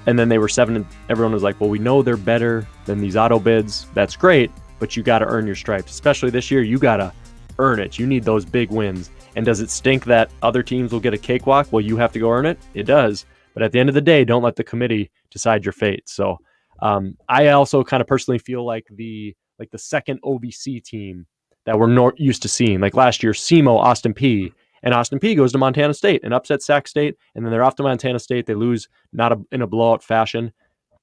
And 0.07 0.19
then 0.19 0.29
they 0.29 0.39
were 0.39 0.49
seven. 0.49 0.77
And 0.77 0.87
everyone 1.09 1.33
was 1.33 1.43
like, 1.43 1.61
well, 1.61 1.71
we 1.71 1.79
know 1.79 2.03
they're 2.03 2.17
better 2.17 2.67
than 2.87 2.99
these 3.01 3.17
auto 3.17 3.39
bids. 3.39 3.87
That's 3.95 4.17
great, 4.17 4.51
but 4.79 4.97
you 4.97 5.03
got 5.03 5.21
to 5.21 5.27
earn 5.27 5.47
your 5.47 5.57
stripes. 5.57 5.93
Especially 5.93 6.31
this 6.31 6.51
year, 6.51 6.63
you 6.63 6.79
got 6.79 6.97
to 6.97 7.13
earn 7.59 7.79
it. 7.79 7.99
You 7.99 8.07
need 8.07 8.25
those 8.25 8.45
big 8.45 8.71
wins. 8.71 9.11
And 9.37 9.47
does 9.47 9.61
it 9.61 9.71
stink 9.71 10.05
that 10.07 10.31
other 10.43 10.63
teams 10.63 10.93
will 10.93 11.01
get 11.01 11.15
a 11.15 11.19
cakewalk? 11.19 11.69
Well, 11.71 11.81
you 11.81 11.97
have 11.97 12.13
to 12.13 12.19
go 12.19 12.31
earn 12.31 12.47
it. 12.47 12.59
It 12.75 12.85
does. 12.85 13.27
But 13.55 13.63
at 13.63 13.73
the 13.73 13.79
end 13.79 13.89
of 13.89 13.95
the 13.95 14.01
day, 14.01 14.25
don't 14.25 14.43
let 14.43 14.57
the 14.57 14.65
committee 14.65 15.11
decide 15.31 15.65
your 15.65 15.73
fate. 15.73 16.09
So 16.09 16.39
um, 16.81 17.17
I 17.29 17.49
also 17.49 17.85
kind 17.85 18.01
of 18.01 18.07
personally 18.07 18.39
feel 18.39 18.65
like 18.65 18.87
the 18.91 19.35
like 19.59 19.71
the 19.71 19.79
second 19.79 20.21
OVC 20.23 20.83
team 20.83 21.27
that 21.67 21.79
we're 21.79 21.87
not 21.87 22.19
used 22.19 22.43
to 22.43 22.49
seeing. 22.49 22.81
Like 22.81 22.95
last 22.95 23.23
year, 23.23 23.33
SEMO, 23.33 23.79
Austin 23.79 24.15
Peay, 24.15 24.53
and 24.83 24.95
Austin 24.95 25.21
Peay 25.21 25.37
goes 25.37 25.53
to 25.53 25.59
Montana 25.59 25.95
State 25.95 26.23
and 26.25 26.35
upsets 26.35 26.67
Sac 26.67 26.89
State, 26.89 27.17
and 27.35 27.45
then 27.45 27.53
they're 27.53 27.63
off 27.63 27.77
to 27.77 27.83
Montana 27.83 28.19
State. 28.19 28.47
They 28.47 28.55
lose 28.55 28.89
not 29.13 29.33
a, 29.33 29.41
in 29.53 29.63
a 29.63 29.67
blowout 29.67 30.03
fashion. 30.03 30.53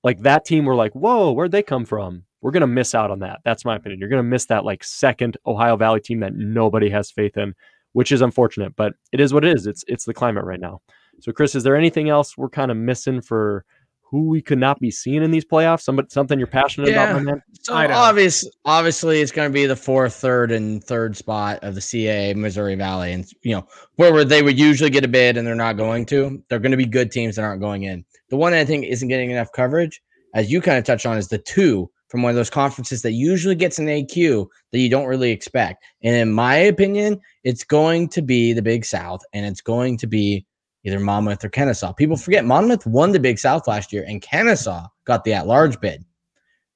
Like 0.03 0.19
that 0.21 0.43
team, 0.43 0.65
we're 0.65 0.75
like, 0.75 0.93
whoa, 0.93 1.31
where'd 1.31 1.51
they 1.51 1.63
come 1.63 1.85
from? 1.85 2.23
we're 2.41 2.51
to 2.51 2.67
miss 2.67 2.95
out 2.95 3.11
on 3.11 3.19
that. 3.19 3.41
That's 3.43 3.65
my 3.65 3.75
opinion. 3.75 3.99
You're 3.99 4.09
to 4.09 4.23
miss 4.23 4.45
that 4.45 4.65
like 4.65 4.83
second 4.83 5.37
Ohio 5.45 5.75
Valley 5.75 5.99
team 5.99 6.19
that 6.21 6.35
nobody 6.35 6.89
has 6.89 7.11
faith 7.11 7.37
in, 7.37 7.53
which 7.93 8.11
is 8.11 8.21
unfortunate, 8.21 8.75
but 8.75 8.93
it 9.11 9.19
is 9.19 9.33
what 9.33 9.43
it 9.43 9.55
is. 9.55 9.67
It's 9.67 9.83
it's 9.87 10.05
the 10.05 10.13
climate 10.13 10.45
right 10.45 10.59
now. 10.59 10.81
So 11.21 11.31
Chris, 11.31 11.55
is 11.55 11.63
there 11.63 11.75
anything 11.75 12.09
else 12.09 12.37
we're 12.37 12.49
kind 12.49 12.71
of 12.71 12.77
missing 12.77 13.21
for 13.21 13.65
who 14.01 14.27
we 14.27 14.41
could 14.41 14.57
not 14.57 14.79
be 14.79 14.89
seeing 14.89 15.23
in 15.23 15.31
these 15.31 15.45
playoffs? 15.45 15.81
Somebody, 15.81 16.07
something 16.11 16.39
you're 16.39 16.47
passionate 16.47 16.89
Yeah. 16.89 17.03
about, 17.03 17.15
my 17.15 17.31
man? 17.31 17.43
So 17.61 17.73
obvious, 17.75 18.47
obviously, 18.65 19.21
it's 19.21 19.31
going 19.31 19.49
to 19.49 19.53
be 19.53 19.65
the 19.65 19.75
fourth, 19.75 20.15
third, 20.15 20.51
and 20.51 20.83
third 20.83 21.15
spot 21.15 21.59
of 21.61 21.75
the 21.75 21.81
CAA 21.81 22.35
Missouri 22.35 22.75
Valley, 22.75 23.13
and 23.13 23.25
you 23.43 23.55
know 23.55 23.67
where, 23.95 24.11
where 24.11 24.25
they 24.25 24.41
would 24.41 24.57
usually 24.57 24.89
get 24.89 25.05
a 25.05 25.07
bid, 25.07 25.37
and 25.37 25.45
they're 25.45 25.55
not 25.55 25.77
going 25.77 26.05
to. 26.07 26.41
They're 26.49 26.59
going 26.59 26.71
to 26.71 26.77
be 26.77 26.85
good 26.85 27.11
teams 27.11 27.35
that 27.35 27.43
aren't 27.43 27.61
going 27.61 27.83
in. 27.83 28.03
The 28.29 28.37
one 28.37 28.53
I 28.53 28.65
think 28.65 28.85
isn't 28.85 29.07
getting 29.07 29.31
enough 29.31 29.51
coverage, 29.51 30.01
as 30.33 30.51
you 30.51 30.61
kind 30.61 30.77
of 30.77 30.85
touched 30.85 31.05
on, 31.05 31.17
is 31.17 31.27
the 31.27 31.37
two 31.37 31.89
from 32.07 32.23
one 32.23 32.31
of 32.31 32.35
those 32.35 32.49
conferences 32.49 33.03
that 33.03 33.11
usually 33.11 33.53
gets 33.53 33.77
an 33.77 33.85
AQ 33.85 34.47
that 34.71 34.79
you 34.79 34.89
don't 34.89 35.05
really 35.05 35.29
expect. 35.29 35.83
And 36.01 36.15
in 36.15 36.31
my 36.31 36.55
opinion, 36.55 37.19
it's 37.43 37.63
going 37.63 38.09
to 38.09 38.23
be 38.23 38.53
the 38.53 38.63
Big 38.63 38.83
South, 38.85 39.21
and 39.33 39.45
it's 39.45 39.61
going 39.61 39.97
to 39.97 40.07
be 40.07 40.45
either 40.85 40.99
Monmouth 40.99 41.43
or 41.43 41.49
Kennesaw. 41.49 41.93
People 41.93 42.17
forget 42.17 42.45
Monmouth 42.45 42.85
won 42.85 43.11
the 43.11 43.19
Big 43.19 43.39
South 43.39 43.67
last 43.67 43.91
year, 43.91 44.05
and 44.07 44.21
Kennesaw 44.21 44.87
got 45.05 45.23
the 45.23 45.33
at-large 45.33 45.79
bid. 45.79 46.05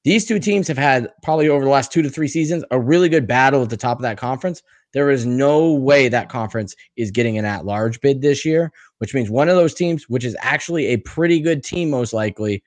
These 0.03 0.25
two 0.25 0.39
teams 0.39 0.67
have 0.67 0.77
had 0.77 1.09
probably 1.23 1.47
over 1.47 1.63
the 1.63 1.71
last 1.71 1.91
two 1.91 2.01
to 2.01 2.09
three 2.09 2.27
seasons 2.27 2.65
a 2.71 2.79
really 2.79 3.07
good 3.07 3.27
battle 3.27 3.63
at 3.63 3.69
the 3.69 3.77
top 3.77 3.97
of 3.97 4.01
that 4.01 4.17
conference. 4.17 4.61
There 4.91 5.09
is 5.09 5.25
no 5.25 5.71
way 5.71 6.09
that 6.09 6.29
conference 6.29 6.75
is 6.97 7.09
getting 7.09 7.37
an 7.37 7.45
at 7.45 7.65
large 7.65 8.01
bid 8.01 8.21
this 8.21 8.43
year, 8.43 8.71
which 8.97 9.13
means 9.13 9.29
one 9.29 9.47
of 9.47 9.55
those 9.55 9.73
teams, 9.73 10.09
which 10.09 10.25
is 10.25 10.35
actually 10.41 10.87
a 10.87 10.97
pretty 10.97 11.39
good 11.39 11.63
team, 11.63 11.89
most 11.89 12.11
likely, 12.13 12.63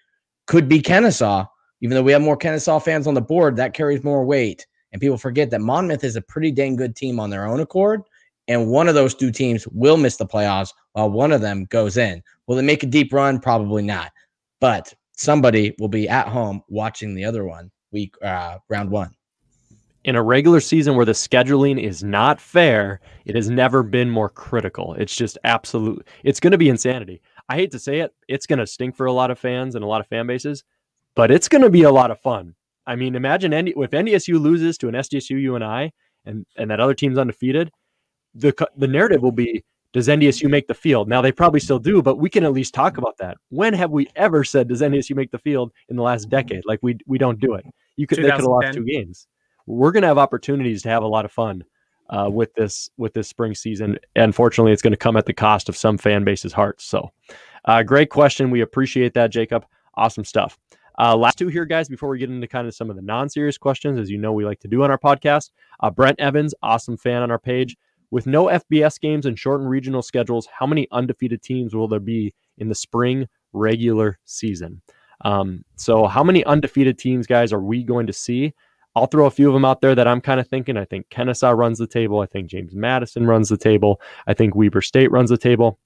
could 0.46 0.68
be 0.68 0.81
Kennesaw. 0.81 1.44
Even 1.83 1.94
though 1.94 2.03
we 2.03 2.12
have 2.12 2.22
more 2.22 2.38
Kennesaw 2.38 2.79
fans 2.79 3.07
on 3.07 3.12
the 3.12 3.20
board, 3.20 3.57
that 3.57 3.75
carries 3.75 4.03
more 4.03 4.25
weight. 4.25 4.66
And 4.92 5.01
people 5.01 5.18
forget 5.18 5.51
that 5.51 5.61
Monmouth 5.61 6.05
is 6.05 6.16
a 6.16 6.22
pretty 6.22 6.51
dang 6.51 6.75
good 6.75 6.96
team 6.96 7.20
on 7.20 7.29
their 7.29 7.46
own 7.46 7.61
accord. 7.61 8.01
And 8.49 8.69
one 8.69 8.89
of 8.89 8.95
those 8.95 9.15
two 9.15 9.33
teams 9.33 9.67
will 9.69 9.97
miss 9.97 10.17
the 10.17 10.27
playoffs 10.27 10.73
while 10.93 11.11
one 11.11 11.33
of 11.33 11.41
them 11.41 11.65
goes 11.67 11.97
in. 11.97 12.23
Will 12.47 12.57
they 12.57 12.63
make 12.63 12.83
a 12.83 12.87
deep 12.87 13.13
run? 13.13 13.41
Probably 13.41 13.83
not. 13.83 14.13
But 14.61 14.95
somebody 15.17 15.75
will 15.79 15.89
be 15.89 16.09
at 16.09 16.29
home 16.29 16.63
watching 16.69 17.15
the 17.15 17.25
other 17.25 17.45
one 17.45 17.71
week 17.93 18.15
uh 18.23 18.59
round 18.69 18.91
one. 18.91 19.11
in 20.05 20.15
a 20.15 20.23
regular 20.23 20.61
season 20.61 20.95
where 20.95 21.05
the 21.05 21.13
scheduling 21.13 21.83
is 21.83 22.05
not 22.05 22.41
fair, 22.41 23.01
it 23.25 23.35
has 23.35 23.51
never 23.51 23.83
been 23.83 24.09
more 24.09 24.29
critical. 24.29 24.95
It's 24.95 25.17
just 25.17 25.37
absolute. 25.43 26.07
It's 26.23 26.39
going 26.39 26.53
to 26.53 26.59
be 26.59 26.69
insanity. 26.69 27.21
I 27.49 27.57
hate 27.57 27.73
to 27.73 27.79
say 27.81 28.01
it. 28.01 28.15
It's 28.29 28.47
going 28.47 28.61
to 28.61 28.67
stink 28.67 28.95
for 28.97 29.07
a 29.07 29.13
lot 29.13 29.31
of 29.33 29.39
fans 29.39 29.75
and 29.75 29.83
a 29.85 29.87
lot 29.89 30.01
of 30.01 30.07
fan 30.07 30.27
bases, 30.27 30.63
but 31.17 31.31
it's 31.33 31.49
going 31.49 31.63
to 31.63 31.71
be 31.71 31.83
a 31.83 31.91
lot 31.91 32.13
of 32.13 32.21
fun. 32.21 32.55
I 32.87 32.95
mean, 32.95 33.17
imagine 33.17 33.53
if 33.53 33.91
NDSU 33.91 34.41
loses 34.41 34.79
to 34.79 34.89
an 34.89 34.95
SDSU 34.95 35.41
UNI 35.41 35.57
and 35.57 35.65
I, 35.65 35.93
and 36.25 36.47
and 36.57 36.71
that 36.71 36.81
other 36.81 36.95
team's 36.95 37.19
undefeated, 37.19 37.73
the 38.37 38.68
the 38.77 38.87
narrative 38.87 39.22
will 39.22 39.33
be 39.33 39.64
does 39.92 40.09
NDSU 40.09 40.51
make 40.51 40.66
the 40.66 40.75
field? 40.75 41.09
Now 41.09 41.22
they 41.22 41.33
probably 41.33 41.61
still 41.61 41.79
do, 41.79 42.03
but 42.03 42.16
we 42.16 42.29
can 42.29 42.44
at 42.44 42.53
least 42.53 42.75
talk 42.75 42.99
about 42.99 43.16
that. 43.18 43.38
When 43.49 43.72
have 43.75 43.90
we 43.90 44.09
ever 44.16 44.44
said 44.44 44.68
does 44.68 44.83
NDSU 44.83 45.16
make 45.16 45.31
the 45.31 45.38
field 45.38 45.72
in 45.88 45.96
the 45.96 46.03
last 46.03 46.29
decade? 46.29 46.64
Like 46.66 46.81
we 46.83 46.99
we 47.07 47.18
don't 47.18 47.40
do 47.40 47.55
it. 47.55 47.64
You 47.96 48.07
could 48.07 48.18
they 48.18 48.22
could 48.22 48.33
have 48.33 48.44
lost 48.44 48.75
two 48.75 48.85
games. 48.85 49.27
We're 49.66 49.92
gonna 49.92 50.07
have 50.07 50.18
opportunities 50.18 50.83
to 50.83 50.88
have 50.90 51.03
a 51.03 51.09
lot 51.09 51.25
of 51.25 51.33
fun 51.33 51.64
uh, 52.11 52.29
with 52.31 52.55
this 52.55 52.90
with 52.96 53.14
this 53.14 53.29
spring 53.29 53.55
season. 53.55 53.99
Unfortunately, 54.14 54.72
it's 54.72 54.83
going 54.83 54.92
to 54.92 54.96
come 54.96 55.16
at 55.16 55.27
the 55.27 55.33
cost 55.33 55.68
of 55.68 55.77
some 55.77 55.99
fan 55.99 56.25
bases' 56.25 56.53
hearts. 56.53 56.85
So, 56.85 57.11
uh, 57.64 57.83
great 57.83 58.11
question. 58.11 58.51
We 58.51 58.61
appreciate 58.61 59.14
that, 59.14 59.31
Jacob. 59.31 59.64
Awesome 59.94 60.25
stuff. 60.25 60.59
Uh, 60.99 61.14
last 61.14 61.37
two 61.37 61.49
here, 61.49 61.66
guys, 61.66 61.88
before 61.88 62.09
we 62.09 62.18
get 62.18 62.31
into 62.31 62.46
kind 62.46 62.66
of 62.66 62.75
some 62.75 62.88
of 62.88 62.96
the 62.96 63.03
non-serious 63.03 63.59
questions, 63.59 63.99
as 63.99 64.11
you 64.11 64.16
know, 64.16 64.33
we 64.33 64.46
like 64.46 64.61
to 64.61 64.68
do 64.68 64.83
on 64.83 64.90
our 64.90 64.99
podcast. 64.99 65.51
Uh, 65.81 65.90
Brent 65.90 66.18
Evans, 66.18 66.55
awesome 66.62 66.96
fan 66.96 67.22
on 67.22 67.31
our 67.31 67.38
page. 67.38 67.77
With 68.11 68.27
no 68.27 68.47
FBS 68.47 69.01
games 69.01 69.27
and 69.27 69.38
shortened 69.38 69.71
regional 69.71 70.03
schedules, 70.03 70.49
how 70.59 70.66
many 70.66 70.87
undefeated 70.92 71.42
teams 71.42 71.75
will 71.75 71.88
there 71.88 72.01
be 72.01 72.35
in 72.59 72.69
the 72.69 72.75
spring 72.75 73.27
regular 73.53 74.19
season? 74.25 74.81
Um, 75.25 75.64
so, 75.77 76.07
how 76.07 76.23
many 76.23 76.45
undefeated 76.45 76.99
teams, 76.99 77.27
guys, 77.27 77.53
are 77.53 77.62
we 77.62 77.83
going 77.83 78.07
to 78.07 78.12
see? 78.12 78.55
I'll 78.95 79.07
throw 79.07 79.27
a 79.27 79.31
few 79.31 79.49
of 79.49 79.55
them 79.55 79.64
out 79.64 79.83
there 79.83 79.95
that 79.95 80.09
I'm 80.09 80.23
kind 80.23 80.40
of 80.40 80.49
thinking. 80.49 80.79
I 80.79 80.87
think 80.87 81.11
Kennesaw 81.11 81.51
runs 81.51 81.79
the 81.79 81.87
table. 81.87 82.21
I 82.21 82.27
think 82.27 82.49
James 82.49 82.75
Madison 82.75 83.27
runs 83.27 83.51
the 83.51 83.59
table. 83.59 84.01
I 84.27 84.33
think 84.33 84.55
Weber 84.55 84.81
State 84.81 85.11
runs 85.11 85.29
the 85.29 85.37
table. 85.37 85.79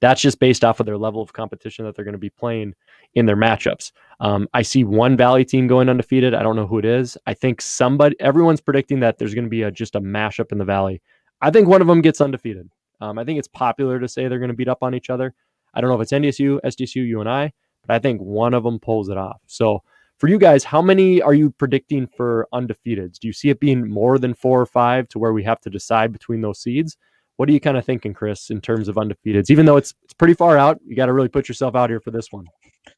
That's 0.00 0.20
just 0.20 0.38
based 0.38 0.64
off 0.64 0.80
of 0.80 0.86
their 0.86 0.96
level 0.96 1.20
of 1.20 1.32
competition 1.32 1.84
that 1.84 1.94
they're 1.94 2.04
going 2.04 2.12
to 2.12 2.18
be 2.18 2.30
playing 2.30 2.74
in 3.14 3.26
their 3.26 3.36
matchups. 3.36 3.92
Um, 4.20 4.48
I 4.54 4.62
see 4.62 4.84
one 4.84 5.16
Valley 5.16 5.44
team 5.44 5.66
going 5.66 5.88
undefeated. 5.88 6.34
I 6.34 6.42
don't 6.42 6.56
know 6.56 6.66
who 6.66 6.78
it 6.78 6.84
is. 6.84 7.18
I 7.26 7.34
think 7.34 7.60
somebody, 7.60 8.16
everyone's 8.20 8.60
predicting 8.60 9.00
that 9.00 9.18
there's 9.18 9.34
going 9.34 9.44
to 9.44 9.50
be 9.50 9.62
a, 9.62 9.70
just 9.70 9.96
a 9.96 10.00
mashup 10.00 10.52
in 10.52 10.58
the 10.58 10.64
Valley. 10.64 11.02
I 11.40 11.50
think 11.50 11.68
one 11.68 11.80
of 11.80 11.86
them 11.86 12.00
gets 12.00 12.20
undefeated. 12.20 12.68
Um, 13.00 13.18
I 13.18 13.24
think 13.24 13.38
it's 13.38 13.48
popular 13.48 14.00
to 14.00 14.08
say 14.08 14.26
they're 14.26 14.38
going 14.38 14.50
to 14.50 14.56
beat 14.56 14.68
up 14.68 14.82
on 14.82 14.94
each 14.94 15.10
other. 15.10 15.34
I 15.74 15.80
don't 15.80 15.90
know 15.90 15.96
if 15.96 16.02
it's 16.02 16.12
NDSU, 16.12 16.60
SDSU, 16.64 17.06
UNI, 17.06 17.52
but 17.86 17.94
I 17.94 17.98
think 17.98 18.20
one 18.20 18.54
of 18.54 18.64
them 18.64 18.80
pulls 18.80 19.08
it 19.08 19.16
off. 19.16 19.40
So 19.46 19.82
for 20.18 20.28
you 20.28 20.38
guys, 20.38 20.64
how 20.64 20.82
many 20.82 21.22
are 21.22 21.34
you 21.34 21.50
predicting 21.50 22.08
for 22.08 22.48
undefeateds? 22.52 23.18
Do 23.18 23.28
you 23.28 23.32
see 23.32 23.50
it 23.50 23.60
being 23.60 23.88
more 23.88 24.18
than 24.18 24.34
four 24.34 24.60
or 24.60 24.66
five 24.66 25.08
to 25.10 25.18
where 25.18 25.32
we 25.32 25.44
have 25.44 25.60
to 25.60 25.70
decide 25.70 26.12
between 26.12 26.40
those 26.40 26.60
seeds? 26.60 26.96
What 27.36 27.48
are 27.48 27.52
you 27.52 27.60
kind 27.60 27.76
of 27.76 27.84
thinking, 27.84 28.14
Chris, 28.14 28.50
in 28.50 28.60
terms 28.60 28.88
of 28.88 28.96
undefeateds? 28.96 29.48
Even 29.48 29.64
though 29.64 29.76
it's 29.76 29.94
it's 30.02 30.14
pretty 30.14 30.34
far 30.34 30.58
out, 30.58 30.80
you 30.84 30.96
got 30.96 31.06
to 31.06 31.12
really 31.12 31.28
put 31.28 31.48
yourself 31.48 31.76
out 31.76 31.88
here 31.88 32.00
for 32.00 32.10
this 32.10 32.32
one. 32.32 32.46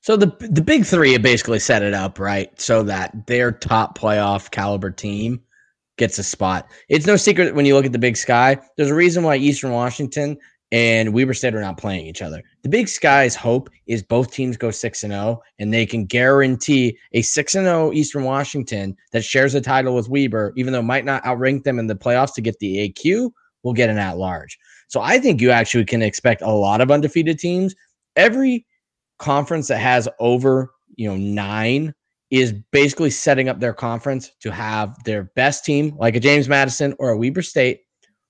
So 0.01 0.17
the 0.17 0.35
the 0.41 0.63
big 0.63 0.87
three 0.87 1.13
have 1.13 1.21
basically 1.21 1.59
set 1.59 1.83
it 1.83 1.93
up 1.93 2.19
right 2.19 2.59
so 2.59 2.83
that 2.85 3.27
their 3.27 3.53
top 3.53 3.99
playoff 3.99 4.51
caliber 4.51 4.91
team 4.91 5.43
gets 6.01 6.19
a 6.19 6.25
spot. 6.25 6.69
It's 6.89 7.07
no 7.07 7.15
secret 7.15 7.55
when 7.55 7.67
you 7.67 7.75
look 7.75 7.85
at 7.85 7.93
the 7.93 7.99
Big 7.99 8.17
Sky. 8.17 8.59
There's 8.77 8.91
a 8.91 8.95
reason 8.95 9.23
why 9.23 9.37
Eastern 9.37 9.71
Washington 9.71 10.37
and 10.73 11.13
Weber 11.13 11.35
State 11.35 11.55
are 11.55 11.61
not 11.61 11.77
playing 11.77 12.07
each 12.07 12.23
other. 12.23 12.43
The 12.63 12.71
Big 12.71 12.89
Sky's 12.89 13.37
hope 13.37 13.69
is 13.87 14.03
both 14.03 14.33
teams 14.33 14.57
go 14.57 14.71
six 14.71 15.03
and 15.03 15.13
zero, 15.13 15.43
and 15.59 15.73
they 15.73 15.85
can 15.85 16.07
guarantee 16.07 16.97
a 17.13 17.23
six 17.23 17.55
and 17.55 17.67
zero 17.67 17.93
Eastern 17.93 18.25
Washington 18.25 18.97
that 19.13 19.23
shares 19.23 19.53
the 19.53 19.61
title 19.61 19.95
with 19.95 20.09
Weber, 20.09 20.55
even 20.57 20.73
though 20.73 20.83
might 20.83 21.05
not 21.05 21.25
outrank 21.27 21.65
them 21.65 21.79
in 21.79 21.87
the 21.87 21.95
playoffs 21.95 22.35
to 22.35 22.41
get 22.41 22.59
the 22.61 22.89
AQ, 22.89 23.31
will 23.63 23.75
get 23.75 23.91
an 23.91 23.99
at 23.99 24.17
large. 24.17 24.59
So 24.89 25.01
I 25.03 25.19
think 25.19 25.41
you 25.41 25.51
actually 25.51 25.85
can 25.85 26.03
expect 26.03 26.41
a 26.41 26.51
lot 26.51 26.81
of 26.81 26.91
undefeated 26.91 27.39
teams. 27.39 27.75
Every 28.17 28.67
conference 29.19 29.69
that 29.69 29.79
has 29.79 30.09
over 30.19 30.71
you 30.97 31.09
know 31.09 31.17
nine 31.17 31.95
is 32.31 32.53
basically 32.71 33.11
setting 33.11 33.49
up 33.49 33.59
their 33.59 33.75
conference 33.75 34.31
to 34.41 34.51
have 34.51 35.03
their 35.05 35.25
best 35.35 35.65
team 35.65 35.97
like 35.99 36.15
a 36.15 36.21
James 36.21 36.49
Madison 36.49 36.95
or 36.99 37.11
a 37.11 37.19
Weber 37.19 37.43
State 37.43 37.81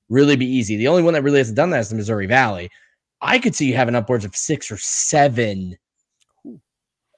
really 0.09 0.37
be 0.37 0.47
easy. 0.47 0.77
The 0.77 0.89
only 0.89 1.03
one 1.03 1.15
that 1.15 1.23
really 1.23 1.39
hasn't 1.39 1.57
done 1.57 1.71
that 1.71 1.81
is 1.81 1.91
the 1.91 1.97
Missouri 1.97 2.27
Valley. 2.27 2.71
I 3.21 3.39
could 3.39 3.55
see 3.55 3.67
you 3.67 3.77
having 3.77 3.95
upwards 3.95 4.25
of 4.25 4.35
six 4.35 4.71
or 4.71 4.79
seven 4.79 5.77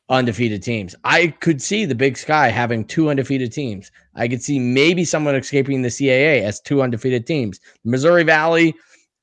undefeated 0.08 0.62
teams. 0.62 0.94
I 1.04 1.28
could 1.28 1.62
see 1.62 1.84
the 1.84 1.94
Big 1.94 2.18
Sky 2.18 2.48
having 2.48 2.84
two 2.84 3.08
undefeated 3.08 3.52
teams. 3.52 3.90
I 4.14 4.28
could 4.28 4.42
see 4.42 4.58
maybe 4.58 5.04
someone 5.04 5.36
escaping 5.36 5.82
the 5.82 5.88
CAA 5.88 6.42
as 6.42 6.60
two 6.60 6.82
undefeated 6.82 7.26
teams. 7.26 7.60
Missouri 7.84 8.24
Valley, 8.24 8.74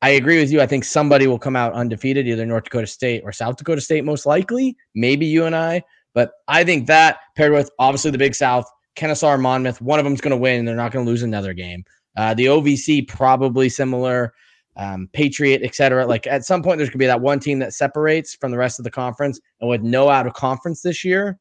I 0.02 0.12
agree 0.12 0.40
with 0.40 0.52
you. 0.52 0.62
I 0.62 0.66
think 0.66 0.86
somebody 0.86 1.28
will 1.28 1.38
come 1.38 1.56
out 1.56 1.74
undefeated, 1.74 2.28
either 2.28 2.46
North 2.46 2.64
Dakota 2.64 2.88
State 2.88 3.22
or 3.24 3.34
South 3.34 3.58
Dakota 3.58 3.82
State, 3.82 4.06
most 4.06 4.26
likely. 4.26 4.76
Maybe 4.96 5.26
UNI. 5.28 5.84
But 6.14 6.32
I 6.48 6.64
think 6.64 6.88
that 6.88 7.18
paired 7.36 7.54
with 7.54 7.70
obviously 7.80 8.12
the 8.12 8.18
Big 8.18 8.36
South, 8.36 8.66
Kennesaw 8.96 9.38
Monmouth, 9.38 9.82
one 9.82 10.00
of 10.00 10.06
them's 10.06 10.22
going 10.22 10.32
to 10.32 10.38
win. 10.38 10.60
And 10.60 10.68
they're 10.68 10.76
not 10.76 10.92
going 10.92 11.06
to 11.06 11.10
lose 11.10 11.24
another 11.24 11.54
game. 11.54 11.84
Uh, 12.18 12.34
the 12.34 12.46
OVC 12.46 13.08
probably 13.08 13.70
similar. 13.70 14.34
Um, 14.76 15.10
Patriot, 15.14 15.62
et 15.64 15.76
cetera. 15.76 16.06
Like 16.06 16.26
at 16.26 16.46
some 16.46 16.64
point, 16.64 16.78
there's 16.78 16.90
going 16.90 16.94
to 16.94 17.00
be 17.00 17.06
that 17.06 17.22
one 17.22 17.40
team 17.40 17.60
that 17.60 17.74
separates 17.74 18.36
from 18.36 18.52
the 18.52 18.58
rest 18.58 18.80
of 18.80 18.84
the 18.84 18.92
conference. 18.92 19.40
And 19.60 19.70
with 19.70 19.82
no 19.82 20.10
out 20.10 20.26
of 20.26 20.34
conference 20.34 20.82
this 20.82 21.04
year, 21.04 21.38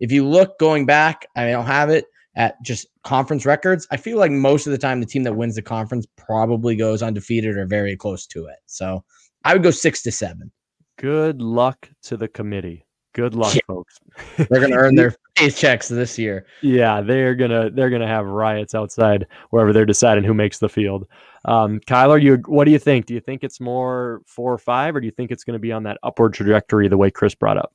if 0.00 0.10
you 0.10 0.26
look 0.26 0.58
going 0.58 0.86
back, 0.86 1.26
I 1.36 1.50
don't 1.50 1.66
have 1.66 1.90
it 1.90 2.06
at 2.36 2.54
just 2.62 2.86
conference 3.02 3.44
records. 3.44 3.86
I 3.90 3.96
feel 3.96 4.16
like 4.16 4.30
most 4.30 4.66
of 4.66 4.70
the 4.70 4.78
time, 4.78 5.00
the 5.00 5.06
team 5.06 5.24
that 5.24 5.36
wins 5.36 5.56
the 5.56 5.62
conference 5.62 6.06
probably 6.16 6.76
goes 6.76 7.02
undefeated 7.02 7.56
or 7.56 7.66
very 7.66 7.96
close 7.96 8.26
to 8.28 8.46
it. 8.46 8.58
So 8.66 9.04
I 9.44 9.52
would 9.52 9.62
go 9.62 9.70
six 9.70 10.02
to 10.02 10.12
seven. 10.12 10.50
Good 10.96 11.42
luck 11.42 11.90
to 12.04 12.16
the 12.16 12.28
committee. 12.28 12.86
Good 13.18 13.34
luck, 13.34 13.52
Yeah. 13.52 13.60
folks. 13.66 13.98
They're 14.36 14.60
going 14.60 14.70
to 14.70 14.76
earn 14.76 14.94
their 14.94 15.12
paychecks 15.34 15.88
this 15.88 16.16
year. 16.20 16.46
Yeah, 16.62 17.00
they're 17.00 17.34
gonna 17.34 17.68
they're 17.68 17.90
gonna 17.90 18.06
have 18.06 18.26
riots 18.26 18.76
outside 18.76 19.26
wherever 19.50 19.72
they're 19.72 19.84
deciding 19.84 20.22
who 20.22 20.34
makes 20.34 20.60
the 20.60 20.68
field. 20.68 21.08
Um, 21.44 21.80
Kyler, 21.80 22.22
you 22.22 22.36
what 22.46 22.64
do 22.66 22.70
you 22.70 22.78
think? 22.78 23.06
Do 23.06 23.14
you 23.14 23.20
think 23.20 23.42
it's 23.42 23.58
more 23.58 24.22
four 24.24 24.52
or 24.52 24.58
five, 24.58 24.94
or 24.94 25.00
do 25.00 25.06
you 25.06 25.10
think 25.10 25.32
it's 25.32 25.42
going 25.42 25.54
to 25.54 25.58
be 25.58 25.72
on 25.72 25.82
that 25.82 25.98
upward 26.04 26.32
trajectory 26.32 26.86
the 26.86 26.96
way 26.96 27.10
Chris 27.10 27.34
brought 27.34 27.56
up? 27.56 27.72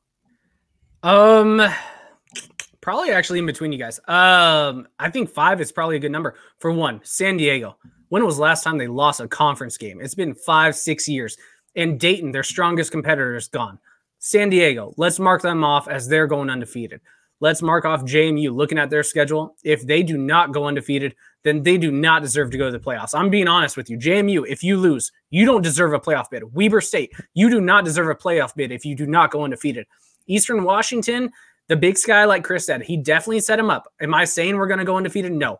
Um, 1.03 1.61
probably 2.79 3.11
actually 3.11 3.39
in 3.39 3.45
between 3.45 3.73
you 3.73 3.77
guys. 3.79 3.99
Um, 4.07 4.87
I 4.97 5.09
think 5.11 5.29
five 5.29 5.59
is 5.59 5.73
probably 5.73 5.97
a 5.97 5.99
good 5.99 6.11
number. 6.13 6.35
For 6.59 6.71
one, 6.71 7.01
San 7.03 7.35
Diego. 7.35 7.75
When 8.07 8.23
was 8.25 8.37
the 8.37 8.43
last 8.43 8.63
time 8.63 8.77
they 8.77 8.87
lost 8.87 9.19
a 9.19 9.27
conference 9.27 9.77
game? 9.77 9.99
It's 9.99 10.15
been 10.15 10.35
five, 10.35 10.73
six 10.77 11.09
years. 11.09 11.35
And 11.75 11.99
Dayton, 11.99 12.31
their 12.31 12.43
strongest 12.43 12.91
competitor, 12.91 13.35
is 13.35 13.49
gone. 13.49 13.79
San 14.25 14.49
Diego, 14.49 14.93
let's 14.95 15.19
mark 15.19 15.41
them 15.41 15.65
off 15.65 15.89
as 15.89 16.07
they're 16.07 16.27
going 16.27 16.49
undefeated. 16.49 17.01
let's 17.41 17.61
mark 17.61 17.83
off 17.83 18.03
JMU 18.03 18.55
looking 18.55 18.77
at 18.77 18.89
their 18.89 19.03
schedule. 19.03 19.57
If 19.65 19.85
they 19.85 20.01
do 20.01 20.17
not 20.17 20.53
go 20.53 20.65
undefeated, 20.65 21.13
then 21.43 21.61
they 21.61 21.77
do 21.77 21.91
not 21.91 22.21
deserve 22.21 22.49
to 22.51 22.57
go 22.57 22.67
to 22.67 22.71
the 22.71 22.79
playoffs. 22.79 23.13
I'm 23.13 23.29
being 23.29 23.49
honest 23.49 23.75
with 23.75 23.89
you. 23.89 23.97
JMU, 23.97 24.45
if 24.47 24.63
you 24.63 24.77
lose, 24.77 25.11
you 25.29 25.45
don't 25.45 25.61
deserve 25.61 25.91
a 25.91 25.99
playoff 25.99 26.29
bid. 26.29 26.55
Weber 26.55 26.79
State, 26.79 27.11
you 27.33 27.49
do 27.49 27.59
not 27.59 27.83
deserve 27.83 28.07
a 28.07 28.15
playoff 28.15 28.55
bid 28.55 28.71
if 28.71 28.85
you 28.85 28.95
do 28.95 29.05
not 29.05 29.29
go 29.29 29.43
undefeated. 29.43 29.85
Eastern 30.25 30.63
Washington, 30.63 31.29
the 31.67 31.75
big 31.75 31.97
sky, 31.97 32.23
like 32.23 32.45
Chris 32.45 32.65
said, 32.65 32.81
he 32.81 32.95
definitely 32.95 33.41
set 33.41 33.59
him 33.59 33.69
up. 33.69 33.91
Am 33.99 34.13
I 34.13 34.23
saying 34.23 34.55
we're 34.55 34.67
going 34.67 34.79
to 34.79 34.85
go 34.85 34.95
undefeated? 34.95 35.33
No. 35.33 35.59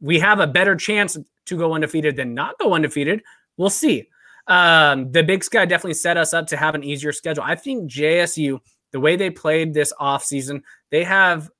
We 0.00 0.20
have 0.20 0.38
a 0.38 0.46
better 0.46 0.76
chance 0.76 1.18
to 1.46 1.56
go 1.58 1.74
undefeated 1.74 2.14
than 2.14 2.32
not 2.32 2.56
go 2.60 2.74
undefeated. 2.74 3.24
We'll 3.56 3.70
see. 3.70 4.08
Um, 4.46 5.10
the 5.10 5.22
big 5.22 5.42
sky 5.42 5.64
definitely 5.64 5.94
set 5.94 6.16
us 6.16 6.34
up 6.34 6.46
to 6.48 6.56
have 6.56 6.74
an 6.74 6.84
easier 6.84 7.12
schedule. 7.12 7.44
I 7.44 7.54
think 7.54 7.90
JSU, 7.90 8.60
the 8.92 9.00
way 9.00 9.16
they 9.16 9.30
played 9.30 9.72
this 9.72 9.92
offseason, 9.98 10.62
they 10.90 11.04
have 11.04 11.50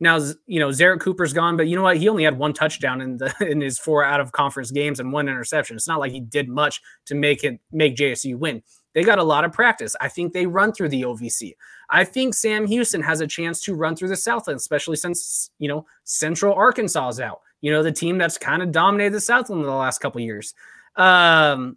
now, 0.00 0.18
you 0.46 0.58
know, 0.58 0.68
Zerrick 0.68 1.00
Cooper's 1.00 1.34
gone, 1.34 1.58
but 1.58 1.68
you 1.68 1.76
know 1.76 1.82
what? 1.82 1.98
He 1.98 2.08
only 2.08 2.24
had 2.24 2.38
one 2.38 2.54
touchdown 2.54 3.02
in 3.02 3.18
the 3.18 3.34
in 3.48 3.60
his 3.60 3.78
four 3.78 4.02
out 4.02 4.20
of 4.20 4.32
conference 4.32 4.70
games 4.70 4.98
and 4.98 5.12
one 5.12 5.28
interception. 5.28 5.76
It's 5.76 5.86
not 5.86 6.00
like 6.00 6.12
he 6.12 6.20
did 6.20 6.48
much 6.48 6.80
to 7.06 7.14
make 7.14 7.44
it 7.44 7.60
make 7.70 7.96
JSU 7.96 8.36
win. 8.36 8.62
They 8.94 9.04
got 9.04 9.18
a 9.18 9.24
lot 9.24 9.44
of 9.44 9.52
practice. 9.52 9.94
I 10.00 10.08
think 10.08 10.32
they 10.32 10.46
run 10.46 10.72
through 10.72 10.88
the 10.88 11.02
OVC. 11.02 11.54
I 11.90 12.04
think 12.04 12.34
Sam 12.34 12.66
Houston 12.66 13.02
has 13.02 13.20
a 13.20 13.26
chance 13.26 13.60
to 13.62 13.74
run 13.74 13.94
through 13.94 14.08
the 14.08 14.16
Southland, 14.16 14.58
especially 14.58 14.96
since 14.96 15.50
you 15.58 15.68
know 15.68 15.86
Central 16.04 16.54
Arkansas 16.54 17.08
is 17.10 17.20
out. 17.20 17.40
You 17.60 17.70
know, 17.70 17.82
the 17.82 17.92
team 17.92 18.16
that's 18.16 18.38
kind 18.38 18.62
of 18.62 18.72
dominated 18.72 19.12
the 19.12 19.20
Southland 19.20 19.60
in 19.60 19.66
the 19.66 19.74
last 19.74 19.98
couple 19.98 20.20
years. 20.20 20.54
Um, 20.96 21.76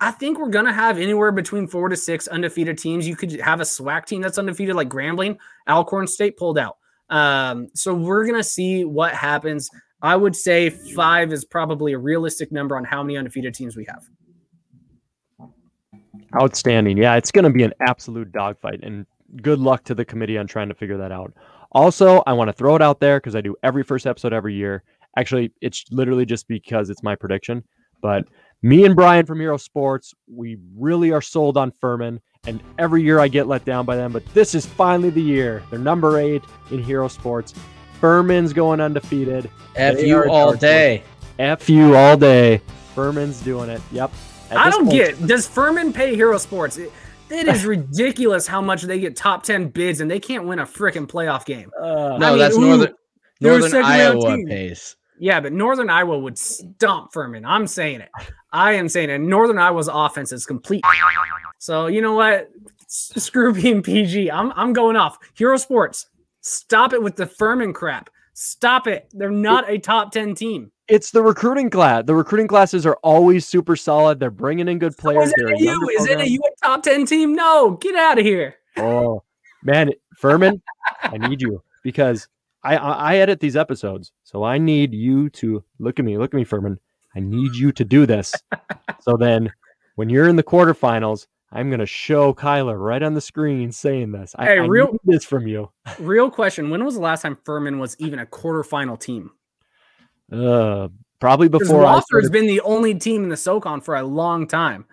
I 0.00 0.10
think 0.10 0.38
we're 0.38 0.48
gonna 0.48 0.72
have 0.72 0.98
anywhere 0.98 1.32
between 1.32 1.66
four 1.66 1.88
to 1.88 1.96
six 1.96 2.28
undefeated 2.28 2.78
teams. 2.78 3.06
You 3.06 3.16
could 3.16 3.32
have 3.40 3.60
a 3.60 3.64
SWAC 3.64 4.06
team 4.06 4.20
that's 4.20 4.38
undefeated, 4.38 4.76
like 4.76 4.88
Grambling. 4.88 5.36
Alcorn 5.68 6.06
State 6.06 6.36
pulled 6.36 6.58
out. 6.58 6.76
Um, 7.08 7.68
so 7.74 7.94
we're 7.94 8.26
gonna 8.26 8.42
see 8.42 8.84
what 8.84 9.14
happens. 9.14 9.70
I 10.02 10.16
would 10.16 10.34
say 10.34 10.70
five 10.70 11.32
is 11.32 11.44
probably 11.44 11.92
a 11.92 11.98
realistic 11.98 12.50
number 12.52 12.76
on 12.76 12.84
how 12.84 13.02
many 13.02 13.18
undefeated 13.18 13.54
teams 13.54 13.76
we 13.76 13.86
have. 13.86 14.08
Outstanding. 16.40 16.96
Yeah, 16.96 17.16
it's 17.16 17.30
going 17.30 17.44
to 17.44 17.50
be 17.50 17.64
an 17.64 17.74
absolute 17.86 18.32
dogfight, 18.32 18.80
and 18.82 19.04
good 19.42 19.58
luck 19.58 19.84
to 19.84 19.94
the 19.94 20.04
committee 20.04 20.38
on 20.38 20.46
trying 20.46 20.68
to 20.68 20.74
figure 20.74 20.96
that 20.96 21.12
out. 21.12 21.32
Also, 21.72 22.22
I 22.26 22.32
want 22.32 22.48
to 22.48 22.52
throw 22.52 22.76
it 22.76 22.82
out 22.82 23.00
there 23.00 23.18
because 23.18 23.36
I 23.36 23.40
do 23.40 23.56
every 23.62 23.82
first 23.82 24.06
episode 24.06 24.32
every 24.32 24.54
year. 24.54 24.82
Actually, 25.16 25.52
it's 25.60 25.84
literally 25.90 26.24
just 26.24 26.48
because 26.48 26.88
it's 26.88 27.02
my 27.02 27.14
prediction. 27.14 27.62
But 28.00 28.24
me 28.62 28.84
and 28.84 28.94
Brian 28.96 29.26
from 29.26 29.40
Hero 29.40 29.56
Sports, 29.56 30.14
we 30.32 30.58
really 30.76 31.12
are 31.12 31.22
sold 31.22 31.56
on 31.56 31.70
Furman. 31.80 32.20
And 32.46 32.62
every 32.78 33.02
year 33.02 33.20
I 33.20 33.28
get 33.28 33.46
let 33.48 33.64
down 33.66 33.84
by 33.84 33.96
them, 33.96 34.12
but 34.12 34.24
this 34.32 34.54
is 34.54 34.64
finally 34.64 35.10
the 35.10 35.20
year. 35.20 35.62
They're 35.70 35.78
number 35.78 36.18
eight 36.18 36.42
in 36.70 36.82
Hero 36.82 37.06
Sports. 37.08 37.52
Furman's 38.00 38.52
going 38.54 38.80
undefeated. 38.80 39.50
F 39.76 40.02
you 40.02 40.16
are 40.16 40.26
all 40.28 40.54
day. 40.54 41.02
F 41.38 41.68
you 41.68 41.94
all 41.96 42.16
day. 42.16 42.62
Furman's 42.94 43.40
doing 43.42 43.68
it. 43.68 43.82
Yep. 43.92 44.10
At 44.50 44.56
I 44.56 44.70
don't 44.70 44.86
point- 44.86 44.96
get. 44.96 45.26
Does 45.26 45.46
Furman 45.46 45.92
pay 45.92 46.14
Hero 46.14 46.38
Sports? 46.38 46.78
It, 46.78 46.90
it 47.28 47.46
is 47.46 47.64
ridiculous 47.66 48.46
how 48.46 48.60
much 48.62 48.82
they 48.82 48.98
get 48.98 49.16
top 49.16 49.42
ten 49.42 49.68
bids 49.68 50.00
and 50.00 50.10
they 50.10 50.18
can't 50.18 50.44
win 50.46 50.58
a 50.60 50.64
freaking 50.66 51.06
playoff 51.06 51.44
game. 51.44 51.70
Uh, 51.78 52.16
No, 52.18 52.30
mean, 52.30 52.38
that's 52.38 52.56
ooh, 52.56 52.60
Northern 52.60 52.94
they're 53.40 53.58
Northern 53.60 53.84
Iowa 53.84 54.36
team. 54.36 54.46
pays. 54.48 54.96
Yeah, 55.20 55.38
but 55.40 55.52
Northern 55.52 55.90
Iowa 55.90 56.18
would 56.18 56.38
stomp 56.38 57.12
Furman. 57.12 57.44
I'm 57.44 57.66
saying 57.66 58.00
it. 58.00 58.08
I 58.52 58.72
am 58.72 58.88
saying 58.88 59.10
it. 59.10 59.18
Northern 59.18 59.58
Iowa's 59.58 59.88
offense 59.92 60.32
is 60.32 60.46
complete. 60.46 60.82
So 61.58 61.86
you 61.86 62.00
know 62.00 62.14
what? 62.14 62.50
Screw 62.88 63.52
being 63.62 63.82
PG. 63.82 64.30
I'm 64.30 64.50
I'm 64.56 64.72
going 64.72 64.96
off. 64.96 65.18
Hero 65.34 65.56
Sports. 65.58 66.06
Stop 66.40 66.94
it 66.94 67.02
with 67.02 67.16
the 67.16 67.26
Furman 67.26 67.72
crap. 67.74 68.08
Stop 68.32 68.86
it. 68.86 69.08
They're 69.12 69.30
not 69.30 69.68
a 69.68 69.78
top 69.78 70.10
ten 70.12 70.34
team. 70.34 70.72
it's 70.88 71.10
the 71.10 71.22
recruiting 71.22 71.68
class. 71.68 72.04
The 72.06 72.14
recruiting 72.14 72.48
classes 72.48 72.86
are 72.86 72.96
always 73.02 73.46
super 73.46 73.76
solid. 73.76 74.18
They're 74.18 74.30
bringing 74.30 74.68
in 74.68 74.78
good 74.78 74.96
players. 74.96 75.26
Is 75.28 75.34
it 75.36 75.60
you? 75.60 75.88
Is 75.98 76.06
it 76.06 76.18
a 76.20 76.28
you 76.28 76.40
a 76.40 76.66
top 76.66 76.82
ten 76.82 77.04
team? 77.04 77.34
No, 77.34 77.72
get 77.72 77.94
out 77.94 78.18
of 78.18 78.24
here. 78.24 78.54
Oh 78.78 79.22
man, 79.62 79.90
Furman, 80.16 80.62
I 81.02 81.18
need 81.18 81.42
you 81.42 81.62
because 81.82 82.26
I, 82.62 82.76
I 82.76 83.16
edit 83.16 83.40
these 83.40 83.56
episodes, 83.56 84.12
so 84.22 84.44
I 84.44 84.58
need 84.58 84.92
you 84.92 85.30
to 85.30 85.64
look 85.78 85.98
at 85.98 86.04
me, 86.04 86.18
look 86.18 86.34
at 86.34 86.36
me, 86.36 86.44
Furman. 86.44 86.78
I 87.16 87.20
need 87.20 87.54
you 87.54 87.72
to 87.72 87.84
do 87.84 88.06
this. 88.06 88.34
so 89.00 89.16
then, 89.16 89.50
when 89.96 90.08
you're 90.10 90.28
in 90.28 90.36
the 90.36 90.42
quarterfinals, 90.42 91.26
I'm 91.52 91.70
gonna 91.70 91.86
show 91.86 92.32
Kyler 92.34 92.78
right 92.78 93.02
on 93.02 93.14
the 93.14 93.20
screen 93.20 93.72
saying 93.72 94.12
this. 94.12 94.34
I, 94.38 94.44
Hey, 94.44 94.52
I 94.58 94.66
real- 94.66 94.92
need 94.92 95.00
this 95.04 95.24
from 95.24 95.46
you. 95.48 95.70
Real 95.98 96.30
question: 96.30 96.70
When 96.70 96.84
was 96.84 96.94
the 96.94 97.00
last 97.00 97.22
time 97.22 97.38
Furman 97.44 97.78
was 97.78 97.96
even 97.98 98.18
a 98.18 98.26
quarterfinal 98.26 99.00
team? 99.00 99.32
Uh, 100.32 100.88
probably 101.18 101.48
before 101.48 101.82
Wofford's 101.84 102.30
been 102.30 102.46
the 102.46 102.60
only 102.60 102.94
team 102.94 103.24
in 103.24 103.28
the 103.30 103.36
SoCon 103.36 103.80
for 103.80 103.96
a 103.96 104.02
long 104.04 104.46
time. 104.46 104.84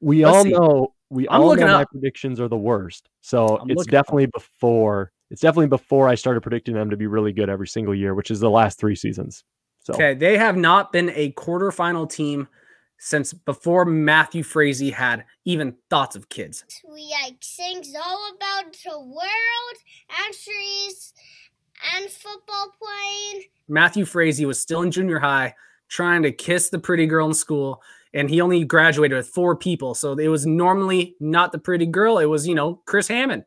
we 0.00 0.24
let's 0.24 0.36
all 0.36 0.42
see. 0.44 0.50
know 0.50 0.94
we 1.08 1.28
I'm 1.28 1.40
all 1.40 1.54
know 1.56 1.66
my 1.66 1.82
up. 1.82 1.90
predictions 1.90 2.40
are 2.40 2.48
the 2.48 2.56
worst. 2.58 3.08
So 3.20 3.58
I'm 3.58 3.70
it's 3.70 3.78
looking 3.78 3.94
up. 3.94 4.04
definitely 4.06 4.26
before. 4.26 5.12
It's 5.32 5.40
definitely 5.40 5.68
before 5.68 6.10
I 6.10 6.14
started 6.14 6.42
predicting 6.42 6.74
them 6.74 6.90
to 6.90 6.96
be 6.96 7.06
really 7.06 7.32
good 7.32 7.48
every 7.48 7.66
single 7.66 7.94
year, 7.94 8.14
which 8.14 8.30
is 8.30 8.38
the 8.38 8.50
last 8.50 8.78
three 8.78 8.94
seasons. 8.94 9.44
So 9.80 9.94
Okay, 9.94 10.12
they 10.12 10.36
have 10.36 10.58
not 10.58 10.92
been 10.92 11.10
a 11.14 11.32
quarterfinal 11.32 12.08
team 12.10 12.48
since 12.98 13.32
before 13.32 13.86
Matthew 13.86 14.42
Frazee 14.42 14.90
had 14.90 15.24
even 15.46 15.74
thoughts 15.88 16.16
of 16.16 16.28
kids. 16.28 16.66
We 16.86 17.08
like 17.22 17.42
things 17.42 17.94
all 17.96 18.30
about 18.36 18.74
the 18.84 19.00
world 19.00 19.76
and 20.22 20.34
trees 20.34 21.14
and 21.96 22.10
football 22.10 22.74
playing. 22.78 23.44
Matthew 23.68 24.04
Frazee 24.04 24.44
was 24.44 24.60
still 24.60 24.82
in 24.82 24.90
junior 24.90 25.18
high 25.18 25.54
trying 25.88 26.22
to 26.24 26.32
kiss 26.32 26.68
the 26.68 26.78
pretty 26.78 27.06
girl 27.06 27.26
in 27.26 27.34
school, 27.34 27.82
and 28.12 28.28
he 28.28 28.42
only 28.42 28.64
graduated 28.64 29.16
with 29.16 29.28
four 29.28 29.56
people. 29.56 29.94
So 29.94 30.12
it 30.12 30.28
was 30.28 30.44
normally 30.44 31.16
not 31.20 31.52
the 31.52 31.58
pretty 31.58 31.86
girl, 31.86 32.18
it 32.18 32.26
was, 32.26 32.46
you 32.46 32.54
know, 32.54 32.82
Chris 32.84 33.08
Hammond. 33.08 33.44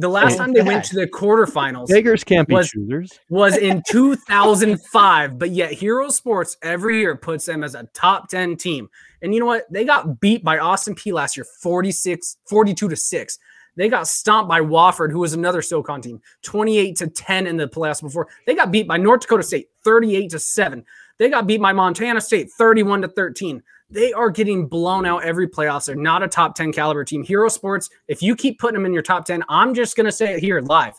The 0.00 0.08
last 0.08 0.32
Hey, 0.32 0.38
time 0.38 0.52
they 0.52 0.62
went 0.62 0.84
to 0.86 0.96
the 0.96 1.06
quarterfinals 1.06 1.88
beggars 1.88 2.24
can't 2.24 2.48
be 2.48 2.54
Was- 2.54 2.70
choosers. 2.70 3.18
was 3.28 3.56
in 3.56 3.82
2005, 3.90 5.38
but 5.38 5.50
yet 5.50 5.72
Hero 5.72 6.08
Sports 6.10 6.56
every 6.62 6.98
year 6.98 7.16
puts 7.16 7.46
them 7.46 7.62
as 7.62 7.74
a 7.74 7.84
top 7.94 8.28
10 8.28 8.56
team. 8.56 8.88
And 9.22 9.34
you 9.34 9.40
know 9.40 9.46
what? 9.46 9.70
They 9.70 9.84
got 9.84 10.20
beat 10.20 10.42
by 10.42 10.58
Austin 10.58 10.94
Peay 10.94 11.12
last 11.12 11.36
year 11.36 11.44
46 11.60 12.36
42 12.46 12.88
to 12.88 12.96
6. 12.96 13.38
They 13.76 13.88
got 13.88 14.08
stomped 14.08 14.48
by 14.48 14.60
Wofford, 14.60 15.12
who 15.12 15.20
was 15.20 15.32
another 15.32 15.62
SoCon 15.62 16.02
team, 16.02 16.20
28 16.42 16.96
to 16.96 17.06
10 17.06 17.46
in 17.46 17.56
the 17.56 17.68
playoffs 17.68 18.02
before. 18.02 18.28
They 18.46 18.54
got 18.54 18.72
beat 18.72 18.88
by 18.88 18.96
North 18.96 19.20
Dakota 19.20 19.42
State 19.42 19.68
38 19.84 20.30
to 20.30 20.38
7. 20.38 20.84
They 21.18 21.28
got 21.30 21.46
beat 21.46 21.60
by 21.60 21.72
Montana 21.72 22.20
State 22.20 22.50
31 22.50 23.02
to 23.02 23.08
13. 23.08 23.62
They 23.90 24.12
are 24.12 24.30
getting 24.30 24.66
blown 24.66 25.04
out 25.04 25.24
every 25.24 25.48
playoffs. 25.48 25.86
They're 25.86 25.96
not 25.96 26.22
a 26.22 26.28
top 26.28 26.54
10 26.54 26.72
caliber 26.72 27.04
team. 27.04 27.24
Hero 27.24 27.48
Sports, 27.48 27.90
if 28.08 28.22
you 28.22 28.36
keep 28.36 28.58
putting 28.58 28.74
them 28.74 28.86
in 28.86 28.92
your 28.92 29.02
top 29.02 29.24
10, 29.24 29.42
I'm 29.48 29.74
just 29.74 29.96
going 29.96 30.06
to 30.06 30.12
say 30.12 30.34
it 30.34 30.40
here 30.40 30.60
live. 30.60 30.94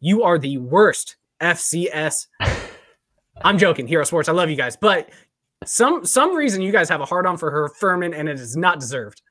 You 0.00 0.22
are 0.22 0.38
the 0.38 0.58
worst 0.58 1.16
FCS. 1.40 2.26
I'm 3.42 3.58
joking, 3.58 3.86
Hero 3.86 4.04
Sports. 4.04 4.28
I 4.28 4.32
love 4.32 4.50
you 4.50 4.56
guys, 4.56 4.76
but 4.76 5.10
some 5.64 6.04
some 6.04 6.34
reason 6.36 6.62
you 6.62 6.70
guys 6.72 6.88
have 6.88 7.00
a 7.00 7.04
hard 7.04 7.26
on 7.26 7.36
for 7.36 7.50
her 7.50 7.68
Furman, 7.68 8.14
and 8.14 8.28
it 8.28 8.38
is 8.38 8.56
not 8.56 8.78
deserved. 8.80 9.22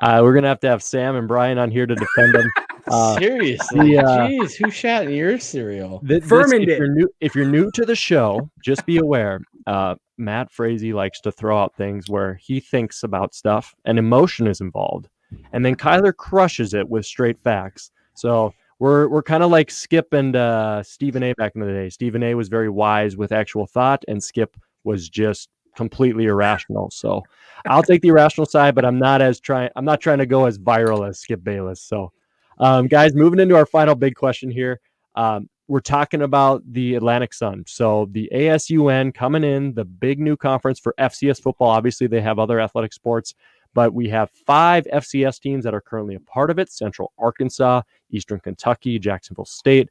Uh, 0.00 0.20
we're 0.22 0.34
gonna 0.34 0.48
have 0.48 0.60
to 0.60 0.68
have 0.68 0.82
Sam 0.82 1.16
and 1.16 1.26
Brian 1.28 1.58
on 1.58 1.70
here 1.70 1.86
to 1.86 1.94
defend 1.94 2.34
them. 2.34 2.50
Uh, 2.90 3.16
Seriously, 3.18 3.92
the, 3.92 3.98
uh, 3.98 4.26
jeez, 4.26 4.56
who 4.56 4.68
shot 4.70 5.04
in 5.04 5.10
your 5.10 5.38
cereal? 5.38 6.00
Th- 6.00 6.20
this- 6.22 6.28
Furman 6.28 6.62
if 6.62 6.68
did. 6.68 6.78
you're 6.78 6.88
new, 6.88 7.08
if 7.20 7.34
you're 7.36 7.44
new 7.46 7.70
to 7.72 7.84
the 7.84 7.94
show, 7.94 8.50
just 8.64 8.84
be 8.86 8.96
aware. 8.96 9.40
Uh, 9.66 9.94
Matt 10.20 10.50
Frazee 10.50 10.92
likes 10.92 11.20
to 11.22 11.32
throw 11.32 11.58
out 11.58 11.74
things 11.76 12.08
where 12.08 12.34
he 12.34 12.60
thinks 12.60 13.02
about 13.02 13.34
stuff 13.34 13.74
and 13.84 13.98
emotion 13.98 14.46
is 14.46 14.60
involved, 14.60 15.08
and 15.52 15.64
then 15.64 15.74
Kyler 15.74 16.14
crushes 16.14 16.74
it 16.74 16.88
with 16.88 17.06
straight 17.06 17.38
facts. 17.38 17.90
So 18.14 18.52
we're 18.78 19.08
we're 19.08 19.22
kind 19.22 19.42
of 19.42 19.50
like 19.50 19.70
Skip 19.70 20.12
and 20.12 20.36
uh, 20.36 20.82
Stephen 20.82 21.22
A. 21.22 21.32
back 21.34 21.52
in 21.54 21.60
the 21.60 21.66
day. 21.66 21.88
Stephen 21.88 22.22
A. 22.22 22.34
was 22.34 22.48
very 22.48 22.68
wise 22.68 23.16
with 23.16 23.32
actual 23.32 23.66
thought, 23.66 24.04
and 24.08 24.22
Skip 24.22 24.56
was 24.84 25.08
just 25.08 25.48
completely 25.76 26.26
irrational. 26.26 26.90
So 26.90 27.22
I'll 27.66 27.82
take 27.82 28.02
the 28.02 28.08
irrational 28.08 28.46
side, 28.46 28.74
but 28.74 28.84
I'm 28.84 28.98
not 28.98 29.22
as 29.22 29.40
trying. 29.40 29.70
I'm 29.76 29.84
not 29.84 30.00
trying 30.00 30.18
to 30.18 30.26
go 30.26 30.46
as 30.46 30.58
viral 30.58 31.08
as 31.08 31.18
Skip 31.18 31.44
Bayless. 31.44 31.80
So, 31.80 32.12
um, 32.58 32.86
guys, 32.86 33.14
moving 33.14 33.40
into 33.40 33.56
our 33.56 33.66
final 33.66 33.94
big 33.94 34.14
question 34.14 34.50
here. 34.50 34.80
Um, 35.14 35.48
we're 35.70 35.78
talking 35.78 36.22
about 36.22 36.64
the 36.72 36.96
Atlantic 36.96 37.32
Sun. 37.32 37.62
So 37.68 38.08
the 38.10 38.28
ASUN 38.34 39.14
coming 39.14 39.44
in, 39.44 39.72
the 39.72 39.84
big 39.84 40.18
new 40.18 40.36
conference 40.36 40.80
for 40.80 40.92
FCS 40.98 41.40
football. 41.40 41.68
Obviously, 41.68 42.08
they 42.08 42.20
have 42.20 42.40
other 42.40 42.58
athletic 42.58 42.92
sports, 42.92 43.34
but 43.72 43.94
we 43.94 44.08
have 44.08 44.32
five 44.32 44.84
FCS 44.92 45.38
teams 45.38 45.62
that 45.62 45.72
are 45.72 45.80
currently 45.80 46.16
a 46.16 46.20
part 46.20 46.50
of 46.50 46.58
it: 46.58 46.72
Central 46.72 47.12
Arkansas, 47.18 47.82
Eastern 48.10 48.40
Kentucky, 48.40 48.98
Jacksonville 48.98 49.44
State. 49.44 49.88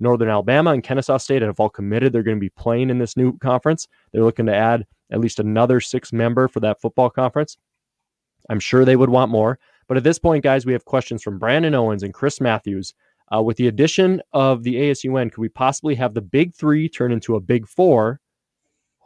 Northern 0.00 0.28
Alabama 0.28 0.72
and 0.72 0.82
Kennesaw 0.82 1.16
State 1.16 1.40
have 1.40 1.60
all 1.60 1.70
committed. 1.70 2.12
They're 2.12 2.22
going 2.22 2.36
to 2.36 2.40
be 2.40 2.50
playing 2.50 2.90
in 2.90 2.98
this 2.98 3.16
new 3.16 3.38
conference. 3.38 3.88
They're 4.12 4.24
looking 4.24 4.46
to 4.46 4.54
add 4.54 4.84
at 5.10 5.20
least 5.20 5.38
another 5.38 5.80
six 5.80 6.12
member 6.12 6.46
for 6.46 6.60
that 6.60 6.80
football 6.80 7.08
conference. 7.08 7.56
I'm 8.50 8.60
sure 8.60 8.84
they 8.84 8.96
would 8.96 9.10
want 9.10 9.30
more. 9.30 9.58
But 9.88 9.96
at 9.96 10.04
this 10.04 10.18
point, 10.18 10.44
guys, 10.44 10.66
we 10.66 10.72
have 10.72 10.84
questions 10.84 11.22
from 11.22 11.38
Brandon 11.38 11.74
Owens 11.74 12.02
and 12.02 12.12
Chris 12.12 12.40
Matthews 12.40 12.92
Uh, 13.34 13.42
with 13.42 13.56
the 13.56 13.68
addition 13.68 14.20
of 14.32 14.62
the 14.62 14.74
ASUN, 14.74 15.30
could 15.30 15.40
we 15.40 15.48
possibly 15.48 15.94
have 15.94 16.14
the 16.14 16.20
big 16.20 16.54
three 16.54 16.88
turn 16.88 17.12
into 17.12 17.36
a 17.36 17.40
big 17.40 17.66
four? 17.66 18.20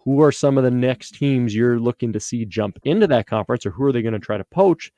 Who 0.05 0.23
are 0.23 0.33
some 0.33 0.57
of 0.57 0.65
the 0.65 0.71
next 0.71 1.17
teams 1.17 1.55
you're 1.55 1.81
looking 1.81 2.13
to 2.13 2.21
see 2.21 2.45
jump 2.45 2.79
into 2.85 3.07
that 3.09 3.27
conference, 3.27 3.67
or 3.67 3.71
who 3.71 3.85
are 3.85 3.93
they 3.93 4.03
going 4.03 4.15
to 4.15 4.21
try 4.21 4.39
to 4.39 4.45
poach? 4.45 4.93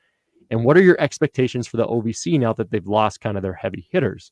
And 0.51 0.63
what 0.63 0.77
are 0.77 0.81
your 0.81 0.99
expectations 0.99 1.67
for 1.67 1.77
the 1.77 1.87
OVC 1.87 2.39
now 2.39 2.53
that 2.53 2.71
they've 2.71 2.85
lost 2.85 3.21
kind 3.21 3.37
of 3.37 3.43
their 3.43 3.53
heavy 3.53 3.87
hitters? 3.91 4.31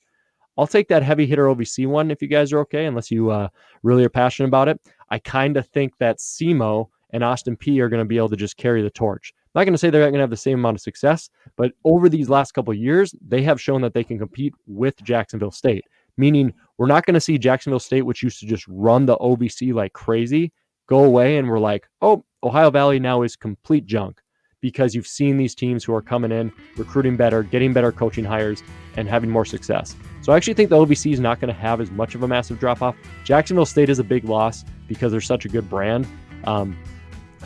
I'll 0.57 0.67
take 0.67 0.88
that 0.88 1.03
heavy 1.03 1.27
hitter 1.27 1.45
OVC 1.45 1.88
one 1.88 2.09
if 2.09 2.21
you 2.21 2.27
guys 2.27 2.51
are 2.51 2.59
okay, 2.59 2.85
unless 2.85 3.11
you 3.11 3.29
uh, 3.29 3.49
really 3.83 4.03
are 4.03 4.09
passionate 4.09 4.47
about 4.47 4.67
it. 4.67 4.81
I 5.09 5.19
kind 5.19 5.55
of 5.55 5.67
think 5.67 5.97
that 5.99 6.19
SEMO 6.19 6.89
and 7.11 7.23
Austin 7.23 7.55
Peay 7.55 7.79
are 7.79 7.89
going 7.89 8.01
to 8.01 8.05
be 8.05 8.17
able 8.17 8.29
to 8.29 8.35
just 8.35 8.57
carry 8.57 8.81
the 8.81 8.89
torch. 8.89 9.33
Not 9.55 9.63
going 9.63 9.73
to 9.73 9.77
say 9.77 9.89
they're 9.89 10.01
not 10.01 10.07
going 10.07 10.19
to 10.19 10.21
have 10.21 10.29
the 10.29 10.37
same 10.37 10.59
amount 10.59 10.75
of 10.75 10.81
success, 10.81 11.29
but 11.55 11.71
over 11.83 12.09
these 12.09 12.29
last 12.29 12.53
couple 12.53 12.73
years, 12.73 13.15
they 13.25 13.41
have 13.43 13.61
shown 13.61 13.81
that 13.81 13.93
they 13.93 14.03
can 14.03 14.19
compete 14.19 14.53
with 14.67 14.95
Jacksonville 15.03 15.51
State. 15.51 15.85
Meaning, 16.17 16.53
we're 16.77 16.87
not 16.87 17.05
going 17.05 17.13
to 17.13 17.21
see 17.21 17.37
Jacksonville 17.37 17.79
State, 17.79 18.03
which 18.03 18.23
used 18.23 18.39
to 18.39 18.45
just 18.45 18.65
run 18.67 19.05
the 19.05 19.17
OVC 19.17 19.73
like 19.73 19.93
crazy, 19.93 20.51
go 20.87 21.03
away, 21.03 21.37
and 21.37 21.47
we're 21.47 21.59
like, 21.59 21.87
oh, 22.01 22.23
Ohio 22.43 22.71
Valley 22.71 22.99
now 22.99 23.21
is 23.21 23.35
complete 23.35 23.85
junk 23.85 24.21
because 24.61 24.95
you've 24.95 25.07
seen 25.07 25.37
these 25.37 25.53
teams 25.53 25.83
who 25.83 25.93
are 25.93 26.01
coming 26.01 26.31
in, 26.31 26.51
recruiting 26.77 27.15
better, 27.15 27.43
getting 27.43 27.73
better 27.73 27.91
coaching 27.91 28.25
hires, 28.25 28.63
and 28.95 29.07
having 29.07 29.29
more 29.29 29.45
success. 29.45 29.95
So 30.21 30.33
I 30.33 30.37
actually 30.37 30.55
think 30.55 30.69
the 30.69 30.77
OVC 30.77 31.13
is 31.13 31.19
not 31.19 31.39
going 31.39 31.53
to 31.53 31.59
have 31.59 31.79
as 31.79 31.91
much 31.91 32.15
of 32.15 32.23
a 32.23 32.27
massive 32.27 32.59
drop 32.59 32.81
off. 32.81 32.95
Jacksonville 33.23 33.65
State 33.65 33.89
is 33.89 33.99
a 33.99 34.03
big 34.03 34.23
loss 34.25 34.65
because 34.87 35.11
they're 35.11 35.21
such 35.21 35.45
a 35.45 35.49
good 35.49 35.69
brand. 35.69 36.07
Um, 36.45 36.77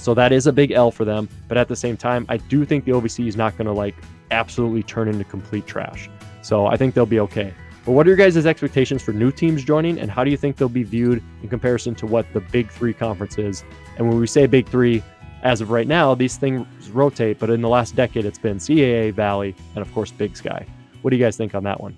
so 0.02 0.16
that 0.16 0.32
is 0.32 0.48
a 0.48 0.52
big 0.52 0.72
L 0.72 0.90
for 0.90 1.06
them. 1.06 1.30
But 1.48 1.58
at 1.58 1.68
the 1.68 1.76
same 1.76 1.96
time, 1.96 2.26
I 2.28 2.38
do 2.38 2.66
think 2.66 2.86
the 2.86 2.92
OVC 2.92 3.28
is 3.28 3.36
not 3.36 3.56
going 3.56 3.68
to 3.68 3.74
like 3.74 3.96
absolutely 4.32 4.84
turn 4.84 5.08
into 5.08 5.24
complete 5.24 5.68
trash. 5.68 6.10
So 6.42 6.66
I 6.66 6.76
think 6.76 6.96
they'll 6.96 7.06
be 7.06 7.20
okay. 7.20 7.54
But 7.86 7.92
what 7.94 8.08
are 8.08 8.10
your 8.10 8.18
guys' 8.18 8.46
expectations 8.46 9.02
for 9.02 9.12
new 9.12 9.32
teams 9.32 9.64
joining, 9.64 10.00
and 10.00 10.10
how 10.10 10.24
do 10.24 10.32
you 10.32 10.38
think 10.38 10.58
they'll 10.58 10.70
be 10.70 10.84
viewed 10.84 11.24
in 11.42 11.50
comparison 11.50 11.96
to 11.96 12.06
what 12.06 12.32
the 12.34 12.40
Big 12.40 12.70
Three 12.70 12.94
conference 12.94 13.38
is? 13.38 13.64
And 13.98 14.08
when 14.08 14.20
we 14.20 14.28
say 14.28 14.46
Big 14.46 14.68
Three, 14.68 15.04
as 15.44 15.62
of 15.62 15.72
right 15.72 15.88
now, 15.88 16.14
these 16.14 16.38
things 16.38 16.90
rotate, 16.92 17.40
but 17.40 17.50
in 17.50 17.62
the 17.62 17.70
last 17.70 17.96
decade, 17.96 18.26
it's 18.26 18.38
been 18.38 18.58
CAA, 18.58 19.14
Valley, 19.14 19.56
and 19.76 19.82
of 19.84 19.92
course, 19.94 20.12
Big 20.12 20.38
Sky. 20.38 20.66
What 21.02 21.10
do 21.10 21.18
you 21.18 21.24
guys 21.24 21.38
think 21.38 21.56
on 21.56 21.64
that 21.64 21.82
one? 21.82 21.98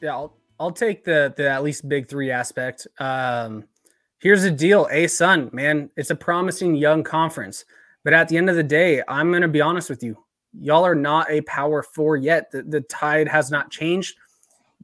Yeah, 0.00 0.12
I'll, 0.12 0.32
I'll 0.60 0.70
take 0.70 1.04
the 1.04 1.34
the 1.36 1.50
at 1.50 1.64
least 1.64 1.88
Big 1.88 2.08
Three 2.08 2.30
aspect. 2.30 2.86
Um, 2.98 3.64
here's 4.18 4.42
the 4.42 4.50
deal, 4.50 4.86
ASUN, 4.86 5.52
man, 5.52 5.90
it's 5.96 6.10
a 6.10 6.16
promising 6.16 6.74
young 6.74 7.02
conference, 7.02 7.64
but 8.04 8.12
at 8.12 8.28
the 8.28 8.36
end 8.36 8.50
of 8.50 8.56
the 8.56 8.62
day, 8.62 9.02
I'm 9.08 9.30
going 9.30 9.42
to 9.42 9.48
be 9.48 9.60
honest 9.60 9.90
with 9.90 10.02
you, 10.02 10.16
y'all 10.52 10.84
are 10.84 10.94
not 10.94 11.30
a 11.30 11.40
Power 11.42 11.82
Four 11.82 12.16
yet. 12.16 12.50
The, 12.50 12.62
the 12.62 12.80
tide 12.82 13.28
has 13.28 13.50
not 13.50 13.70
changed. 13.70 14.16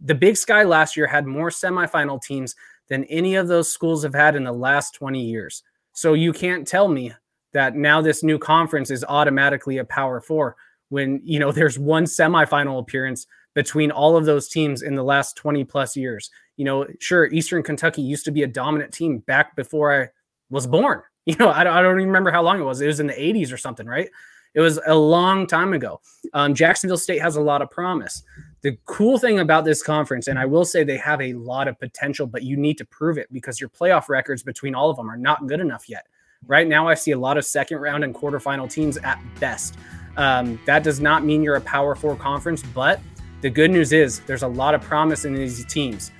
The 0.02 0.14
Big 0.14 0.36
Sky 0.36 0.62
last 0.64 0.96
year 0.96 1.06
had 1.06 1.26
more 1.26 1.50
semifinal 1.50 2.20
teams 2.20 2.54
than 2.88 3.04
any 3.04 3.36
of 3.36 3.48
those 3.48 3.72
schools 3.72 4.02
have 4.02 4.14
had 4.14 4.36
in 4.36 4.44
the 4.44 4.52
last 4.52 4.94
20 4.94 5.22
years. 5.22 5.62
So 5.92 6.14
you 6.14 6.32
can't 6.32 6.66
tell 6.66 6.88
me 6.88 7.12
that 7.52 7.76
now 7.76 8.02
this 8.02 8.22
new 8.22 8.38
conference 8.38 8.90
is 8.90 9.04
automatically 9.08 9.78
a 9.78 9.84
power 9.84 10.20
four 10.20 10.56
when 10.90 11.20
you 11.24 11.38
know 11.38 11.52
there's 11.52 11.78
one 11.78 12.04
semifinal 12.04 12.80
appearance 12.80 13.26
between 13.54 13.90
all 13.90 14.16
of 14.16 14.26
those 14.26 14.48
teams 14.48 14.82
in 14.82 14.96
the 14.96 15.04
last 15.04 15.36
20 15.36 15.64
plus 15.64 15.96
years 15.96 16.30
you 16.56 16.64
know 16.64 16.86
sure 17.00 17.26
eastern 17.26 17.62
kentucky 17.62 18.02
used 18.02 18.24
to 18.24 18.30
be 18.30 18.42
a 18.42 18.46
dominant 18.46 18.92
team 18.92 19.18
back 19.18 19.56
before 19.56 20.02
i 20.02 20.08
was 20.50 20.66
born. 20.66 21.02
You 21.26 21.36
know 21.36 21.48
i 21.48 21.64
don't, 21.64 21.74
I 21.74 21.80
don't 21.80 21.96
even 21.96 22.08
remember 22.08 22.30
how 22.30 22.42
long 22.42 22.60
it 22.60 22.64
was. 22.64 22.82
It 22.82 22.86
was 22.86 23.00
in 23.00 23.06
the 23.06 23.14
80s 23.14 23.50
or 23.50 23.56
something 23.56 23.86
right? 23.86 24.10
It 24.52 24.60
was 24.60 24.78
a 24.86 24.94
long 24.94 25.46
time 25.46 25.72
ago. 25.72 26.02
Um, 26.34 26.54
jacksonville 26.54 26.98
state 26.98 27.22
has 27.22 27.36
a 27.36 27.40
lot 27.40 27.62
of 27.62 27.70
promise. 27.70 28.22
The 28.60 28.76
cool 28.84 29.18
thing 29.18 29.38
about 29.38 29.64
this 29.64 29.82
conference 29.82 30.28
and 30.28 30.38
i 30.38 30.44
will 30.44 30.66
say 30.66 30.84
they 30.84 30.98
have 30.98 31.22
a 31.22 31.32
lot 31.32 31.66
of 31.66 31.78
potential 31.78 32.26
but 32.26 32.42
you 32.42 32.58
need 32.58 32.76
to 32.76 32.84
prove 32.84 33.16
it 33.16 33.32
because 33.32 33.58
your 33.58 33.70
playoff 33.70 34.10
records 34.10 34.42
between 34.42 34.74
all 34.74 34.90
of 34.90 34.98
them 34.98 35.10
are 35.10 35.16
not 35.16 35.46
good 35.46 35.60
enough 35.60 35.88
yet. 35.88 36.06
Right 36.46 36.68
now, 36.68 36.86
I 36.86 36.94
see 36.94 37.12
a 37.12 37.18
lot 37.18 37.38
of 37.38 37.44
second 37.44 37.78
round 37.78 38.04
and 38.04 38.14
quarterfinal 38.14 38.70
teams 38.70 38.98
at 38.98 39.18
best. 39.40 39.76
Um, 40.16 40.60
that 40.66 40.82
does 40.82 41.00
not 41.00 41.24
mean 41.24 41.42
you're 41.42 41.56
a 41.56 41.60
Power 41.60 41.94
Four 41.94 42.16
conference, 42.16 42.62
but 42.62 43.00
the 43.40 43.50
good 43.50 43.70
news 43.70 43.92
is 43.92 44.20
there's 44.20 44.42
a 44.42 44.48
lot 44.48 44.74
of 44.74 44.82
promise 44.82 45.24
in 45.24 45.34
these 45.34 45.64
teams. 45.66 46.12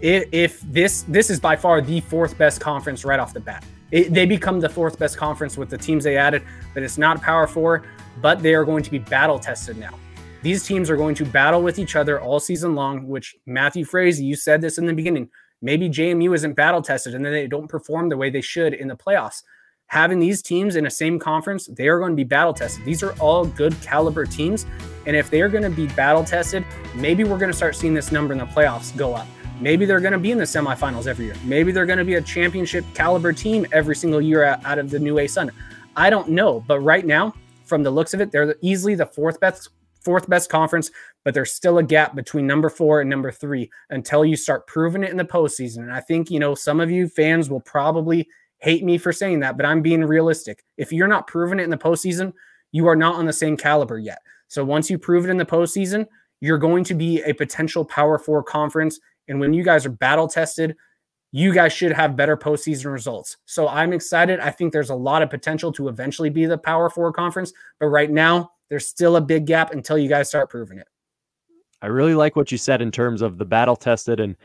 If, 0.00 0.28
if 0.32 0.60
this 0.62 1.02
this 1.02 1.30
is 1.30 1.40
by 1.40 1.56
far 1.56 1.80
the 1.80 2.00
fourth 2.00 2.38
best 2.38 2.60
conference 2.60 3.04
right 3.04 3.18
off 3.18 3.34
the 3.34 3.40
bat, 3.40 3.64
it, 3.90 4.12
they 4.12 4.26
become 4.26 4.60
the 4.60 4.68
fourth 4.68 4.98
best 4.98 5.16
conference 5.16 5.56
with 5.56 5.70
the 5.70 5.78
teams 5.78 6.04
they 6.04 6.16
added, 6.16 6.42
but 6.74 6.82
it's 6.82 6.98
not 6.98 7.16
a 7.16 7.20
Power 7.20 7.46
Four. 7.46 7.84
But 8.20 8.42
they 8.42 8.54
are 8.54 8.64
going 8.64 8.82
to 8.82 8.90
be 8.90 8.98
battle 8.98 9.38
tested 9.38 9.78
now. 9.78 9.94
These 10.42 10.64
teams 10.64 10.90
are 10.90 10.96
going 10.96 11.14
to 11.16 11.24
battle 11.24 11.62
with 11.62 11.78
each 11.78 11.94
other 11.96 12.20
all 12.20 12.40
season 12.40 12.74
long. 12.74 13.06
Which 13.06 13.36
Matthew 13.46 13.84
Frazee, 13.84 14.24
you 14.24 14.36
said 14.36 14.60
this 14.60 14.78
in 14.78 14.86
the 14.86 14.94
beginning. 14.94 15.28
Maybe 15.60 15.88
JMU 15.88 16.34
isn't 16.34 16.54
battle 16.54 16.82
tested, 16.82 17.14
and 17.14 17.24
then 17.24 17.32
they 17.32 17.48
don't 17.48 17.68
perform 17.68 18.08
the 18.08 18.16
way 18.16 18.30
they 18.30 18.40
should 18.40 18.74
in 18.74 18.88
the 18.88 18.96
playoffs 18.96 19.42
having 19.88 20.18
these 20.18 20.42
teams 20.42 20.76
in 20.76 20.86
a 20.86 20.90
same 20.90 21.18
conference, 21.18 21.66
they 21.66 21.88
are 21.88 21.98
going 21.98 22.12
to 22.12 22.16
be 22.16 22.24
battle 22.24 22.52
tested. 22.52 22.84
These 22.84 23.02
are 23.02 23.12
all 23.14 23.44
good 23.44 23.78
caliber 23.82 24.24
teams. 24.24 24.66
And 25.06 25.16
if 25.16 25.30
they 25.30 25.40
are 25.40 25.48
going 25.48 25.64
to 25.64 25.70
be 25.70 25.86
battle 25.88 26.24
tested, 26.24 26.64
maybe 26.94 27.24
we're 27.24 27.38
going 27.38 27.50
to 27.50 27.56
start 27.56 27.74
seeing 27.74 27.94
this 27.94 28.12
number 28.12 28.32
in 28.32 28.38
the 28.38 28.46
playoffs 28.46 28.96
go 28.96 29.14
up. 29.14 29.26
Maybe 29.60 29.84
they're 29.84 30.00
going 30.00 30.12
to 30.12 30.18
be 30.18 30.30
in 30.30 30.38
the 30.38 30.44
semifinals 30.44 31.06
every 31.06 31.26
year. 31.26 31.36
Maybe 31.44 31.72
they're 31.72 31.86
going 31.86 31.98
to 31.98 32.04
be 32.04 32.14
a 32.14 32.22
championship 32.22 32.84
caliber 32.94 33.32
team 33.32 33.66
every 33.72 33.96
single 33.96 34.20
year 34.20 34.44
out 34.44 34.78
of 34.78 34.90
the 34.90 34.98
new 34.98 35.16
ASUN. 35.16 35.50
I 35.96 36.10
don't 36.10 36.28
know. 36.28 36.64
But 36.66 36.80
right 36.80 37.04
now, 37.04 37.34
from 37.64 37.82
the 37.82 37.90
looks 37.90 38.14
of 38.14 38.20
it, 38.20 38.30
they're 38.30 38.54
easily 38.62 38.94
the 38.94 39.06
fourth 39.06 39.40
best 39.40 39.70
fourth 40.00 40.28
best 40.28 40.48
conference, 40.48 40.90
but 41.24 41.34
there's 41.34 41.52
still 41.52 41.78
a 41.78 41.82
gap 41.82 42.14
between 42.14 42.46
number 42.46 42.70
four 42.70 43.00
and 43.00 43.10
number 43.10 43.30
three 43.30 43.68
until 43.90 44.24
you 44.24 44.36
start 44.36 44.66
proving 44.66 45.02
it 45.02 45.10
in 45.10 45.16
the 45.16 45.24
postseason. 45.24 45.78
And 45.78 45.92
I 45.92 46.00
think, 46.00 46.30
you 46.30 46.38
know, 46.38 46.54
some 46.54 46.80
of 46.80 46.90
you 46.90 47.08
fans 47.08 47.50
will 47.50 47.60
probably 47.60 48.28
hate 48.58 48.84
me 48.84 48.96
for 48.96 49.12
saying 49.12 49.40
that, 49.40 49.56
but 49.56 49.66
I'm 49.66 49.82
being 49.82 50.04
realistic. 50.04 50.64
If 50.76 50.92
you're 50.92 51.08
not 51.08 51.26
proving 51.26 51.58
it 51.60 51.64
in 51.64 51.70
the 51.70 51.76
postseason, 51.76 52.32
you 52.72 52.86
are 52.86 52.96
not 52.96 53.16
on 53.16 53.26
the 53.26 53.32
same 53.32 53.56
caliber 53.56 53.98
yet. 53.98 54.20
So 54.46 54.64
once 54.64 54.88
you 54.88 54.98
prove 54.98 55.24
it 55.24 55.30
in 55.30 55.36
the 55.36 55.44
postseason, 55.44 56.06
you're 56.40 56.58
going 56.58 56.84
to 56.84 56.94
be 56.94 57.20
a 57.22 57.34
potential 57.34 57.84
Power 57.84 58.18
Four 58.18 58.42
conference. 58.42 58.98
And 59.28 59.40
when 59.40 59.52
you 59.52 59.62
guys 59.62 59.86
are 59.86 59.90
battle 59.90 60.28
tested, 60.28 60.76
you 61.30 61.52
guys 61.52 61.72
should 61.72 61.92
have 61.92 62.16
better 62.16 62.36
postseason 62.36 62.90
results. 62.90 63.36
So 63.44 63.68
I'm 63.68 63.92
excited. 63.92 64.40
I 64.40 64.50
think 64.50 64.72
there's 64.72 64.90
a 64.90 64.94
lot 64.94 65.22
of 65.22 65.30
potential 65.30 65.72
to 65.72 65.88
eventually 65.88 66.30
be 66.30 66.46
the 66.46 66.58
Power 66.58 66.88
Four 66.88 67.12
conference, 67.12 67.52
but 67.78 67.86
right 67.86 68.10
now 68.10 68.50
there's 68.70 68.86
still 68.86 69.16
a 69.16 69.20
big 69.20 69.46
gap 69.46 69.72
until 69.72 69.98
you 69.98 70.08
guys 70.08 70.28
start 70.28 70.50
proving 70.50 70.78
it. 70.78 70.88
I 71.80 71.86
really 71.86 72.14
like 72.14 72.34
what 72.34 72.50
you 72.50 72.58
said 72.58 72.82
in 72.82 72.90
terms 72.90 73.22
of 73.22 73.38
the 73.38 73.44
battle 73.44 73.76
tested 73.76 74.20
and 74.20 74.36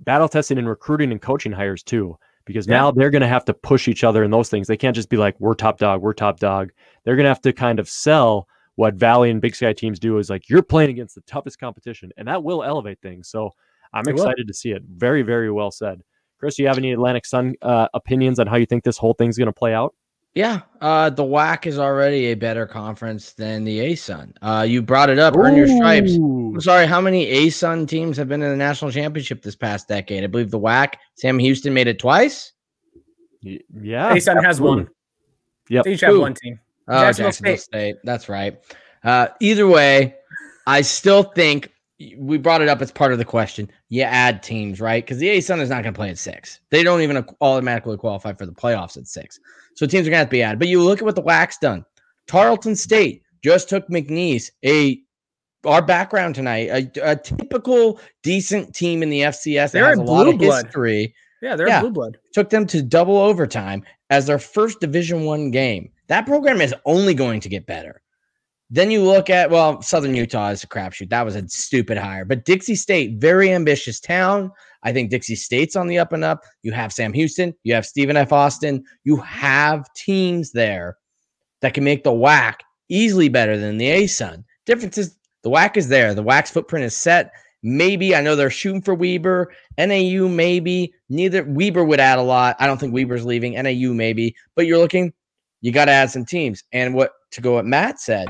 battle 0.00 0.28
tested 0.28 0.58
in 0.58 0.68
recruiting 0.68 1.12
and 1.12 1.20
coaching 1.20 1.52
hires 1.52 1.82
too 1.82 2.16
because 2.48 2.66
yeah. 2.66 2.76
now 2.76 2.90
they're 2.90 3.10
going 3.10 3.22
to 3.22 3.28
have 3.28 3.44
to 3.44 3.54
push 3.54 3.88
each 3.88 4.02
other 4.02 4.24
in 4.24 4.30
those 4.30 4.48
things. 4.48 4.66
They 4.66 4.76
can't 4.76 4.96
just 4.96 5.10
be 5.10 5.18
like, 5.18 5.38
we're 5.38 5.54
top 5.54 5.78
dog, 5.78 6.00
we're 6.00 6.14
top 6.14 6.40
dog. 6.40 6.70
They're 7.04 7.14
going 7.14 7.24
to 7.24 7.30
have 7.30 7.42
to 7.42 7.52
kind 7.52 7.78
of 7.78 7.88
sell 7.88 8.48
what 8.76 8.94
Valley 8.94 9.30
and 9.30 9.40
Big 9.40 9.54
Sky 9.54 9.72
teams 9.72 9.98
do 9.98 10.18
is 10.18 10.30
like, 10.30 10.48
you're 10.48 10.62
playing 10.62 10.90
against 10.90 11.14
the 11.14 11.20
toughest 11.22 11.58
competition, 11.58 12.10
and 12.16 12.26
that 12.26 12.42
will 12.42 12.64
elevate 12.64 13.00
things. 13.02 13.28
So 13.28 13.50
I'm 13.92 14.06
it 14.06 14.12
excited 14.12 14.46
will. 14.46 14.46
to 14.46 14.54
see 14.54 14.70
it. 14.70 14.82
Very, 14.88 15.22
very 15.22 15.50
well 15.50 15.70
said. 15.70 16.02
Chris, 16.38 16.56
do 16.56 16.62
you 16.62 16.68
have 16.68 16.78
any 16.78 16.92
Atlantic 16.92 17.26
Sun 17.26 17.54
uh, 17.62 17.88
opinions 17.94 18.38
on 18.38 18.46
how 18.46 18.56
you 18.56 18.66
think 18.66 18.84
this 18.84 18.96
whole 18.96 19.14
thing's 19.14 19.36
going 19.36 19.46
to 19.46 19.52
play 19.52 19.74
out? 19.74 19.94
Yeah, 20.34 20.60
uh, 20.80 21.10
the 21.10 21.24
WAC 21.24 21.66
is 21.66 21.80
already 21.80 22.26
a 22.26 22.34
better 22.34 22.64
conference 22.64 23.32
than 23.32 23.64
the 23.64 23.78
ASUN. 23.80 24.34
Uh, 24.40 24.64
you 24.68 24.82
brought 24.82 25.10
it 25.10 25.18
up, 25.18 25.34
Ooh. 25.34 25.40
earn 25.40 25.56
your 25.56 25.66
stripes. 25.66 26.14
I'm 26.14 26.60
sorry, 26.60 26.86
how 26.86 27.00
many 27.00 27.26
ASUN 27.26 27.88
teams 27.88 28.16
have 28.18 28.28
been 28.28 28.42
in 28.42 28.50
the 28.50 28.56
national 28.56 28.92
championship 28.92 29.42
this 29.42 29.56
past 29.56 29.88
decade? 29.88 30.22
I 30.22 30.28
believe 30.28 30.52
the 30.52 30.58
WAC, 30.60 30.94
Sam 31.16 31.40
Houston 31.40 31.74
made 31.74 31.88
it 31.88 31.98
twice. 31.98 32.52
Y- 33.42 33.58
yeah, 33.82 34.14
ASUN 34.14 34.44
has 34.44 34.60
one. 34.60 34.88
Yep, 35.70 35.84
they 35.84 35.92
each 35.94 36.02
have 36.02 36.16
one 36.16 36.34
team. 36.34 36.60
Oh, 36.86 37.00
Jacksonville, 37.00 37.28
Jacksonville 37.28 37.56
State. 37.56 37.60
State. 37.60 37.96
That's 38.04 38.28
right. 38.28 38.58
Uh, 39.02 39.28
either 39.40 39.66
way, 39.66 40.14
I 40.66 40.82
still 40.82 41.24
think 41.24 41.72
we 42.16 42.38
brought 42.38 42.62
it 42.62 42.68
up 42.68 42.80
as 42.80 42.92
part 42.92 43.12
of 43.12 43.18
the 43.18 43.24
question. 43.24 43.70
You 43.88 44.02
add 44.02 44.42
teams, 44.42 44.80
right? 44.80 45.04
Because 45.04 45.18
the 45.18 45.28
ASUN 45.28 45.60
is 45.60 45.68
not 45.68 45.82
going 45.82 45.94
to 45.94 45.98
play 45.98 46.10
at 46.10 46.18
six. 46.18 46.60
They 46.70 46.82
don't 46.82 47.00
even 47.00 47.24
automatically 47.40 47.96
qualify 47.96 48.32
for 48.34 48.46
the 48.46 48.52
playoffs 48.52 48.96
at 48.96 49.08
six. 49.08 49.40
So 49.74 49.86
teams 49.86 50.06
are 50.06 50.10
going 50.10 50.12
to 50.12 50.18
have 50.18 50.28
to 50.28 50.32
be 50.32 50.42
added. 50.42 50.58
But 50.60 50.68
you 50.68 50.82
look 50.82 51.00
at 51.00 51.04
what 51.04 51.16
the 51.16 51.22
WAC's 51.22 51.58
done. 51.58 51.84
Tarleton 52.28 52.76
State 52.76 53.22
just 53.42 53.68
took 53.68 53.88
McNeese, 53.88 54.50
a 54.64 55.00
our 55.64 55.82
background 55.82 56.36
tonight, 56.36 56.68
a, 56.96 57.10
a 57.10 57.16
typical 57.16 58.00
decent 58.22 58.74
team 58.74 59.02
in 59.02 59.10
the 59.10 59.22
FCS 59.22 59.72
they're 59.72 59.88
has 59.88 59.98
a 59.98 60.02
lot 60.02 60.28
of 60.28 60.38
blood. 60.38 60.66
history. 60.66 61.14
Yeah, 61.42 61.56
they're 61.56 61.68
yeah, 61.68 61.80
blue 61.80 61.90
blood. 61.90 62.18
Took 62.32 62.50
them 62.50 62.66
to 62.68 62.82
double 62.82 63.16
overtime 63.16 63.84
as 64.10 64.26
their 64.26 64.38
first 64.38 64.80
Division 64.80 65.24
One 65.24 65.50
game. 65.50 65.90
That 66.06 66.26
program 66.26 66.60
is 66.60 66.74
only 66.84 67.14
going 67.14 67.40
to 67.40 67.48
get 67.48 67.66
better. 67.66 68.02
Then 68.70 68.90
you 68.90 69.02
look 69.02 69.30
at 69.30 69.50
well, 69.50 69.80
Southern 69.80 70.14
Utah 70.14 70.50
is 70.50 70.62
a 70.62 70.66
crapshoot. 70.66 71.08
That 71.08 71.24
was 71.24 71.36
a 71.36 71.48
stupid 71.48 71.96
hire. 71.96 72.24
But 72.24 72.44
Dixie 72.44 72.74
State, 72.74 73.18
very 73.18 73.52
ambitious 73.52 73.98
town. 73.98 74.50
I 74.82 74.92
think 74.92 75.10
Dixie 75.10 75.36
State's 75.36 75.74
on 75.74 75.86
the 75.86 75.98
up 75.98 76.12
and 76.12 76.22
up. 76.22 76.42
You 76.62 76.72
have 76.72 76.92
Sam 76.92 77.12
Houston, 77.12 77.54
you 77.64 77.74
have 77.74 77.86
Stephen 77.86 78.16
F. 78.16 78.32
Austin, 78.32 78.84
you 79.04 79.16
have 79.16 79.92
teams 79.94 80.52
there 80.52 80.98
that 81.60 81.74
can 81.74 81.84
make 81.84 82.04
the 82.04 82.12
WAC 82.12 82.54
easily 82.88 83.28
better 83.28 83.56
than 83.56 83.78
the 83.78 83.88
ASUN. 83.88 84.44
Difference 84.66 84.98
is 84.98 85.16
the 85.42 85.50
WAC 85.50 85.76
is 85.76 85.88
there. 85.88 86.14
The 86.14 86.22
WAC's 86.22 86.50
footprint 86.50 86.84
is 86.84 86.96
set. 86.96 87.32
Maybe 87.62 88.14
I 88.14 88.20
know 88.20 88.36
they're 88.36 88.50
shooting 88.50 88.82
for 88.82 88.94
Weber. 88.94 89.52
NAU 89.78 90.28
maybe. 90.28 90.92
Neither 91.08 91.44
Weber 91.44 91.84
would 91.84 92.00
add 92.00 92.18
a 92.18 92.22
lot. 92.22 92.56
I 92.60 92.66
don't 92.66 92.78
think 92.78 92.94
Weber's 92.94 93.24
leaving. 93.24 93.54
NAU 93.54 93.92
maybe. 93.92 94.36
But 94.54 94.66
you're 94.66 94.78
looking, 94.78 95.12
you 95.60 95.72
got 95.72 95.86
to 95.86 95.92
add 95.92 96.10
some 96.10 96.24
teams. 96.24 96.62
And 96.72 96.94
what 96.94 97.12
to 97.32 97.40
go 97.40 97.54
what 97.54 97.66
Matt 97.66 98.00
said, 98.00 98.28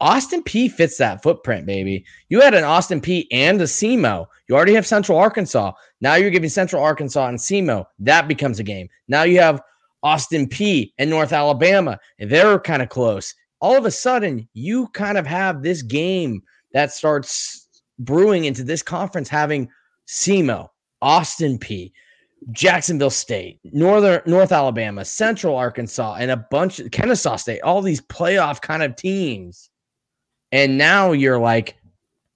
Austin 0.00 0.42
Peay 0.42 0.70
fits 0.70 0.96
that 0.98 1.22
footprint, 1.22 1.66
baby. 1.66 2.04
You 2.28 2.40
had 2.40 2.54
an 2.54 2.64
Austin 2.64 3.00
Peay 3.00 3.26
and 3.32 3.60
a 3.60 3.64
SEMO. 3.64 4.26
You 4.48 4.54
already 4.54 4.74
have 4.74 4.86
Central 4.86 5.18
Arkansas. 5.18 5.72
Now 6.00 6.14
you're 6.14 6.30
giving 6.30 6.50
Central 6.50 6.82
Arkansas 6.82 7.26
and 7.26 7.38
SEMO. 7.38 7.84
That 7.98 8.28
becomes 8.28 8.60
a 8.60 8.64
game. 8.64 8.88
Now 9.08 9.24
you 9.24 9.40
have 9.40 9.60
Austin 10.02 10.48
Peay 10.48 10.92
and 10.98 11.10
North 11.10 11.32
Alabama, 11.32 11.98
and 12.18 12.30
they're 12.30 12.60
kind 12.60 12.82
of 12.82 12.88
close. 12.88 13.34
All 13.60 13.76
of 13.76 13.84
a 13.84 13.90
sudden, 13.90 14.48
you 14.54 14.86
kind 14.88 15.18
of 15.18 15.26
have 15.26 15.62
this 15.62 15.82
game 15.82 16.42
that 16.72 16.92
starts 16.92 17.68
brewing 17.98 18.44
into 18.44 18.62
this 18.62 18.82
conference 18.82 19.28
having 19.28 19.68
SEMO, 20.06 20.68
Austin 21.02 21.58
Peay, 21.58 21.90
Jacksonville 22.52 23.10
State, 23.10 23.58
Northern 23.64 24.22
North 24.26 24.52
Alabama, 24.52 25.04
Central 25.04 25.56
Arkansas, 25.56 26.16
and 26.20 26.30
a 26.30 26.36
bunch 26.36 26.78
of 26.78 26.92
Kennesaw 26.92 27.36
State, 27.36 27.62
all 27.62 27.82
these 27.82 28.00
playoff 28.00 28.60
kind 28.60 28.84
of 28.84 28.94
teams. 28.94 29.70
And 30.52 30.78
now 30.78 31.12
you're 31.12 31.38
like 31.38 31.76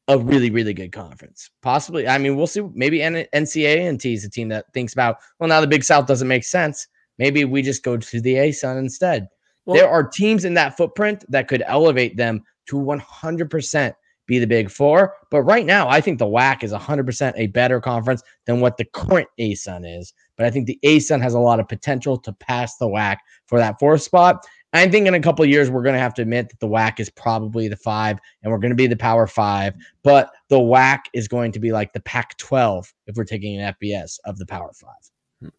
a 0.09 0.19
really, 0.19 0.51
really 0.51 0.75
good 0.75 0.93
conference. 0.93 1.51
Possibly, 1.63 2.07
I 2.09 2.19
mean, 2.19 2.37
we'll 2.37 2.47
see. 2.47 2.63
Maybe 2.75 3.03
N- 3.03 3.27
NCAA 3.33 4.15
is 4.15 4.25
a 4.25 4.31
team 4.31 4.49
that 4.49 4.67
thinks 4.75 4.93
about, 4.93 5.17
well, 5.39 5.49
now 5.49 5.61
the 5.61 5.67
Big 5.67 5.85
South 5.85 6.07
doesn't 6.07 6.29
make 6.29 6.45
sense. 6.45 6.87
Maybe 7.19 7.45
we 7.45 7.63
just 7.63 7.83
go 7.83 7.97
to 7.97 8.21
the 8.21 8.35
ASUN 8.35 8.79
instead. 8.79 9.29
Well- 9.65 9.77
there 9.77 9.89
are 9.89 10.03
teams 10.03 10.45
in 10.45 10.55
that 10.55 10.77
footprint 10.77 11.25
that 11.29 11.49
could 11.49 11.63
elevate 11.67 12.17
them 12.17 12.43
to 12.67 12.77
100% 12.77 13.95
be 14.27 14.39
the 14.39 14.47
Big 14.47 14.71
Four. 14.71 15.15
But 15.31 15.43
right 15.43 15.67
now, 15.67 15.89
I 15.89 16.01
think 16.01 16.19
the 16.19 16.27
WAC 16.27 16.63
is 16.63 16.73
100% 16.73 17.33
a 17.37 17.49
better 17.49 17.81
conference 17.81 18.23
than 18.47 18.61
what 18.61 18.77
the 18.77 18.85
current 18.85 19.29
ASUN 19.39 19.99
is. 19.99 20.13
But 20.37 20.47
I 20.47 20.51
think 20.51 20.67
the 20.67 20.79
ASUN 20.85 21.21
has 21.21 21.35
a 21.35 21.41
lot 21.41 21.61
of 21.61 21.69
potential 21.69 22.17
to 22.19 22.33
pass 22.33 22.77
the 22.77 22.89
WAC 22.89 23.19
for 23.47 23.59
that 23.59 23.79
fourth 23.79 24.03
spot. 24.03 24.45
I 24.73 24.89
think 24.89 25.07
in 25.07 25.15
a 25.15 25.21
couple 25.21 25.45
of 25.45 25.51
years, 25.51 25.71
we're 25.71 25.83
going 25.83 25.95
to 25.95 26.01
have 26.01 26.15
to 26.15 26.23
admit 26.23 26.49
that 26.49 26.61
the 26.61 26.69
WAC 26.69 26.99
is 26.99 27.11
probably 27.11 27.69
the 27.69 27.77
five 27.77 28.19
and 28.43 28.51
we're 28.51 28.59
going 28.59 28.71
to 28.71 28.77
be 28.77 28.87
the 28.87 28.97
power 28.97 29.27
five. 29.27 29.75
But 30.03 30.31
the 30.49 30.59
WAC 30.59 31.01
is 31.13 31.29
going 31.29 31.53
to 31.53 31.59
be 31.59 31.73
like 31.73 31.93
the 31.93 32.01
Pac 32.01 32.39
12 32.39 32.93
if 33.07 33.17
we're 33.17 33.25
taking 33.25 33.61
an 33.61 33.75
FBS 33.75 34.19
of 34.25 34.39
the 34.39 34.47
power 34.47 34.73
five. 34.73 35.51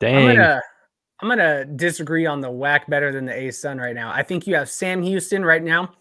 Dang. 0.00 0.28
I'm 0.28 0.36
gonna 0.36 0.60
I'm 1.20 1.28
gonna 1.28 1.64
disagree 1.64 2.26
on 2.26 2.40
the 2.40 2.50
WAC 2.50 2.88
better 2.88 3.12
than 3.12 3.24
the 3.24 3.32
ASUN 3.32 3.80
right 3.80 3.94
now. 3.94 4.10
I 4.10 4.24
think 4.24 4.48
you 4.48 4.56
have 4.56 4.68
Sam 4.68 5.00
Houston 5.00 5.44
right 5.44 5.62
now. 5.62 5.92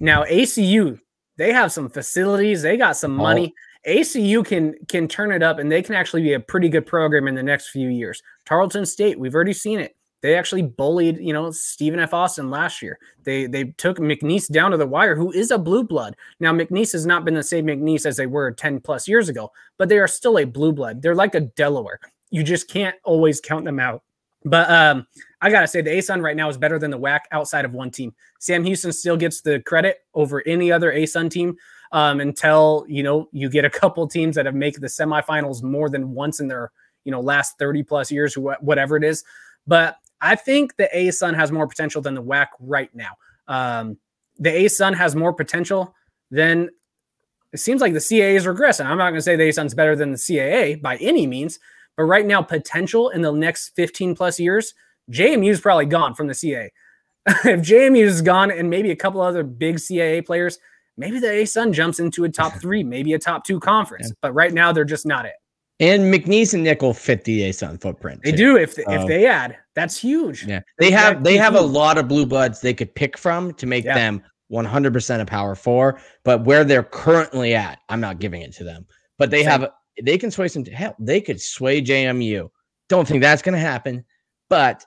Now 0.00 0.24
ACU, 0.24 0.98
they 1.36 1.52
have 1.52 1.70
some 1.70 1.90
facilities, 1.90 2.62
they 2.62 2.78
got 2.78 2.96
some 2.96 3.20
oh. 3.20 3.22
money. 3.22 3.54
ACU 3.86 4.46
can 4.46 4.74
can 4.88 5.06
turn 5.06 5.30
it 5.30 5.42
up 5.42 5.58
and 5.58 5.70
they 5.70 5.82
can 5.82 5.94
actually 5.94 6.22
be 6.22 6.32
a 6.32 6.40
pretty 6.40 6.70
good 6.70 6.86
program 6.86 7.28
in 7.28 7.34
the 7.34 7.42
next 7.42 7.68
few 7.68 7.90
years. 7.90 8.22
Tarleton 8.46 8.86
State, 8.86 9.20
we've 9.20 9.34
already 9.34 9.52
seen 9.52 9.78
it. 9.78 9.94
They 10.24 10.36
actually 10.36 10.62
bullied, 10.62 11.18
you 11.18 11.34
know, 11.34 11.50
Stephen 11.50 12.00
F. 12.00 12.14
Austin 12.14 12.48
last 12.48 12.80
year. 12.80 12.98
They 13.24 13.46
they 13.46 13.64
took 13.76 13.98
McNeese 13.98 14.50
down 14.50 14.70
to 14.70 14.78
the 14.78 14.86
wire, 14.86 15.14
who 15.14 15.30
is 15.30 15.50
a 15.50 15.58
blue 15.58 15.84
blood. 15.84 16.16
Now 16.40 16.50
McNeese 16.50 16.92
has 16.92 17.04
not 17.04 17.26
been 17.26 17.34
the 17.34 17.42
same 17.42 17.66
McNeese 17.66 18.06
as 18.06 18.16
they 18.16 18.24
were 18.26 18.50
10 18.50 18.80
plus 18.80 19.06
years 19.06 19.28
ago, 19.28 19.52
but 19.76 19.90
they 19.90 19.98
are 19.98 20.08
still 20.08 20.38
a 20.38 20.46
blue 20.46 20.72
blood. 20.72 21.02
They're 21.02 21.14
like 21.14 21.34
a 21.34 21.40
Delaware. 21.40 22.00
You 22.30 22.42
just 22.42 22.70
can't 22.70 22.96
always 23.04 23.38
count 23.38 23.66
them 23.66 23.78
out. 23.78 24.02
But 24.46 24.70
um, 24.70 25.06
I 25.42 25.50
gotta 25.50 25.68
say, 25.68 25.82
the 25.82 25.90
ASUN 25.90 26.22
right 26.22 26.36
now 26.36 26.48
is 26.48 26.56
better 26.56 26.78
than 26.78 26.90
the 26.90 26.98
WAC 26.98 27.20
outside 27.30 27.66
of 27.66 27.74
one 27.74 27.90
team. 27.90 28.14
Sam 28.40 28.64
Houston 28.64 28.92
still 28.92 29.18
gets 29.18 29.42
the 29.42 29.60
credit 29.60 29.98
over 30.14 30.42
any 30.46 30.72
other 30.72 30.90
ASUN 30.90 31.30
team 31.30 31.54
um, 31.92 32.20
until 32.20 32.86
you 32.88 33.02
know 33.02 33.28
you 33.32 33.50
get 33.50 33.66
a 33.66 33.70
couple 33.70 34.08
teams 34.08 34.36
that 34.36 34.46
have 34.46 34.54
made 34.54 34.74
the 34.76 34.86
semifinals 34.86 35.62
more 35.62 35.90
than 35.90 36.14
once 36.14 36.40
in 36.40 36.48
their 36.48 36.72
you 37.04 37.12
know 37.12 37.20
last 37.20 37.58
30 37.58 37.82
plus 37.82 38.10
years, 38.10 38.34
wh- 38.34 38.62
whatever 38.62 38.96
it 38.96 39.04
is. 39.04 39.22
But 39.66 39.98
I 40.24 40.36
think 40.36 40.76
the 40.76 40.88
ASUN 40.94 41.34
has 41.34 41.52
more 41.52 41.66
potential 41.66 42.00
than 42.00 42.14
the 42.14 42.22
WAC 42.22 42.48
right 42.58 42.90
now. 42.94 43.12
Um, 43.46 43.98
the 44.38 44.50
ASUN 44.50 44.94
has 44.94 45.14
more 45.14 45.32
potential 45.32 45.94
than 46.30 46.70
it 47.52 47.58
seems 47.58 47.80
like 47.80 47.92
the 47.92 48.00
CAA 48.00 48.34
is 48.34 48.46
regressing. 48.46 48.86
I'm 48.86 48.98
not 48.98 49.10
going 49.10 49.16
to 49.16 49.22
say 49.22 49.36
the 49.36 49.44
ASUN's 49.44 49.74
better 49.74 49.94
than 49.94 50.10
the 50.10 50.16
CAA 50.16 50.82
by 50.82 50.96
any 50.96 51.26
means, 51.26 51.60
but 51.96 52.04
right 52.04 52.26
now, 52.26 52.42
potential 52.42 53.10
in 53.10 53.22
the 53.22 53.30
next 53.30 53.70
15 53.76 54.16
plus 54.16 54.40
years, 54.40 54.74
JMU 55.12 55.50
is 55.50 55.60
probably 55.60 55.86
gone 55.86 56.14
from 56.14 56.26
the 56.26 56.32
CAA. 56.32 56.70
if 57.26 57.60
JMU 57.60 58.02
is 58.02 58.22
gone 58.22 58.50
and 58.50 58.68
maybe 58.68 58.90
a 58.90 58.96
couple 58.96 59.20
other 59.20 59.44
big 59.44 59.76
CAA 59.76 60.26
players, 60.26 60.58
maybe 60.96 61.20
the 61.20 61.28
ASUN 61.28 61.72
jumps 61.72 62.00
into 62.00 62.24
a 62.24 62.28
top 62.28 62.54
three, 62.60 62.82
maybe 62.82 63.12
a 63.12 63.18
top 63.18 63.44
two 63.44 63.60
conference. 63.60 64.12
But 64.20 64.32
right 64.32 64.52
now, 64.52 64.72
they're 64.72 64.84
just 64.84 65.06
not 65.06 65.26
it. 65.26 65.34
And 65.80 66.12
McNeese 66.12 66.54
and 66.54 66.62
Nicholls 66.62 66.98
fit 66.98 67.24
the 67.24 67.42
ASUN 67.42 67.80
footprint. 67.80 68.20
They 68.22 68.30
too. 68.30 68.36
do 68.36 68.56
if 68.56 68.78
if 68.78 68.86
Oh. 68.86 69.08
they 69.08 69.26
add, 69.26 69.56
that's 69.74 69.98
huge. 69.98 70.44
Yeah, 70.46 70.60
they 70.78 70.90
have 70.92 71.24
they 71.24 71.36
have 71.36 71.56
a 71.56 71.60
lot 71.60 71.98
of 71.98 72.06
blue 72.06 72.26
bloods 72.26 72.60
they 72.60 72.74
could 72.74 72.94
pick 72.94 73.18
from 73.18 73.52
to 73.54 73.66
make 73.66 73.84
Yeah. 73.84 73.94
them 73.94 74.22
100% 74.50 75.20
a 75.20 75.24
power 75.24 75.54
four. 75.56 75.98
But 76.24 76.44
where 76.44 76.62
they're 76.64 76.84
currently 76.84 77.54
at, 77.54 77.80
I'm 77.88 78.00
not 78.00 78.20
giving 78.20 78.42
it 78.42 78.52
to 78.54 78.64
them. 78.64 78.86
But 79.18 79.30
they 79.30 79.42
Same. 79.42 79.50
have 79.62 79.70
they 80.02 80.16
can 80.18 80.30
sway 80.30 80.48
some 80.48 80.64
hell. 80.66 80.94
They 81.00 81.20
could 81.20 81.40
sway 81.40 81.80
JMU. 81.80 82.48
Don't 82.88 83.06
think 83.08 83.22
that's 83.22 83.42
going 83.42 83.54
to 83.54 83.58
happen, 83.60 84.04
but 84.48 84.84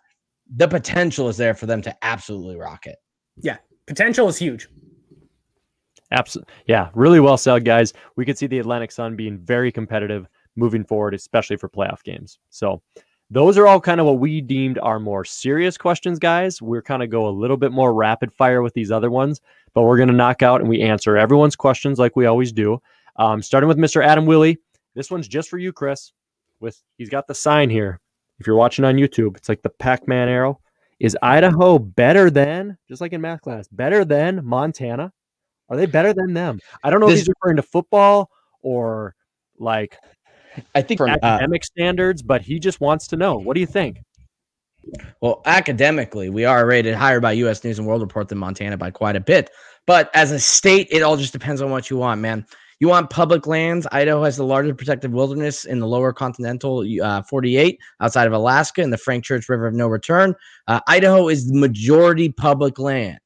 the 0.56 0.68
potential 0.68 1.28
is 1.28 1.36
there 1.36 1.54
for 1.54 1.66
them 1.66 1.82
to 1.82 1.96
absolutely 2.02 2.56
rock 2.56 2.86
it. 2.88 2.96
Yeah, 3.38 3.58
potential 3.88 4.28
is 4.30 4.38
huge. 4.38 4.70
Absolutely. 6.12 6.54
Yeah, 6.68 6.90
really 6.94 7.20
well 7.20 7.38
said, 7.38 7.66
guys. 7.66 7.94
We 8.16 8.24
could 8.26 8.38
see 8.38 8.48
the 8.48 8.60
Atlantic 8.60 8.92
Sun 8.92 9.16
being 9.18 9.38
very 9.38 9.72
competitive 9.72 10.28
moving 10.58 10.84
forward, 10.84 11.14
especially 11.14 11.56
for 11.56 11.70
playoff 11.70 12.04
games. 12.04 12.40
So, 12.50 12.82
those 13.30 13.58
are 13.58 13.68
all 13.68 13.82
kind 13.82 14.00
of 14.00 14.06
what 14.06 14.20
we 14.20 14.40
deemed 14.40 14.80
our 14.80 15.00
more 15.02 15.26
serious 15.26 15.78
questions, 15.78 16.18
guys. 16.18 16.62
We're 16.62 16.82
kind 16.82 17.04
of 17.04 17.10
go 17.10 17.28
a 17.28 17.30
little 17.30 17.58
bit 17.58 17.74
more 17.74 17.94
rapid 17.94 18.32
fire 18.34 18.62
with 18.62 18.74
these 18.74 18.90
other 18.90 19.12
ones, 19.12 19.42
but 19.74 19.84
we're 19.84 19.98
going 19.98 20.08
to 20.08 20.16
knock 20.16 20.42
out 20.44 20.62
and 20.62 20.70
we 20.70 20.82
answer 20.82 21.18
everyone's 21.18 21.56
questions 21.58 22.00
like 22.00 22.16
we 22.16 22.26
always 22.26 22.54
do. 22.54 22.82
Um, 23.18 23.42
starting 23.42 23.68
with 23.68 23.78
Mr. 23.78 24.02
Adam 24.06 24.26
Willie. 24.26 24.58
This 24.96 25.12
one's 25.12 25.28
just 25.28 25.50
for 25.50 25.58
you, 25.58 25.74
Chris. 25.74 26.14
With 26.62 26.82
he's 26.98 27.10
got 27.10 27.28
the 27.28 27.36
sign 27.36 27.70
here. 27.70 28.00
If 28.40 28.48
you're 28.48 28.56
watching 28.56 28.86
on 28.86 28.96
YouTube, 28.96 29.36
it's 29.36 29.50
like 29.50 29.62
the 29.62 29.70
Pac-Man 29.72 30.30
arrow. 30.30 30.62
Is 31.00 31.18
Idaho 31.22 31.78
better 31.80 32.30
than, 32.32 32.78
just 32.88 33.02
like 33.02 33.12
in 33.14 33.22
math 33.22 33.42
class, 33.42 33.68
better 33.68 34.06
than 34.06 34.44
Montana? 34.46 35.12
Are 35.70 35.76
they 35.76 35.86
better 35.86 36.14
than 36.14 36.34
them? 36.34 36.60
I 36.84 36.90
don't 36.90 37.02
know 37.02 37.08
This- 37.08 37.20
if 37.22 37.28
he's 37.28 37.34
referring 37.40 37.58
to 37.58 37.64
football 37.64 38.32
or 38.62 39.16
like 39.60 39.98
I 40.76 40.82
think 40.82 41.00
from 41.00 41.12
uh, 41.12 41.18
academic 41.22 41.64
standards, 41.64 42.22
but 42.22 42.42
he 42.42 42.60
just 42.60 42.82
wants 42.82 43.08
to 43.08 43.16
know. 43.16 43.36
What 43.38 43.56
do 43.56 43.60
you 43.60 43.68
think? 43.68 44.02
Well, 45.22 45.42
academically, 45.46 46.30
we 46.30 46.46
are 46.46 46.66
rated 46.66 46.96
higher 46.96 47.20
by 47.20 47.34
U.S. 47.34 47.64
News 47.64 47.80
and 47.80 47.88
World 47.88 48.02
Report 48.02 48.30
than 48.30 48.38
Montana 48.38 48.78
by 48.78 48.92
quite 48.92 49.16
a 49.16 49.20
bit. 49.20 49.50
But 49.86 50.10
as 50.14 50.32
a 50.32 50.40
state, 50.40 50.88
it 50.92 51.02
all 51.02 51.18
just 51.18 51.34
depends 51.34 51.62
on 51.62 51.72
what 51.72 51.90
you 51.90 51.98
want, 51.98 52.22
man. 52.22 52.46
You 52.80 52.90
want 52.90 53.10
public 53.10 53.48
lands. 53.48 53.88
Idaho 53.92 54.24
has 54.24 54.38
the 54.38 54.46
largest 54.46 54.78
protected 54.78 55.12
wilderness 55.12 55.66
in 55.66 55.80
the 55.80 55.88
lower 55.88 56.14
continental 56.14 56.86
uh, 57.02 57.24
48 57.24 57.80
outside 58.02 58.28
of 58.28 58.34
Alaska 58.34 58.82
and 58.82 58.94
the 58.94 58.98
Frank 58.98 59.24
Church 59.24 59.50
River 59.50 59.66
of 59.66 59.74
No 59.74 59.88
Return. 59.88 60.36
Uh, 60.68 60.80
Idaho 60.88 61.28
is 61.28 61.48
the 61.48 61.58
majority 61.60 62.32
public 62.32 62.78
land. 62.78 63.20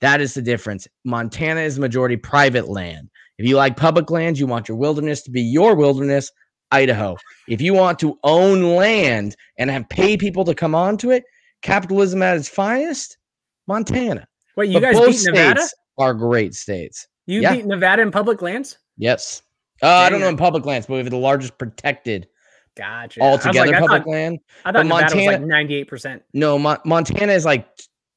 That 0.00 0.20
is 0.20 0.34
the 0.34 0.42
difference. 0.42 0.86
Montana 1.04 1.60
is 1.60 1.78
majority 1.78 2.18
private 2.18 2.68
land. 2.68 3.08
If 3.38 3.46
you 3.48 3.56
like 3.56 3.76
public 3.76 4.10
lands, 4.10 4.38
you 4.38 4.46
want 4.46 4.68
your 4.68 4.76
wilderness 4.76 5.22
to 5.22 5.30
be 5.30 5.40
your 5.40 5.74
wilderness, 5.74 6.30
Idaho. 6.70 7.16
If 7.48 7.60
you 7.60 7.74
want 7.74 7.98
to 8.00 8.18
own 8.24 8.76
land 8.76 9.36
and 9.58 9.70
have 9.70 9.88
pay 9.88 10.16
people 10.16 10.44
to 10.44 10.54
come 10.54 10.74
onto 10.74 11.10
it, 11.10 11.24
capitalism 11.62 12.22
at 12.22 12.36
its 12.36 12.48
finest, 12.48 13.18
Montana. 13.66 14.26
Wait, 14.56 14.68
you 14.70 14.74
But 14.74 14.82
guys 14.82 14.94
both 14.96 15.08
beat 15.08 15.26
Nevada? 15.26 15.60
states 15.60 15.74
are 15.98 16.14
great 16.14 16.54
states. 16.54 17.06
You 17.26 17.40
yeah. 17.40 17.54
beat 17.54 17.66
Nevada 17.66 18.02
in 18.02 18.10
public 18.10 18.42
lands? 18.42 18.78
Yes. 18.96 19.42
Uh, 19.82 19.88
I 19.88 20.10
don't 20.10 20.20
know 20.20 20.28
in 20.28 20.36
public 20.36 20.64
lands, 20.64 20.86
but 20.86 20.94
we 20.94 20.98
have 21.00 21.10
the 21.10 21.16
largest 21.16 21.58
protected 21.58 22.28
Gotcha. 22.76 23.22
I 23.22 23.26
altogether 23.26 23.66
like, 23.70 23.76
I 23.76 23.80
public 23.80 24.02
thought, 24.04 24.10
land. 24.10 24.38
I 24.64 24.72
but 24.72 24.86
thought 24.86 24.86
Nevada 24.86 25.16
was 25.16 25.26
like 25.26 25.40
ninety-eight 25.42 25.88
percent. 25.88 26.22
No, 26.32 26.58
Mon- 26.58 26.80
Montana 26.84 27.32
is 27.32 27.44
like 27.44 27.68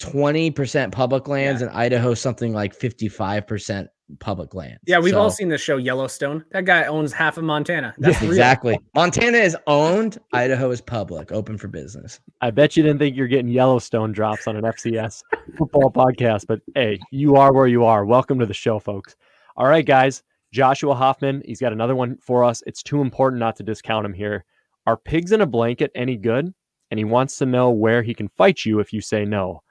20% 0.01 0.91
public 0.91 1.27
lands 1.27 1.61
and 1.61 1.71
Idaho 1.71 2.13
something 2.13 2.53
like 2.53 2.77
55% 2.77 3.87
public 4.19 4.53
land. 4.53 4.79
Yeah, 4.85 4.99
we've 4.99 5.15
all 5.15 5.29
seen 5.29 5.49
the 5.49 5.57
show 5.57 5.77
Yellowstone. 5.77 6.45
That 6.51 6.65
guy 6.65 6.85
owns 6.85 7.11
half 7.13 7.37
of 7.37 7.43
Montana. 7.43 7.93
That's 7.97 8.21
real. 8.21 8.31
Exactly. 8.31 8.79
Montana 8.95 9.37
is 9.37 9.57
owned, 9.67 10.19
Idaho 10.33 10.71
is 10.71 10.81
public, 10.81 11.31
open 11.31 11.57
for 11.57 11.67
business. 11.67 12.19
I 12.41 12.51
bet 12.51 12.77
you 12.77 12.83
didn't 12.83 12.99
think 12.99 13.15
you're 13.15 13.27
getting 13.27 13.49
Yellowstone 13.49 14.11
drops 14.11 14.47
on 14.47 14.55
an 14.55 14.63
FCS 14.63 15.23
football 15.57 15.91
podcast, 15.91 16.45
but 16.47 16.61
hey, 16.75 16.99
you 17.11 17.35
are 17.35 17.53
where 17.53 17.67
you 17.67 17.83
are. 17.85 18.05
Welcome 18.05 18.39
to 18.39 18.45
the 18.45 18.53
show, 18.53 18.79
folks. 18.79 19.15
All 19.55 19.67
right, 19.67 19.85
guys. 19.85 20.23
Joshua 20.53 20.95
Hoffman, 20.95 21.43
he's 21.45 21.59
got 21.59 21.73
another 21.73 21.95
one 21.95 22.17
for 22.21 22.43
us. 22.43 22.63
It's 22.65 22.81
too 22.81 23.01
important 23.01 23.39
not 23.39 23.57
to 23.57 23.63
discount 23.63 24.05
him 24.05 24.13
here. 24.13 24.45
Are 24.85 24.95
pigs 24.95 25.33
in 25.33 25.41
a 25.41 25.45
blanket 25.45 25.91
any 25.93 26.15
good? 26.15 26.53
And 26.89 26.97
he 26.97 27.03
wants 27.03 27.37
to 27.39 27.45
know 27.45 27.69
where 27.69 28.01
he 28.01 28.13
can 28.13 28.29
fight 28.29 28.63
you 28.63 28.79
if 28.79 28.93
you 28.93 29.01
say 29.01 29.25
no. 29.25 29.61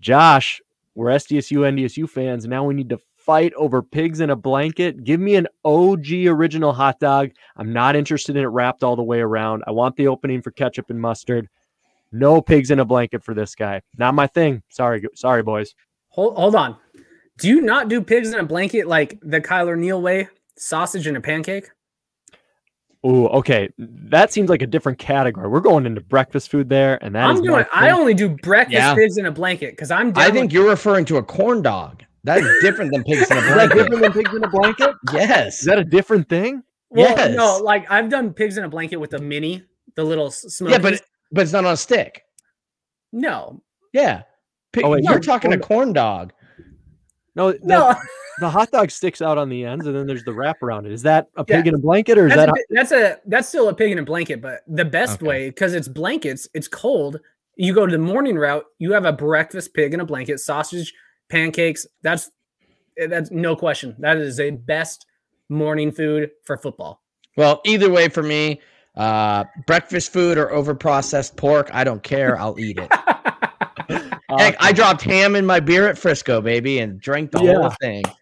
Josh, 0.00 0.60
we're 0.94 1.08
SDSU, 1.08 1.58
NDSU 1.58 2.08
fans. 2.08 2.46
Now 2.46 2.64
we 2.64 2.74
need 2.74 2.90
to 2.90 3.00
fight 3.24 3.52
over 3.54 3.82
pigs 3.82 4.20
in 4.20 4.30
a 4.30 4.36
blanket. 4.36 5.04
Give 5.04 5.20
me 5.20 5.36
an 5.36 5.46
OG 5.64 6.26
original 6.26 6.72
hot 6.72 6.98
dog. 7.00 7.30
I'm 7.56 7.72
not 7.72 7.96
interested 7.96 8.36
in 8.36 8.42
it 8.42 8.46
wrapped 8.48 8.82
all 8.82 8.96
the 8.96 9.02
way 9.02 9.20
around. 9.20 9.62
I 9.66 9.70
want 9.70 9.96
the 9.96 10.08
opening 10.08 10.42
for 10.42 10.50
ketchup 10.50 10.90
and 10.90 11.00
mustard. 11.00 11.48
No 12.10 12.42
pigs 12.42 12.70
in 12.70 12.78
a 12.80 12.84
blanket 12.84 13.24
for 13.24 13.34
this 13.34 13.54
guy. 13.54 13.82
Not 13.96 14.14
my 14.14 14.26
thing. 14.26 14.62
Sorry, 14.68 15.02
sorry, 15.14 15.42
boys. 15.42 15.74
Hold 16.08 16.36
hold 16.36 16.54
on. 16.54 16.76
Do 17.38 17.48
you 17.48 17.60
not 17.62 17.88
do 17.88 18.02
pigs 18.02 18.32
in 18.32 18.38
a 18.38 18.44
blanket 18.44 18.86
like 18.86 19.18
the 19.22 19.40
Kyler 19.40 19.78
Neal 19.78 20.02
way? 20.02 20.28
Sausage 20.56 21.06
in 21.06 21.16
a 21.16 21.20
pancake? 21.20 21.70
Ooh, 23.04 23.26
okay. 23.28 23.68
That 23.78 24.32
seems 24.32 24.48
like 24.48 24.62
a 24.62 24.66
different 24.66 24.98
category. 24.98 25.48
We're 25.48 25.60
going 25.60 25.86
into 25.86 26.00
breakfast 26.02 26.50
food 26.50 26.68
there, 26.68 27.02
and 27.02 27.14
that 27.16 27.24
I'm 27.24 27.36
is 27.36 27.40
doing. 27.40 27.64
I 27.74 27.90
only 27.90 28.14
do 28.14 28.28
breakfast 28.28 28.74
Yeah. 28.74 28.94
pigs 28.94 29.16
in 29.16 29.26
a 29.26 29.32
blanket 29.32 29.70
because 29.72 29.90
I'm. 29.90 30.12
I 30.14 30.30
think 30.30 30.44
with- 30.44 30.52
you're 30.52 30.68
referring 30.68 31.04
to 31.06 31.16
a 31.16 31.22
corn 31.22 31.62
dog. 31.62 32.04
That's 32.24 32.46
different 32.62 32.92
than 32.92 33.02
pigs 33.04 33.30
in 33.30 33.36
a 33.36 33.40
Is 33.48 33.54
that 33.54 33.72
different 33.72 34.00
than 34.02 34.12
pigs 34.12 34.34
in 34.34 34.44
a 34.44 34.48
blanket? 34.48 34.94
Yes. 35.12 35.60
Is 35.60 35.66
that 35.66 35.78
a 35.78 35.84
different 35.84 36.28
thing? 36.28 36.62
Well, 36.90 37.08
Yes. 37.16 37.34
no, 37.36 37.58
like 37.58 37.90
I've 37.90 38.08
done 38.10 38.32
pigs 38.32 38.56
in 38.58 38.64
a 38.64 38.68
blanket 38.68 38.96
with 38.98 39.10
the 39.10 39.18
mini, 39.18 39.64
the 39.96 40.04
little 40.04 40.26
s- 40.26 40.42
smokies. 40.48 40.76
yeah, 40.76 40.82
but 40.82 41.02
but 41.32 41.40
it's 41.42 41.52
not 41.52 41.64
on 41.64 41.72
a 41.72 41.76
stick. 41.76 42.22
no, 43.12 43.62
Yeah. 43.92 44.22
Pig, 44.72 44.84
Oh, 44.84 44.90
wait, 44.90 45.04
you're 45.04 45.14
no, 45.14 45.18
talking 45.20 45.50
corn- 45.50 45.60
a 45.60 45.62
corn 45.62 45.92
dog. 45.92 46.32
No, 47.34 47.52
the, 47.52 47.58
no. 47.62 47.94
the 48.40 48.48
hot 48.48 48.70
dog 48.70 48.90
sticks 48.90 49.20
out 49.20 49.36
on 49.36 49.48
the 49.50 49.64
ends, 49.66 49.86
and 49.86 49.94
then 49.94 50.06
there's 50.06 50.24
the 50.24 50.32
wrap 50.32 50.62
around 50.62 50.86
it. 50.86 50.92
Is 50.92 51.02
that 51.02 51.28
a 51.36 51.44
pig 51.44 51.66
Yeah. 51.66 51.70
in 51.70 51.74
a 51.74 51.78
blanket, 51.78 52.16
or 52.18 52.26
is 52.28 52.34
That's, 52.34 52.40
that? 52.40 52.48
a, 52.48 52.52
bi- 52.52 52.64
that's 52.70 52.92
a 52.92 53.18
that's 53.26 53.48
still 53.48 53.68
a 53.68 53.74
pig 53.74 53.92
in 53.92 53.98
a 53.98 54.02
blanket, 54.02 54.40
but 54.40 54.60
the 54.66 54.84
best 54.86 55.16
Okay. 55.20 55.26
way 55.26 55.48
because 55.50 55.74
it's 55.74 55.88
blankets, 55.88 56.48
it's 56.54 56.68
cold. 56.68 57.20
You 57.56 57.74
go 57.74 57.84
to 57.86 57.92
the 57.92 57.98
morning 58.02 58.36
route, 58.36 58.64
you 58.78 58.92
have 58.92 59.04
a 59.04 59.12
breakfast 59.12 59.74
pig 59.74 59.92
in 59.92 60.00
a 60.00 60.06
blanket, 60.06 60.40
sausage, 60.40 60.92
pancakes. 61.32 61.86
That's 62.02 62.30
eh, 62.98 63.08
that's 63.08 63.30
no 63.32 63.56
question. 63.56 63.96
That 63.98 64.18
is 64.18 64.38
a 64.38 64.50
best 64.50 65.06
morning 65.48 65.90
food 65.90 66.30
for 66.44 66.56
football. 66.56 67.02
Well, 67.36 67.60
either 67.64 67.90
way 67.90 68.08
for 68.08 68.22
me, 68.22 68.60
uh, 68.96 69.44
breakfast 69.66 70.12
food 70.12 70.38
or 70.38 70.52
over 70.52 70.74
processed 70.74 71.36
pork, 71.36 71.70
I 71.72 71.82
don't 71.82 72.02
care. 72.02 72.38
I'll 72.38 72.60
eat 72.60 72.78
it. 72.78 72.92
Heck, 74.38 74.56
I 74.60 74.72
dropped 74.72 75.02
ham 75.02 75.34
in 75.34 75.44
my 75.44 75.60
beer 75.60 75.88
at 75.88 75.98
Frisco, 75.98 76.40
baby, 76.40 76.78
and 76.78 77.00
drank 77.00 77.32
the 77.32 77.40
whole 77.40 77.70
thing. 77.80 78.04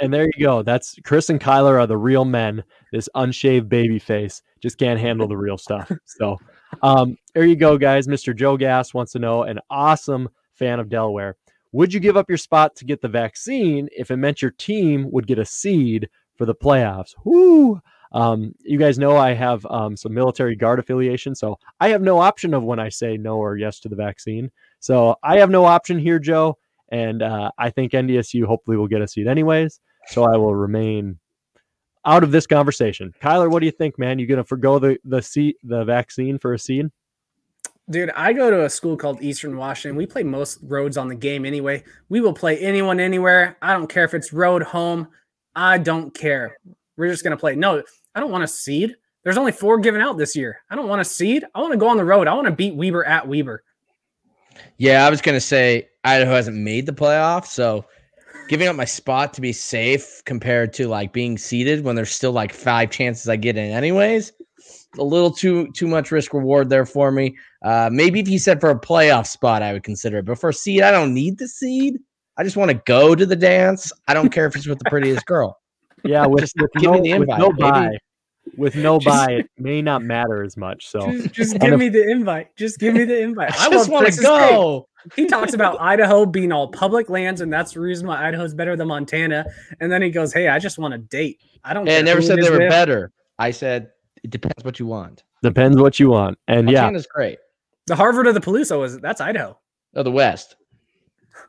And 0.00 0.10
there 0.10 0.24
you 0.24 0.42
go. 0.42 0.62
That's 0.62 0.96
Chris 1.04 1.28
and 1.28 1.38
Kyler 1.38 1.78
are 1.78 1.86
the 1.86 1.98
real 1.98 2.24
men. 2.24 2.64
This 2.92 3.10
unshaved 3.14 3.68
baby 3.68 3.98
face 3.98 4.40
just 4.62 4.78
can't 4.78 4.98
handle 4.98 5.28
the 5.28 5.36
real 5.36 5.58
stuff. 5.58 5.92
So, 6.06 6.38
um, 6.80 7.18
there 7.34 7.44
you 7.44 7.56
go, 7.56 7.76
guys. 7.76 8.08
Mr. 8.08 8.34
Joe 8.34 8.56
Gas 8.56 8.94
wants 8.94 9.12
to 9.12 9.18
know 9.18 9.42
an 9.42 9.58
awesome 9.68 10.30
fan 10.54 10.80
of 10.80 10.88
Delaware. 10.88 11.36
Would 11.72 11.94
you 11.94 12.00
give 12.00 12.16
up 12.16 12.28
your 12.28 12.38
spot 12.38 12.74
to 12.76 12.84
get 12.84 13.00
the 13.00 13.08
vaccine 13.08 13.88
if 13.96 14.10
it 14.10 14.16
meant 14.16 14.42
your 14.42 14.50
team 14.52 15.10
would 15.10 15.26
get 15.26 15.38
a 15.38 15.44
seed 15.44 16.08
for 16.36 16.44
the 16.44 16.54
playoffs? 16.54 17.14
Whoo! 17.24 17.80
Um, 18.12 18.54
you 18.60 18.76
guys 18.76 18.98
know 18.98 19.16
I 19.16 19.34
have 19.34 19.64
um, 19.66 19.96
some 19.96 20.12
military 20.12 20.56
guard 20.56 20.80
affiliation, 20.80 21.34
so 21.34 21.58
I 21.78 21.90
have 21.90 22.02
no 22.02 22.18
option 22.18 22.54
of 22.54 22.64
when 22.64 22.80
I 22.80 22.88
say 22.88 23.16
no 23.16 23.36
or 23.36 23.56
yes 23.56 23.78
to 23.80 23.88
the 23.88 23.96
vaccine. 23.96 24.50
So 24.80 25.16
I 25.22 25.38
have 25.38 25.50
no 25.50 25.64
option 25.64 25.98
here, 25.98 26.18
Joe. 26.18 26.58
And 26.90 27.22
uh, 27.22 27.52
I 27.56 27.70
think 27.70 27.92
NDSU 27.92 28.44
hopefully 28.44 28.76
will 28.76 28.88
get 28.88 29.00
a 29.00 29.06
seat 29.06 29.28
anyways. 29.28 29.80
So 30.08 30.24
I 30.24 30.36
will 30.36 30.56
remain 30.56 31.20
out 32.04 32.24
of 32.24 32.32
this 32.32 32.46
conversation. 32.46 33.14
Kyler, 33.22 33.50
what 33.50 33.60
do 33.60 33.66
you 33.66 33.72
think, 33.72 33.98
man? 33.98 34.18
You 34.18 34.26
gonna 34.26 34.42
forgo 34.42 34.78
the 34.78 34.98
the 35.04 35.22
seat, 35.22 35.56
the 35.62 35.84
vaccine 35.84 36.38
for 36.38 36.54
a 36.54 36.58
seed? 36.58 36.86
Dude, 37.90 38.10
I 38.10 38.32
go 38.32 38.50
to 38.50 38.64
a 38.64 38.70
school 38.70 38.96
called 38.96 39.20
Eastern 39.20 39.56
Washington. 39.56 39.96
We 39.96 40.06
play 40.06 40.22
most 40.22 40.58
roads 40.62 40.96
on 40.96 41.08
the 41.08 41.14
game 41.14 41.44
anyway. 41.44 41.82
We 42.08 42.20
will 42.20 42.32
play 42.32 42.58
anyone 42.58 43.00
anywhere. 43.00 43.56
I 43.60 43.72
don't 43.72 43.88
care 43.88 44.04
if 44.04 44.14
it's 44.14 44.32
road, 44.32 44.62
home. 44.62 45.08
I 45.56 45.78
don't 45.78 46.14
care. 46.14 46.56
We're 46.96 47.10
just 47.10 47.24
going 47.24 47.36
to 47.36 47.40
play. 47.40 47.56
No, 47.56 47.82
I 48.14 48.20
don't 48.20 48.30
want 48.30 48.44
a 48.44 48.48
seed. 48.48 48.94
There's 49.24 49.36
only 49.36 49.52
four 49.52 49.78
given 49.78 50.00
out 50.00 50.18
this 50.18 50.36
year. 50.36 50.60
I 50.70 50.76
don't 50.76 50.88
want 50.88 51.00
a 51.00 51.04
seed. 51.04 51.44
I 51.54 51.60
want 51.60 51.72
to 51.72 51.78
go 51.78 51.88
on 51.88 51.96
the 51.96 52.04
road. 52.04 52.28
I 52.28 52.34
want 52.34 52.46
to 52.46 52.52
beat 52.52 52.76
Weber 52.76 53.04
at 53.04 53.26
Weber. 53.26 53.64
Yeah, 54.78 55.06
I 55.06 55.10
was 55.10 55.20
gonna 55.20 55.40
say 55.40 55.88
Idaho 56.04 56.32
hasn't 56.32 56.56
made 56.56 56.86
the 56.86 56.92
playoffs, 56.92 57.46
so 57.46 57.84
giving 58.48 58.68
up 58.68 58.76
my 58.76 58.84
spot 58.84 59.32
to 59.34 59.40
be 59.40 59.52
safe 59.52 60.22
compared 60.24 60.72
to 60.74 60.88
like 60.88 61.12
being 61.12 61.38
seated 61.38 61.84
when 61.84 61.96
there's 61.96 62.10
still 62.10 62.32
like 62.32 62.52
five 62.52 62.90
chances 62.90 63.28
I 63.28 63.36
get 63.36 63.56
in 63.56 63.70
anyways. 63.70 64.32
A 64.98 65.04
little 65.04 65.30
too 65.30 65.70
too 65.72 65.86
much 65.86 66.10
risk 66.10 66.34
reward 66.34 66.68
there 66.68 66.84
for 66.84 67.12
me. 67.12 67.36
Uh, 67.64 67.88
maybe 67.92 68.18
if 68.18 68.28
you 68.28 68.38
said 68.40 68.60
for 68.60 68.70
a 68.70 68.78
playoff 68.78 69.26
spot, 69.26 69.62
I 69.62 69.72
would 69.72 69.84
consider 69.84 70.18
it. 70.18 70.24
But 70.24 70.38
for 70.38 70.48
a 70.50 70.54
seed, 70.54 70.82
I 70.82 70.90
don't 70.90 71.14
need 71.14 71.38
the 71.38 71.46
seed. 71.46 71.98
I 72.36 72.42
just 72.42 72.56
want 72.56 72.70
to 72.72 72.82
go 72.86 73.14
to 73.14 73.24
the 73.24 73.36
dance. 73.36 73.92
I 74.08 74.14
don't 74.14 74.30
care 74.30 74.46
if 74.46 74.56
it's 74.56 74.66
with 74.66 74.78
the 74.78 74.90
prettiest 74.90 75.24
girl. 75.26 75.58
Yeah, 76.02 76.26
with, 76.28 76.40
Just 76.40 76.56
with, 76.60 76.70
give 76.78 76.90
me 76.92 76.96
no, 76.96 77.02
the 77.02 77.12
with 77.18 77.22
invite, 77.28 77.38
no 77.38 77.48
baby. 77.50 77.60
buy, 77.60 77.98
with 78.56 78.74
no 78.74 78.98
Just- 78.98 79.14
buy, 79.26 79.32
it 79.34 79.46
may 79.58 79.80
not 79.82 80.02
matter 80.02 80.42
as 80.42 80.56
much. 80.56 80.88
So 80.88 81.00
Just, 81.12 81.32
just 81.34 81.58
give 81.60 81.74
if- 81.74 81.78
me 81.78 81.88
the 81.88 82.08
invite. 82.10 82.56
Just 82.56 82.78
give 82.80 82.94
me 82.94 83.04
the 83.04 83.20
invite. 83.20 83.52
I 83.60 83.70
just 83.70 83.88
want 83.90 84.06
to 84.06 84.12
Chris's 84.12 84.24
take. 84.24 84.50
go. 84.50 84.88
He 85.14 85.26
talks 85.26 85.54
about 85.54 85.76
Idaho 85.80 86.26
being 86.26 86.50
all 86.50 86.68
public 86.68 87.08
lands, 87.10 87.42
and 87.42 87.52
that's 87.52 87.72
the 87.74 87.80
reason 87.80 88.08
why 88.08 88.26
Idaho's 88.26 88.54
better 88.54 88.74
than 88.74 88.88
Montana. 88.88 89.44
And 89.80 89.92
then 89.92 90.02
he 90.02 90.10
goes, 90.10 90.32
"Hey, 90.32 90.48
I 90.48 90.58
just 90.58 90.78
want 90.78 90.92
to 90.92 90.98
date. 90.98 91.40
I 91.62 91.74
don't." 91.74 91.86
And 91.88 91.98
I 92.08 92.10
never 92.10 92.20
said 92.22 92.38
they 92.40 92.50
were 92.50 92.58
with." 92.58 92.70
better. 92.70 93.12
I 93.38 93.50
said 93.52 93.90
it 94.22 94.30
depends 94.30 94.64
what 94.64 94.78
you 94.78 94.86
want. 94.86 95.22
depends 95.42 95.78
what 95.80 95.98
you 96.00 96.10
want. 96.10 96.38
And 96.48 96.70
yeah, 96.70 96.82
Montana's 96.82 97.06
great. 97.06 97.38
The 97.86 97.96
Harvard 97.96 98.26
of 98.26 98.34
the 98.34 98.40
Palouse 98.40 98.76
was 98.78 98.98
that's 99.00 99.20
Idaho. 99.20 99.58
Oh, 99.94 100.02
the 100.02 100.10
West. 100.10 100.56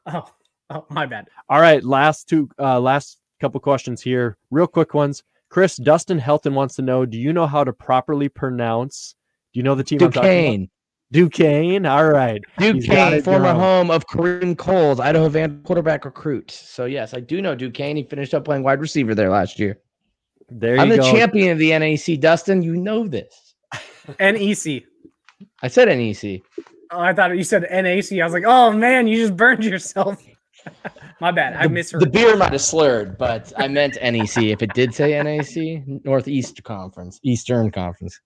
Oh, 0.08 0.26
oh, 0.72 0.86
my 0.90 1.06
bad. 1.06 1.28
All 1.50 1.60
right, 1.60 1.84
last 1.84 2.28
two, 2.30 2.50
uh, 2.58 2.80
last 2.80 3.20
couple 3.40 3.60
questions 3.60 4.02
here, 4.02 4.38
real 4.50 4.66
quick 4.68 4.94
ones. 4.94 5.22
Chris 5.50 5.76
Dustin 5.76 6.20
Helton 6.20 6.54
wants 6.54 6.76
to 6.76 6.82
know: 6.82 7.06
Do 7.06 7.18
you 7.18 7.34
know 7.34 7.46
how 7.46 7.64
to 7.64 7.74
properly 7.74 8.30
pronounce? 8.30 9.16
Do 9.54 9.60
you 9.60 9.64
know 9.64 9.76
the 9.76 9.84
team 9.84 10.02
I'm 10.02 10.12
talking 10.12 10.22
Duquesne. 10.32 10.62
about? 10.64 10.70
Duquesne. 11.12 11.86
All 11.86 12.10
right, 12.10 12.42
He's 12.58 12.86
Duquesne, 12.86 13.22
former 13.22 13.54
home 13.54 13.92
of 13.92 14.08
Kareem 14.08 14.58
Coles, 14.58 15.00
Idaho 15.00 15.28
Van 15.30 15.62
quarterback 15.64 16.06
recruit. 16.06 16.50
So 16.50 16.86
yes, 16.86 17.14
I 17.14 17.20
do 17.20 17.42
know 17.42 17.54
Duquesne. 17.54 17.98
He 17.98 18.04
finished 18.04 18.34
up 18.34 18.46
playing 18.46 18.64
wide 18.64 18.80
receiver 18.80 19.14
there 19.14 19.30
last 19.30 19.60
year. 19.60 19.78
There 20.52 20.78
I'm 20.80 20.90
you 20.90 20.98
the 20.98 21.02
go. 21.02 21.12
champion 21.12 21.52
of 21.52 21.58
the 21.58 21.78
NAC, 21.78 22.20
Dustin. 22.20 22.62
You 22.62 22.76
know 22.76 23.08
this. 23.08 23.56
NEC. 24.20 24.84
I 25.64 25.68
said 25.68 25.88
NEC. 25.88 26.42
Oh, 26.92 27.00
I 27.00 27.14
thought 27.14 27.36
you 27.36 27.44
said 27.44 27.64
NAC. 27.72 28.12
I 28.20 28.24
was 28.24 28.34
like, 28.34 28.44
oh 28.46 28.72
man, 28.72 29.08
you 29.08 29.18
just 29.18 29.36
burned 29.38 29.64
yourself. 29.64 30.22
my 31.22 31.32
bad. 31.32 31.54
I 31.56 31.64
The, 31.64 31.70
misheard. 31.70 32.02
the 32.02 32.10
beer 32.10 32.36
might 32.36 32.52
have 32.52 32.62
slurred, 32.62 33.18
but 33.18 33.52
I 33.58 33.68
meant 33.68 33.98
NEC. 34.02 34.38
If 34.44 34.62
it 34.62 34.74
did 34.74 34.94
say 34.94 35.22
NAC, 35.24 35.84
Northeast 36.06 36.62
Conference, 36.64 37.20
Eastern 37.24 37.72
Conference. 37.72 38.20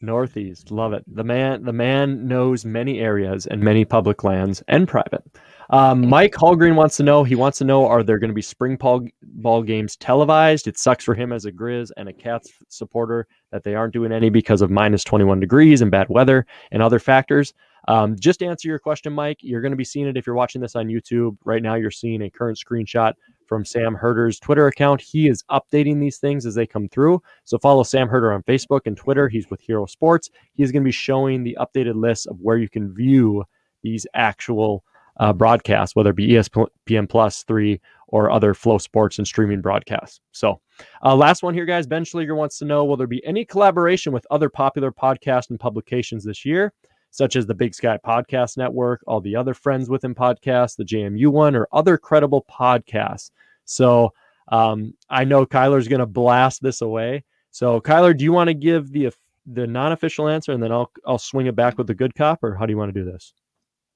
Northeast, 0.00 0.70
love 0.70 0.92
it. 0.92 1.02
The 1.06 1.24
man, 1.24 1.64
the 1.64 1.72
man 1.72 2.28
knows 2.28 2.64
many 2.66 3.00
areas 3.00 3.46
and 3.46 3.62
many 3.62 3.84
public 3.86 4.22
lands 4.22 4.62
and 4.68 4.86
private. 4.86 5.22
Um, 5.70 6.08
Mike 6.08 6.32
Hallgreen 6.32 6.74
wants 6.74 6.96
to 6.98 7.02
know. 7.02 7.24
He 7.24 7.34
wants 7.34 7.58
to 7.58 7.64
know: 7.64 7.86
Are 7.86 8.02
there 8.02 8.18
going 8.18 8.30
to 8.30 8.34
be 8.34 8.42
spring 8.42 8.76
ball, 8.76 9.06
ball 9.22 9.62
games 9.62 9.96
televised? 9.96 10.66
It 10.66 10.78
sucks 10.78 11.04
for 11.04 11.14
him 11.14 11.32
as 11.32 11.44
a 11.44 11.52
Grizz 11.52 11.90
and 11.96 12.08
a 12.08 12.12
Cats 12.12 12.52
supporter 12.68 13.26
that 13.52 13.64
they 13.64 13.74
aren't 13.74 13.92
doing 13.92 14.12
any 14.12 14.30
because 14.30 14.62
of 14.62 14.70
minus 14.70 15.04
21 15.04 15.40
degrees 15.40 15.80
and 15.80 15.90
bad 15.90 16.08
weather 16.08 16.46
and 16.72 16.82
other 16.82 16.98
factors. 16.98 17.54
Um, 17.86 18.16
just 18.18 18.42
answer 18.42 18.68
your 18.68 18.78
question, 18.78 19.12
Mike, 19.12 19.38
you're 19.40 19.60
going 19.60 19.72
to 19.72 19.76
be 19.76 19.84
seeing 19.84 20.06
it 20.06 20.16
if 20.16 20.26
you're 20.26 20.36
watching 20.36 20.60
this 20.60 20.76
on 20.76 20.86
YouTube. 20.86 21.36
Right 21.44 21.62
now, 21.62 21.74
you're 21.74 21.90
seeing 21.90 22.22
a 22.22 22.30
current 22.30 22.58
screenshot 22.58 23.12
from 23.46 23.64
Sam 23.64 23.94
Herder's 23.94 24.38
Twitter 24.38 24.66
account. 24.68 25.00
He 25.00 25.28
is 25.28 25.44
updating 25.50 26.00
these 26.00 26.18
things 26.18 26.46
as 26.46 26.54
they 26.54 26.66
come 26.66 26.88
through. 26.88 27.22
So 27.44 27.58
follow 27.58 27.82
Sam 27.82 28.08
Herder 28.08 28.32
on 28.32 28.42
Facebook 28.44 28.80
and 28.86 28.96
Twitter. 28.96 29.28
He's 29.28 29.50
with 29.50 29.60
Hero 29.60 29.84
Sports. 29.86 30.30
He's 30.54 30.72
going 30.72 30.82
to 30.82 30.88
be 30.88 30.92
showing 30.92 31.42
the 31.42 31.56
updated 31.60 31.94
list 31.94 32.26
of 32.26 32.38
where 32.40 32.56
you 32.56 32.70
can 32.70 32.94
view 32.94 33.44
these 33.82 34.06
actual 34.14 34.82
uh, 35.18 35.32
broadcasts, 35.32 35.94
whether 35.94 36.10
it 36.10 36.16
be 36.16 36.28
ESPN 36.28 37.08
Plus, 37.08 37.42
three, 37.44 37.80
or 38.08 38.30
other 38.30 38.54
FloSports 38.54 39.18
and 39.18 39.26
streaming 39.26 39.60
broadcasts. 39.60 40.20
So, 40.32 40.60
uh, 41.04 41.14
last 41.14 41.42
one 41.42 41.54
here, 41.54 41.64
guys. 41.64 41.86
Ben 41.86 42.04
Schleger 42.04 42.36
wants 42.36 42.58
to 42.58 42.64
know 42.64 42.84
Will 42.84 42.96
there 42.96 43.06
be 43.06 43.24
any 43.24 43.44
collaboration 43.44 44.12
with 44.12 44.26
other 44.30 44.48
popular 44.48 44.92
podcasts 44.92 45.50
and 45.50 45.58
publications 45.58 46.24
this 46.24 46.44
year, 46.44 46.72
such 47.10 47.36
as 47.36 47.46
the 47.46 47.54
Big 47.54 47.74
Sky 47.74 47.98
Podcast 48.04 48.56
Network, 48.56 49.02
all 49.06 49.20
the 49.20 49.36
other 49.36 49.54
Friends 49.54 49.88
Within 49.88 50.14
podcasts, 50.14 50.76
the 50.76 50.84
JMU 50.84 51.28
one, 51.28 51.56
or 51.56 51.68
other 51.72 51.96
credible 51.96 52.44
podcasts? 52.50 53.30
So, 53.64 54.12
um, 54.48 54.94
I 55.08 55.24
know 55.24 55.46
Kyler's 55.46 55.88
going 55.88 56.00
to 56.00 56.06
blast 56.06 56.62
this 56.62 56.82
away. 56.82 57.24
So, 57.50 57.80
Kyler, 57.80 58.16
do 58.16 58.24
you 58.24 58.32
want 58.32 58.48
to 58.48 58.54
give 58.54 58.90
the 58.92 59.12
the 59.46 59.66
non-official 59.66 60.28
answer, 60.28 60.52
and 60.52 60.62
then 60.62 60.72
I'll 60.72 60.90
I'll 61.06 61.18
swing 61.18 61.46
it 61.46 61.56
back 61.56 61.78
with 61.78 61.86
the 61.86 61.94
good 61.94 62.14
cop, 62.14 62.42
or 62.42 62.54
how 62.54 62.66
do 62.66 62.72
you 62.72 62.78
want 62.78 62.94
to 62.94 63.00
do 63.00 63.10
this? 63.10 63.32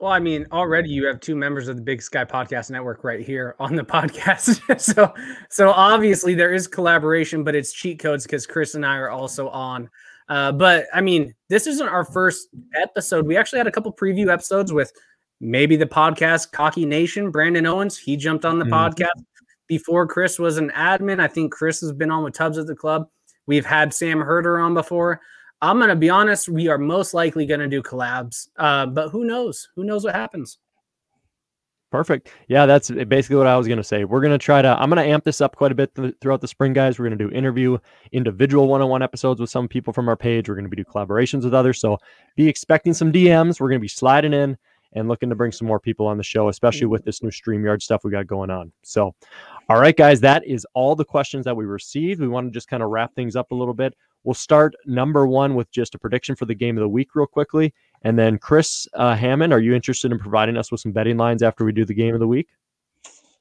Well, 0.01 0.13
I 0.13 0.21
mean, 0.21 0.47
already 0.53 0.91
you 0.91 1.07
have 1.07 1.19
two 1.19 1.35
members 1.35 1.67
of 1.67 1.77
the 1.77 1.83
Big 1.83 2.01
Sky 2.03 2.25
Podcast 2.25 2.71
Network 2.71 3.03
right 3.03 3.21
here 3.21 3.57
on 3.59 3.75
the 3.75 3.83
podcast. 3.85 4.81
so, 4.81 5.13
so 5.51 5.71
obviously 5.71 6.35
there 6.35 6.55
is 6.55 6.69
collaboration, 6.69 7.43
but 7.43 7.55
it's 7.57 7.73
cheat 7.73 7.99
codes 7.99 8.25
because 8.25 8.47
Chris 8.47 8.75
and 8.75 8.87
I 8.87 8.97
are 8.97 9.11
also 9.11 9.49
on. 9.49 9.91
Uh, 10.29 10.53
but 10.53 10.87
I 10.95 11.01
mean, 11.01 11.35
this 11.49 11.67
isn't 11.67 11.89
our 11.89 12.05
first 12.05 12.49
episode. 12.75 13.27
We 13.27 13.37
actually 13.37 13.59
had 13.59 13.67
a 13.67 13.73
couple 13.73 13.93
preview 13.93 14.33
episodes 14.33 14.73
with 14.73 14.93
maybe 15.41 15.75
the 15.75 15.87
podcast 15.87 16.53
Cocky 16.53 16.85
Nation. 16.85 17.31
Brandon 17.31 17.67
Owens, 17.67 17.97
he 17.99 18.17
jumped 18.17 18.45
on 18.45 18.59
the 18.59 18.65
Mhm. 18.67 18.93
podcast. 18.95 19.25
before 19.67 20.07
Chris 20.07 20.39
was 20.39 20.57
an 20.57 20.71
admin. 20.71 21.21
I 21.21 21.27
think 21.27 21.53
Chris 21.53 21.83
has 21.83 21.93
been 21.93 22.11
on 22.11 22.25
with 22.25 22.33
Tubbs 22.33 22.57
at 22.57 22.67
the 22.67 22.75
club. 22.75 23.07
We've 23.47 23.67
had 23.67 23.93
Sam 23.93 24.19
Herder 24.19 24.59
on 24.59 24.73
before. 24.73 25.21
I'm 25.61 25.79
going 25.79 25.89
to 25.89 25.97
be 25.97 26.11
honest, 26.11 26.49
we 26.49 26.69
are 26.69 26.79
most 26.79 27.15
likely 27.15 27.47
going 27.47 27.61
to 27.61 27.69
do 27.69 27.83
collabs, 27.83 28.49
uh, 28.57 28.87
but 28.87 29.09
who 29.11 29.25
knows? 29.25 29.69
Who 29.75 29.85
knows 29.85 30.05
what 30.05 30.15
happens? 30.15 30.59
Perfect. 31.91 32.31
Yeah, 32.49 32.67
that's 32.67 32.91
basically 32.91 33.37
what 33.37 33.47
I 33.47 33.57
was 33.57 33.67
going 33.67 33.79
to 33.79 33.85
say. 33.85 34.05
We're 34.05 34.21
going 34.21 34.33
to 34.33 34.39
try 34.39 34.61
to, 34.61 34.79
I'm 34.79 34.91
going 34.91 35.03
to 35.03 35.11
amp 35.11 35.25
this 35.25 35.41
up 35.41 35.57
quite 35.57 35.73
a 35.73 35.75
bit 35.75 35.95
th- 35.95 36.15
throughout 36.21 36.43
the 36.43 36.49
spring, 36.49 36.75
guys. 36.75 36.99
We're 36.99 37.09
going 37.09 37.19
to 37.19 37.29
do 37.29 37.35
interview, 37.35 37.79
individual 38.13 38.69
one 38.69 38.83
on 38.83 38.91
one 38.91 39.01
episodes 39.01 39.41
with 39.41 39.49
some 39.49 39.69
people 39.69 39.95
from 39.95 40.07
our 40.07 40.17
page. 40.17 40.49
We're 40.49 40.55
going 40.55 40.67
to 40.67 40.71
be 40.71 40.77
do 40.77 40.85
collaborations 40.85 41.45
with 41.45 41.55
others. 41.55 41.81
So 41.81 41.97
be 42.37 42.47
expecting 42.47 42.93
some 42.93 43.11
DMs. 43.11 43.59
We're 43.59 43.69
going 43.69 43.81
to 43.81 43.85
be 43.85 43.89
sliding 43.89 44.35
in 44.35 44.59
and 44.93 45.09
looking 45.09 45.31
to 45.31 45.35
bring 45.35 45.53
some 45.53 45.67
more 45.67 45.81
people 45.81 46.07
on 46.07 46.19
the 46.19 46.23
show, 46.23 46.49
especially 46.49 46.87
with 46.87 47.05
this 47.05 47.23
new 47.23 47.31
StreamYard 47.31 47.81
stuff 47.83 48.05
we 48.05 48.11
got 48.11 48.27
going 48.27 48.51
on. 48.51 48.71
So, 48.83 49.15
all 49.71 49.81
right, 49.81 49.97
guys, 49.97 50.21
that 50.21 50.47
is 50.47 50.67
all 50.75 50.95
the 50.95 51.05
questions 51.05 51.45
that 51.47 51.57
we 51.57 51.65
received. 51.65 52.21
We 52.21 52.29
want 52.29 52.49
to 52.49 52.51
just 52.51 52.69
kind 52.69 52.83
of 52.83 52.91
wrap 52.91 53.15
things 53.15 53.35
up 53.37 53.51
a 53.51 53.55
little 53.55 53.75
bit. 53.75 53.95
We'll 54.29 54.35
start 54.35 54.75
number 54.85 55.27
one 55.27 55.55
with 55.55 55.71
just 55.71 55.95
a 55.95 55.99
prediction 55.99 56.37
for 56.37 56.45
the 56.45 56.55
game 56.55 56.77
of 56.77 56.83
the 56.83 56.89
week, 56.91 57.15
real 57.15 57.27
quickly. 57.27 57.73
And 58.03 58.19
then, 58.19 58.37
Chris 58.37 58.87
uh, 58.93 59.15
Hammond, 59.15 59.55
are 59.55 59.59
you 59.59 59.75
interested 59.75 60.13
in 60.13 60.19
providing 60.19 60.59
us 60.59 60.71
with 60.71 60.83
some 60.83 60.93
betting 60.93 61.17
lines 61.17 61.43
after 61.43 61.65
we 61.65 61.73
do 61.73 61.87
the 61.87 61.95
game 61.95 62.13
of 62.13 62.21
the 62.21 62.27
week? 62.27 62.47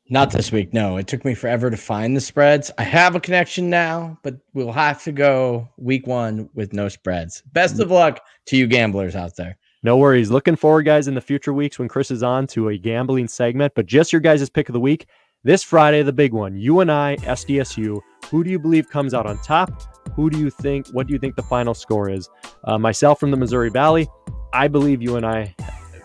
Not 0.07 0.31
this 0.31 0.49
week. 0.49 0.73
No, 0.73 0.95
it 0.95 1.05
took 1.05 1.25
me 1.25 1.33
forever 1.33 1.69
to 1.69 1.75
find 1.75 2.15
the 2.15 2.21
spreads. 2.21 2.71
I 2.77 2.83
have 2.83 3.15
a 3.15 3.19
connection 3.19 3.69
now, 3.69 4.17
but 4.23 4.37
we'll 4.53 4.71
have 4.71 5.03
to 5.03 5.11
go 5.11 5.67
week 5.75 6.07
one 6.07 6.49
with 6.53 6.71
no 6.71 6.87
spreads. 6.87 7.43
Best 7.51 7.81
of 7.81 7.91
luck 7.91 8.21
to 8.45 8.55
you 8.55 8.65
gamblers 8.65 9.13
out 9.13 9.35
there. 9.35 9.57
No 9.83 9.97
worries. 9.97 10.31
Looking 10.31 10.55
forward, 10.55 10.83
guys, 10.83 11.09
in 11.09 11.15
the 11.15 11.21
future 11.21 11.51
weeks 11.51 11.77
when 11.77 11.89
Chris 11.89 12.11
is 12.11 12.23
on 12.23 12.47
to 12.47 12.69
a 12.69 12.77
gambling 12.77 13.27
segment. 13.27 13.73
But 13.75 13.87
just 13.87 14.13
your 14.13 14.21
guys' 14.21 14.49
pick 14.49 14.69
of 14.69 14.73
the 14.73 14.79
week 14.79 15.07
this 15.43 15.63
Friday, 15.63 16.03
the 16.03 16.13
big 16.13 16.33
one. 16.33 16.55
UNI, 16.57 17.17
SDSU. 17.17 18.01
Who 18.29 18.43
do 18.43 18.49
you 18.49 18.59
believe 18.59 18.89
comes 18.89 19.13
out 19.13 19.25
on 19.25 19.37
top? 19.39 19.83
Who 20.13 20.29
do 20.29 20.39
you 20.39 20.49
think? 20.49 20.87
What 20.89 21.07
do 21.07 21.13
you 21.13 21.19
think 21.19 21.35
the 21.35 21.43
final 21.43 21.73
score 21.73 22.09
is? 22.09 22.29
Uh, 22.63 22.77
myself 22.77 23.19
from 23.19 23.31
the 23.31 23.37
Missouri 23.37 23.69
Valley, 23.69 24.07
I 24.53 24.67
believe 24.67 25.01
UNI, 25.01 25.55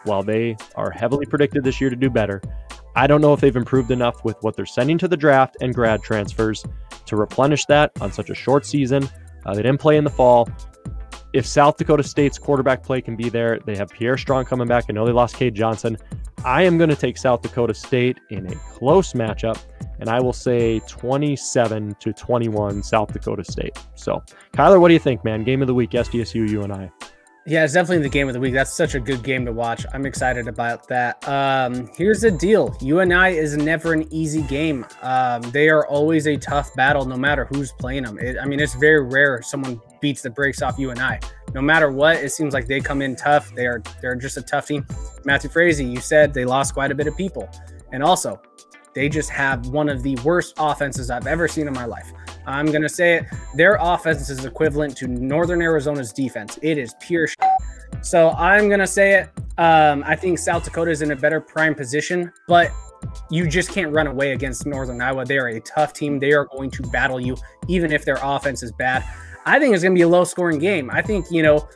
while 0.05 0.23
they 0.23 0.57
are 0.77 0.91
heavily 0.91 1.27
predicted 1.27 1.65
this 1.65 1.81
year 1.81 1.91
to 1.91 1.97
do 1.97 2.11
better, 2.11 2.41
I 2.95 3.07
don't 3.07 3.21
know 3.21 3.33
if 3.33 3.41
they've 3.41 3.57
improved 3.57 3.91
enough 3.91 4.25
with 4.25 4.37
what 4.43 4.55
they're 4.55 4.67
sending 4.67 4.99
to 4.99 5.09
the 5.09 5.17
draft 5.17 5.57
and 5.61 5.75
grad 5.75 6.03
transfers 6.03 6.65
to 7.07 7.17
replenish 7.17 7.65
that 7.67 7.91
on 8.01 8.13
such 8.13 8.29
a 8.29 8.35
short 8.35 8.67
season. 8.67 9.09
Uh, 9.47 9.55
they 9.55 9.63
didn't 9.63 9.81
play 9.81 9.97
in 9.97 10.05
the 10.05 10.11
fall 10.11 10.49
if 11.33 11.47
South 11.47 11.77
Dakota 11.77 12.03
State's 12.03 12.39
quarterback 12.39 12.83
play 12.83 13.01
can 13.01 13.17
be 13.17 13.29
there, 13.29 13.59
they 13.61 13.77
have 13.77 13.89
Pierre 13.89 14.19
Strong 14.19 14.45
coming 14.45 14.69
back. 14.69 14.85
I 14.89 14.93
know 14.93 15.07
they 15.07 15.13
lost 15.13 15.37
Cade 15.37 15.55
Johnson. 15.55 15.97
I 16.45 16.63
am 16.63 16.77
going 16.77 16.91
to 16.91 16.97
take 16.97 17.17
South 17.17 17.43
Dakota 17.43 17.75
State 17.75 18.19
in 18.31 18.47
a 18.47 18.55
close 18.73 19.13
matchup, 19.13 19.59
and 20.01 20.09
I 20.09 20.21
will 20.21 20.33
say 20.33 20.81
27 20.81 21.97
to 22.01 22.13
21 22.13 22.83
South 22.83 23.13
Dakota 23.13 23.45
State. 23.45 23.79
So, 23.95 24.23
Kyler, 24.53 24.81
what 24.81 24.89
do 24.89 24.95
you 24.95 25.01
think, 25.01 25.25
man? 25.25 25.45
Game 25.45 25.63
of 25.63 25.69
the 25.69 25.75
week, 25.75 25.91
SDSU, 25.91 26.49
UNI. 26.49 26.91
Yeah, 27.45 27.65
it's 27.65 27.73
definitely 27.73 28.05
the 28.05 28.09
game 28.09 28.29
of 28.29 28.35
the 28.35 28.41
week. 28.41 28.55
That's 28.55 28.73
such 28.73 28.95
a 28.95 29.01
good 29.01 29.25
game 29.25 29.45
to 29.47 29.53
watch. 29.53 29.85
I'm 29.93 30.07
excited 30.07 30.47
about 30.47 30.87
that. 30.89 31.27
Um, 31.29 31.91
here's 31.97 32.21
the 32.21 32.31
deal 32.31 32.77
UNI 32.81 33.37
is 33.37 33.57
never 33.57 33.93
an 33.93 34.07
easy 34.13 34.43
game. 34.43 34.87
Um, 35.03 35.43
they 35.51 35.69
are 35.69 35.85
always 35.87 36.29
a 36.29 36.37
tough 36.37 36.73
battle, 36.77 37.05
no 37.05 37.17
matter 37.17 37.47
who's 37.47 37.73
playing 37.73 38.05
them. 38.05 38.19
It, 38.21 38.37
I 38.41 38.45
mean, 38.45 38.61
it's 38.61 38.75
very 38.75 39.03
rare 39.03 39.43
someone 39.43 39.81
beats 40.03 40.21
the 40.21 40.29
brakes 40.29 40.61
off 40.61 40.79
UNI. 40.79 41.19
No 41.55 41.63
matter 41.63 41.91
what, 41.91 42.17
it 42.17 42.31
seems 42.33 42.53
like 42.53 42.67
they 42.67 42.81
come 42.81 43.01
in 43.01 43.17
tough. 43.17 43.55
They 43.55 43.67
are 43.67 43.83
they're 44.03 44.17
just 44.17 44.37
a 44.37 44.43
tough 44.43 44.67
team. 44.67 44.87
Matthew 45.25 45.49
Frazee, 45.49 45.87
you 45.87 46.01
said 46.01 46.35
they 46.35 46.45
lost 46.45 46.75
quite 46.75 46.91
a 46.91 46.95
bit 46.95 47.07
of 47.07 47.17
people, 47.17 47.49
and 47.93 48.03
also 48.03 48.41
they 48.95 49.09
just 49.09 49.31
have 49.31 49.69
one 49.69 49.89
of 49.89 50.03
the 50.03 50.17
worst 50.17 50.55
offenses 50.59 51.11
I've 51.11 51.27
ever 51.27 51.49
seen 51.49 51.67
in 51.67 51.73
my 51.73 51.87
life. 51.87 52.13
I'm 52.47 52.71
to 52.71 52.89
say 52.89 53.19
it. 53.19 53.27
Their 53.55 53.79
offense 53.81 54.29
is 54.29 54.45
equivalent 54.45 54.97
to 54.99 55.07
Northern 55.07 55.63
Arizona's 55.63 56.13
defense. 56.13 56.59
It 56.61 56.77
is 56.77 56.95
pure 57.01 57.29
shit. 57.29 57.39
So 58.03 58.31
I'm 58.31 58.69
to 58.69 58.87
say 58.87 59.15
it. 59.21 59.31
Um, 59.59 60.03
I 60.07 60.17
think 60.17 60.39
South 60.39 60.65
Dakota 60.65 60.91
is 60.91 61.03
in 61.03 61.13
a 61.13 61.17
better 61.17 61.41
prime 61.41 61.75
position, 61.75 62.33
but 62.49 62.71
you 63.31 63.47
just 63.47 63.71
can't 63.71 63.93
run 63.93 64.07
away 64.07 64.33
against 64.33 64.67
Northern 64.67 65.01
Iowa. 65.01 65.25
They 65.25 65.39
are 65.39 65.49
a 65.49 65.61
tough 65.61 65.93
team. 65.93 66.19
They 66.19 66.33
are 66.33 66.47
going 66.47 66.71
to 66.73 66.83
battle 66.85 67.21
you, 67.21 67.37
even 67.69 67.93
if 67.93 68.05
their 68.05 68.19
offense 68.23 68.63
is 68.63 68.73
bad. 68.73 69.05
I 69.45 69.59
think 69.59 69.75
it's 69.75 69.83
going 69.83 69.95
to 69.95 69.99
be 69.99 70.03
a 70.03 70.09
low 70.09 70.25
scoring 70.25 70.59
game. 70.59 70.91
I 70.91 71.03
think, 71.03 71.27
you 71.31 71.43
know, 71.43 71.69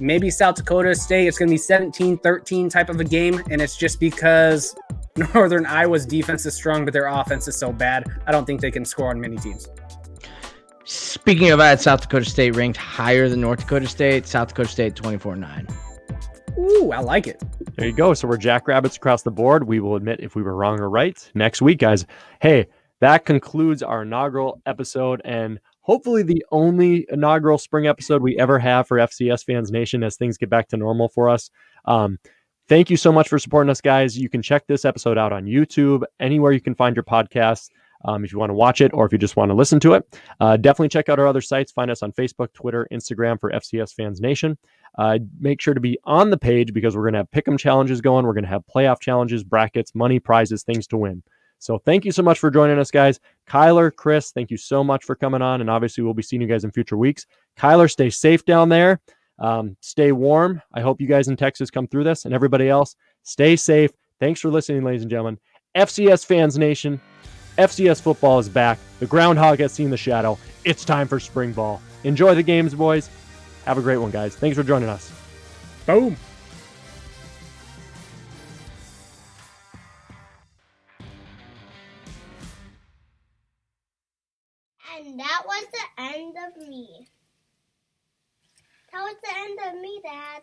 maybe 0.00 0.30
South 0.30 0.56
Dakota 0.56 0.94
State, 0.94 1.28
it's 1.28 1.38
going 1.38 1.48
to 1.48 1.52
be 1.52 1.58
17 1.58 2.18
13 2.18 2.68
type 2.68 2.88
of 2.88 2.98
a 3.00 3.04
game. 3.04 3.42
And 3.50 3.60
it's 3.60 3.76
just 3.76 4.00
because 4.00 4.74
Northern 5.34 5.66
Iowa's 5.66 6.06
defense 6.06 6.46
is 6.46 6.54
strong, 6.54 6.84
but 6.84 6.92
their 6.92 7.06
offense 7.06 7.46
is 7.46 7.56
so 7.56 7.72
bad. 7.72 8.10
I 8.26 8.32
don't 8.32 8.44
think 8.44 8.60
they 8.60 8.70
can 8.70 8.84
score 8.84 9.10
on 9.10 9.20
many 9.20 9.36
teams. 9.36 9.68
Speaking 10.84 11.50
of 11.50 11.58
that, 11.58 11.80
South 11.80 12.02
Dakota 12.02 12.24
State 12.24 12.56
ranked 12.56 12.76
higher 12.76 13.28
than 13.28 13.40
North 13.40 13.60
Dakota 13.60 13.86
State. 13.86 14.26
South 14.26 14.48
Dakota 14.48 14.68
State 14.68 14.96
24 14.96 15.36
9. 15.36 15.68
Ooh, 16.58 16.92
I 16.92 16.98
like 16.98 17.26
it. 17.28 17.42
There 17.76 17.86
you 17.86 17.94
go. 17.94 18.12
So 18.14 18.28
we're 18.28 18.36
jackrabbits 18.36 18.96
across 18.96 19.22
the 19.22 19.30
board. 19.30 19.64
We 19.64 19.80
will 19.80 19.96
admit 19.96 20.20
if 20.20 20.34
we 20.34 20.42
were 20.42 20.54
wrong 20.54 20.80
or 20.80 20.90
right 20.90 21.30
next 21.34 21.62
week, 21.62 21.78
guys. 21.78 22.04
Hey, 22.40 22.66
that 23.00 23.24
concludes 23.24 23.82
our 23.82 24.02
inaugural 24.02 24.60
episode 24.66 25.22
and 25.24 25.58
hopefully 25.82 26.22
the 26.22 26.44
only 26.50 27.06
inaugural 27.10 27.58
spring 27.58 27.86
episode 27.86 28.22
we 28.22 28.38
ever 28.38 28.58
have 28.58 28.88
for 28.88 28.98
FCS 28.98 29.44
Fans 29.44 29.70
Nation 29.70 30.02
as 30.02 30.16
things 30.16 30.38
get 30.38 30.50
back 30.50 30.68
to 30.68 30.76
normal 30.76 31.08
for 31.08 31.28
us. 31.28 31.50
Um, 31.84 32.18
thank 32.68 32.90
you 32.90 32.96
so 32.96 33.12
much 33.12 33.28
for 33.28 33.38
supporting 33.38 33.70
us, 33.70 33.80
guys. 33.80 34.18
You 34.18 34.28
can 34.28 34.42
check 34.42 34.66
this 34.66 34.84
episode 34.84 35.18
out 35.18 35.32
on 35.32 35.44
YouTube, 35.44 36.02
anywhere 36.20 36.52
you 36.52 36.60
can 36.60 36.74
find 36.74 36.96
your 36.96 37.04
podcasts 37.04 37.68
um, 38.04 38.24
if 38.24 38.32
you 38.32 38.38
want 38.38 38.50
to 38.50 38.54
watch 38.54 38.80
it 38.80 38.92
or 38.94 39.06
if 39.06 39.12
you 39.12 39.18
just 39.18 39.36
want 39.36 39.50
to 39.50 39.54
listen 39.54 39.80
to 39.80 39.94
it. 39.94 40.18
Uh, 40.40 40.56
definitely 40.56 40.88
check 40.88 41.08
out 41.08 41.18
our 41.18 41.26
other 41.26 41.40
sites. 41.40 41.72
Find 41.72 41.90
us 41.90 42.02
on 42.02 42.12
Facebook, 42.12 42.52
Twitter, 42.52 42.86
Instagram 42.92 43.40
for 43.40 43.50
FCS 43.50 43.94
Fans 43.94 44.20
Nation. 44.20 44.58
Uh, 44.98 45.18
make 45.40 45.60
sure 45.60 45.74
to 45.74 45.80
be 45.80 45.98
on 46.04 46.30
the 46.30 46.38
page 46.38 46.72
because 46.72 46.96
we're 46.96 47.10
going 47.10 47.14
to 47.14 47.18
have 47.20 47.30
pick'em 47.30 47.58
challenges 47.58 48.00
going. 48.00 48.26
We're 48.26 48.34
going 48.34 48.44
to 48.44 48.50
have 48.50 48.64
playoff 48.66 49.00
challenges, 49.00 49.44
brackets, 49.44 49.94
money, 49.94 50.18
prizes, 50.18 50.62
things 50.62 50.86
to 50.88 50.96
win. 50.96 51.22
So 51.62 51.78
thank 51.78 52.04
you 52.04 52.10
so 52.10 52.24
much 52.24 52.40
for 52.40 52.50
joining 52.50 52.80
us, 52.80 52.90
guys. 52.90 53.20
Kyler, 53.48 53.94
Chris, 53.94 54.32
thank 54.32 54.50
you 54.50 54.56
so 54.56 54.82
much 54.82 55.04
for 55.04 55.14
coming 55.14 55.42
on. 55.42 55.60
And 55.60 55.70
obviously, 55.70 56.02
we'll 56.02 56.12
be 56.12 56.22
seeing 56.22 56.42
you 56.42 56.48
guys 56.48 56.64
in 56.64 56.72
future 56.72 56.96
weeks. 56.96 57.24
Kyler, 57.56 57.88
stay 57.88 58.10
safe 58.10 58.44
down 58.44 58.68
there. 58.68 59.00
Um, 59.38 59.76
stay 59.80 60.10
warm. 60.10 60.60
I 60.74 60.80
hope 60.80 61.00
you 61.00 61.06
guys 61.06 61.28
in 61.28 61.36
Texas 61.36 61.70
come 61.70 61.86
through 61.86 62.02
this 62.02 62.24
and 62.24 62.34
everybody 62.34 62.68
else, 62.68 62.96
stay 63.22 63.54
safe. 63.54 63.92
Thanks 64.18 64.40
for 64.40 64.50
listening, 64.50 64.82
ladies 64.82 65.02
and 65.02 65.10
gentlemen. 65.10 65.38
FCS 65.76 66.26
Fans 66.26 66.58
Nation, 66.58 67.00
FCS 67.58 68.02
football 68.02 68.40
is 68.40 68.48
back. 68.48 68.80
The 68.98 69.06
groundhog 69.06 69.60
has 69.60 69.72
seen 69.72 69.90
the 69.90 69.96
shadow. 69.96 70.38
It's 70.64 70.84
time 70.84 71.06
for 71.06 71.20
spring 71.20 71.52
ball. 71.52 71.80
Enjoy 72.02 72.34
the 72.34 72.42
games, 72.42 72.74
boys. 72.74 73.08
Have 73.66 73.78
a 73.78 73.82
great 73.82 73.98
one, 73.98 74.10
guys. 74.10 74.34
Thanks 74.34 74.56
for 74.56 74.64
joining 74.64 74.88
us. 74.88 75.12
Boom. 75.86 76.16
End 86.02 86.36
of 86.36 86.68
me. 86.68 87.08
That 88.92 89.02
was 89.02 89.16
the 89.22 89.38
end 89.38 89.58
of 89.76 89.80
me, 89.80 90.00
Dad. 90.04 90.42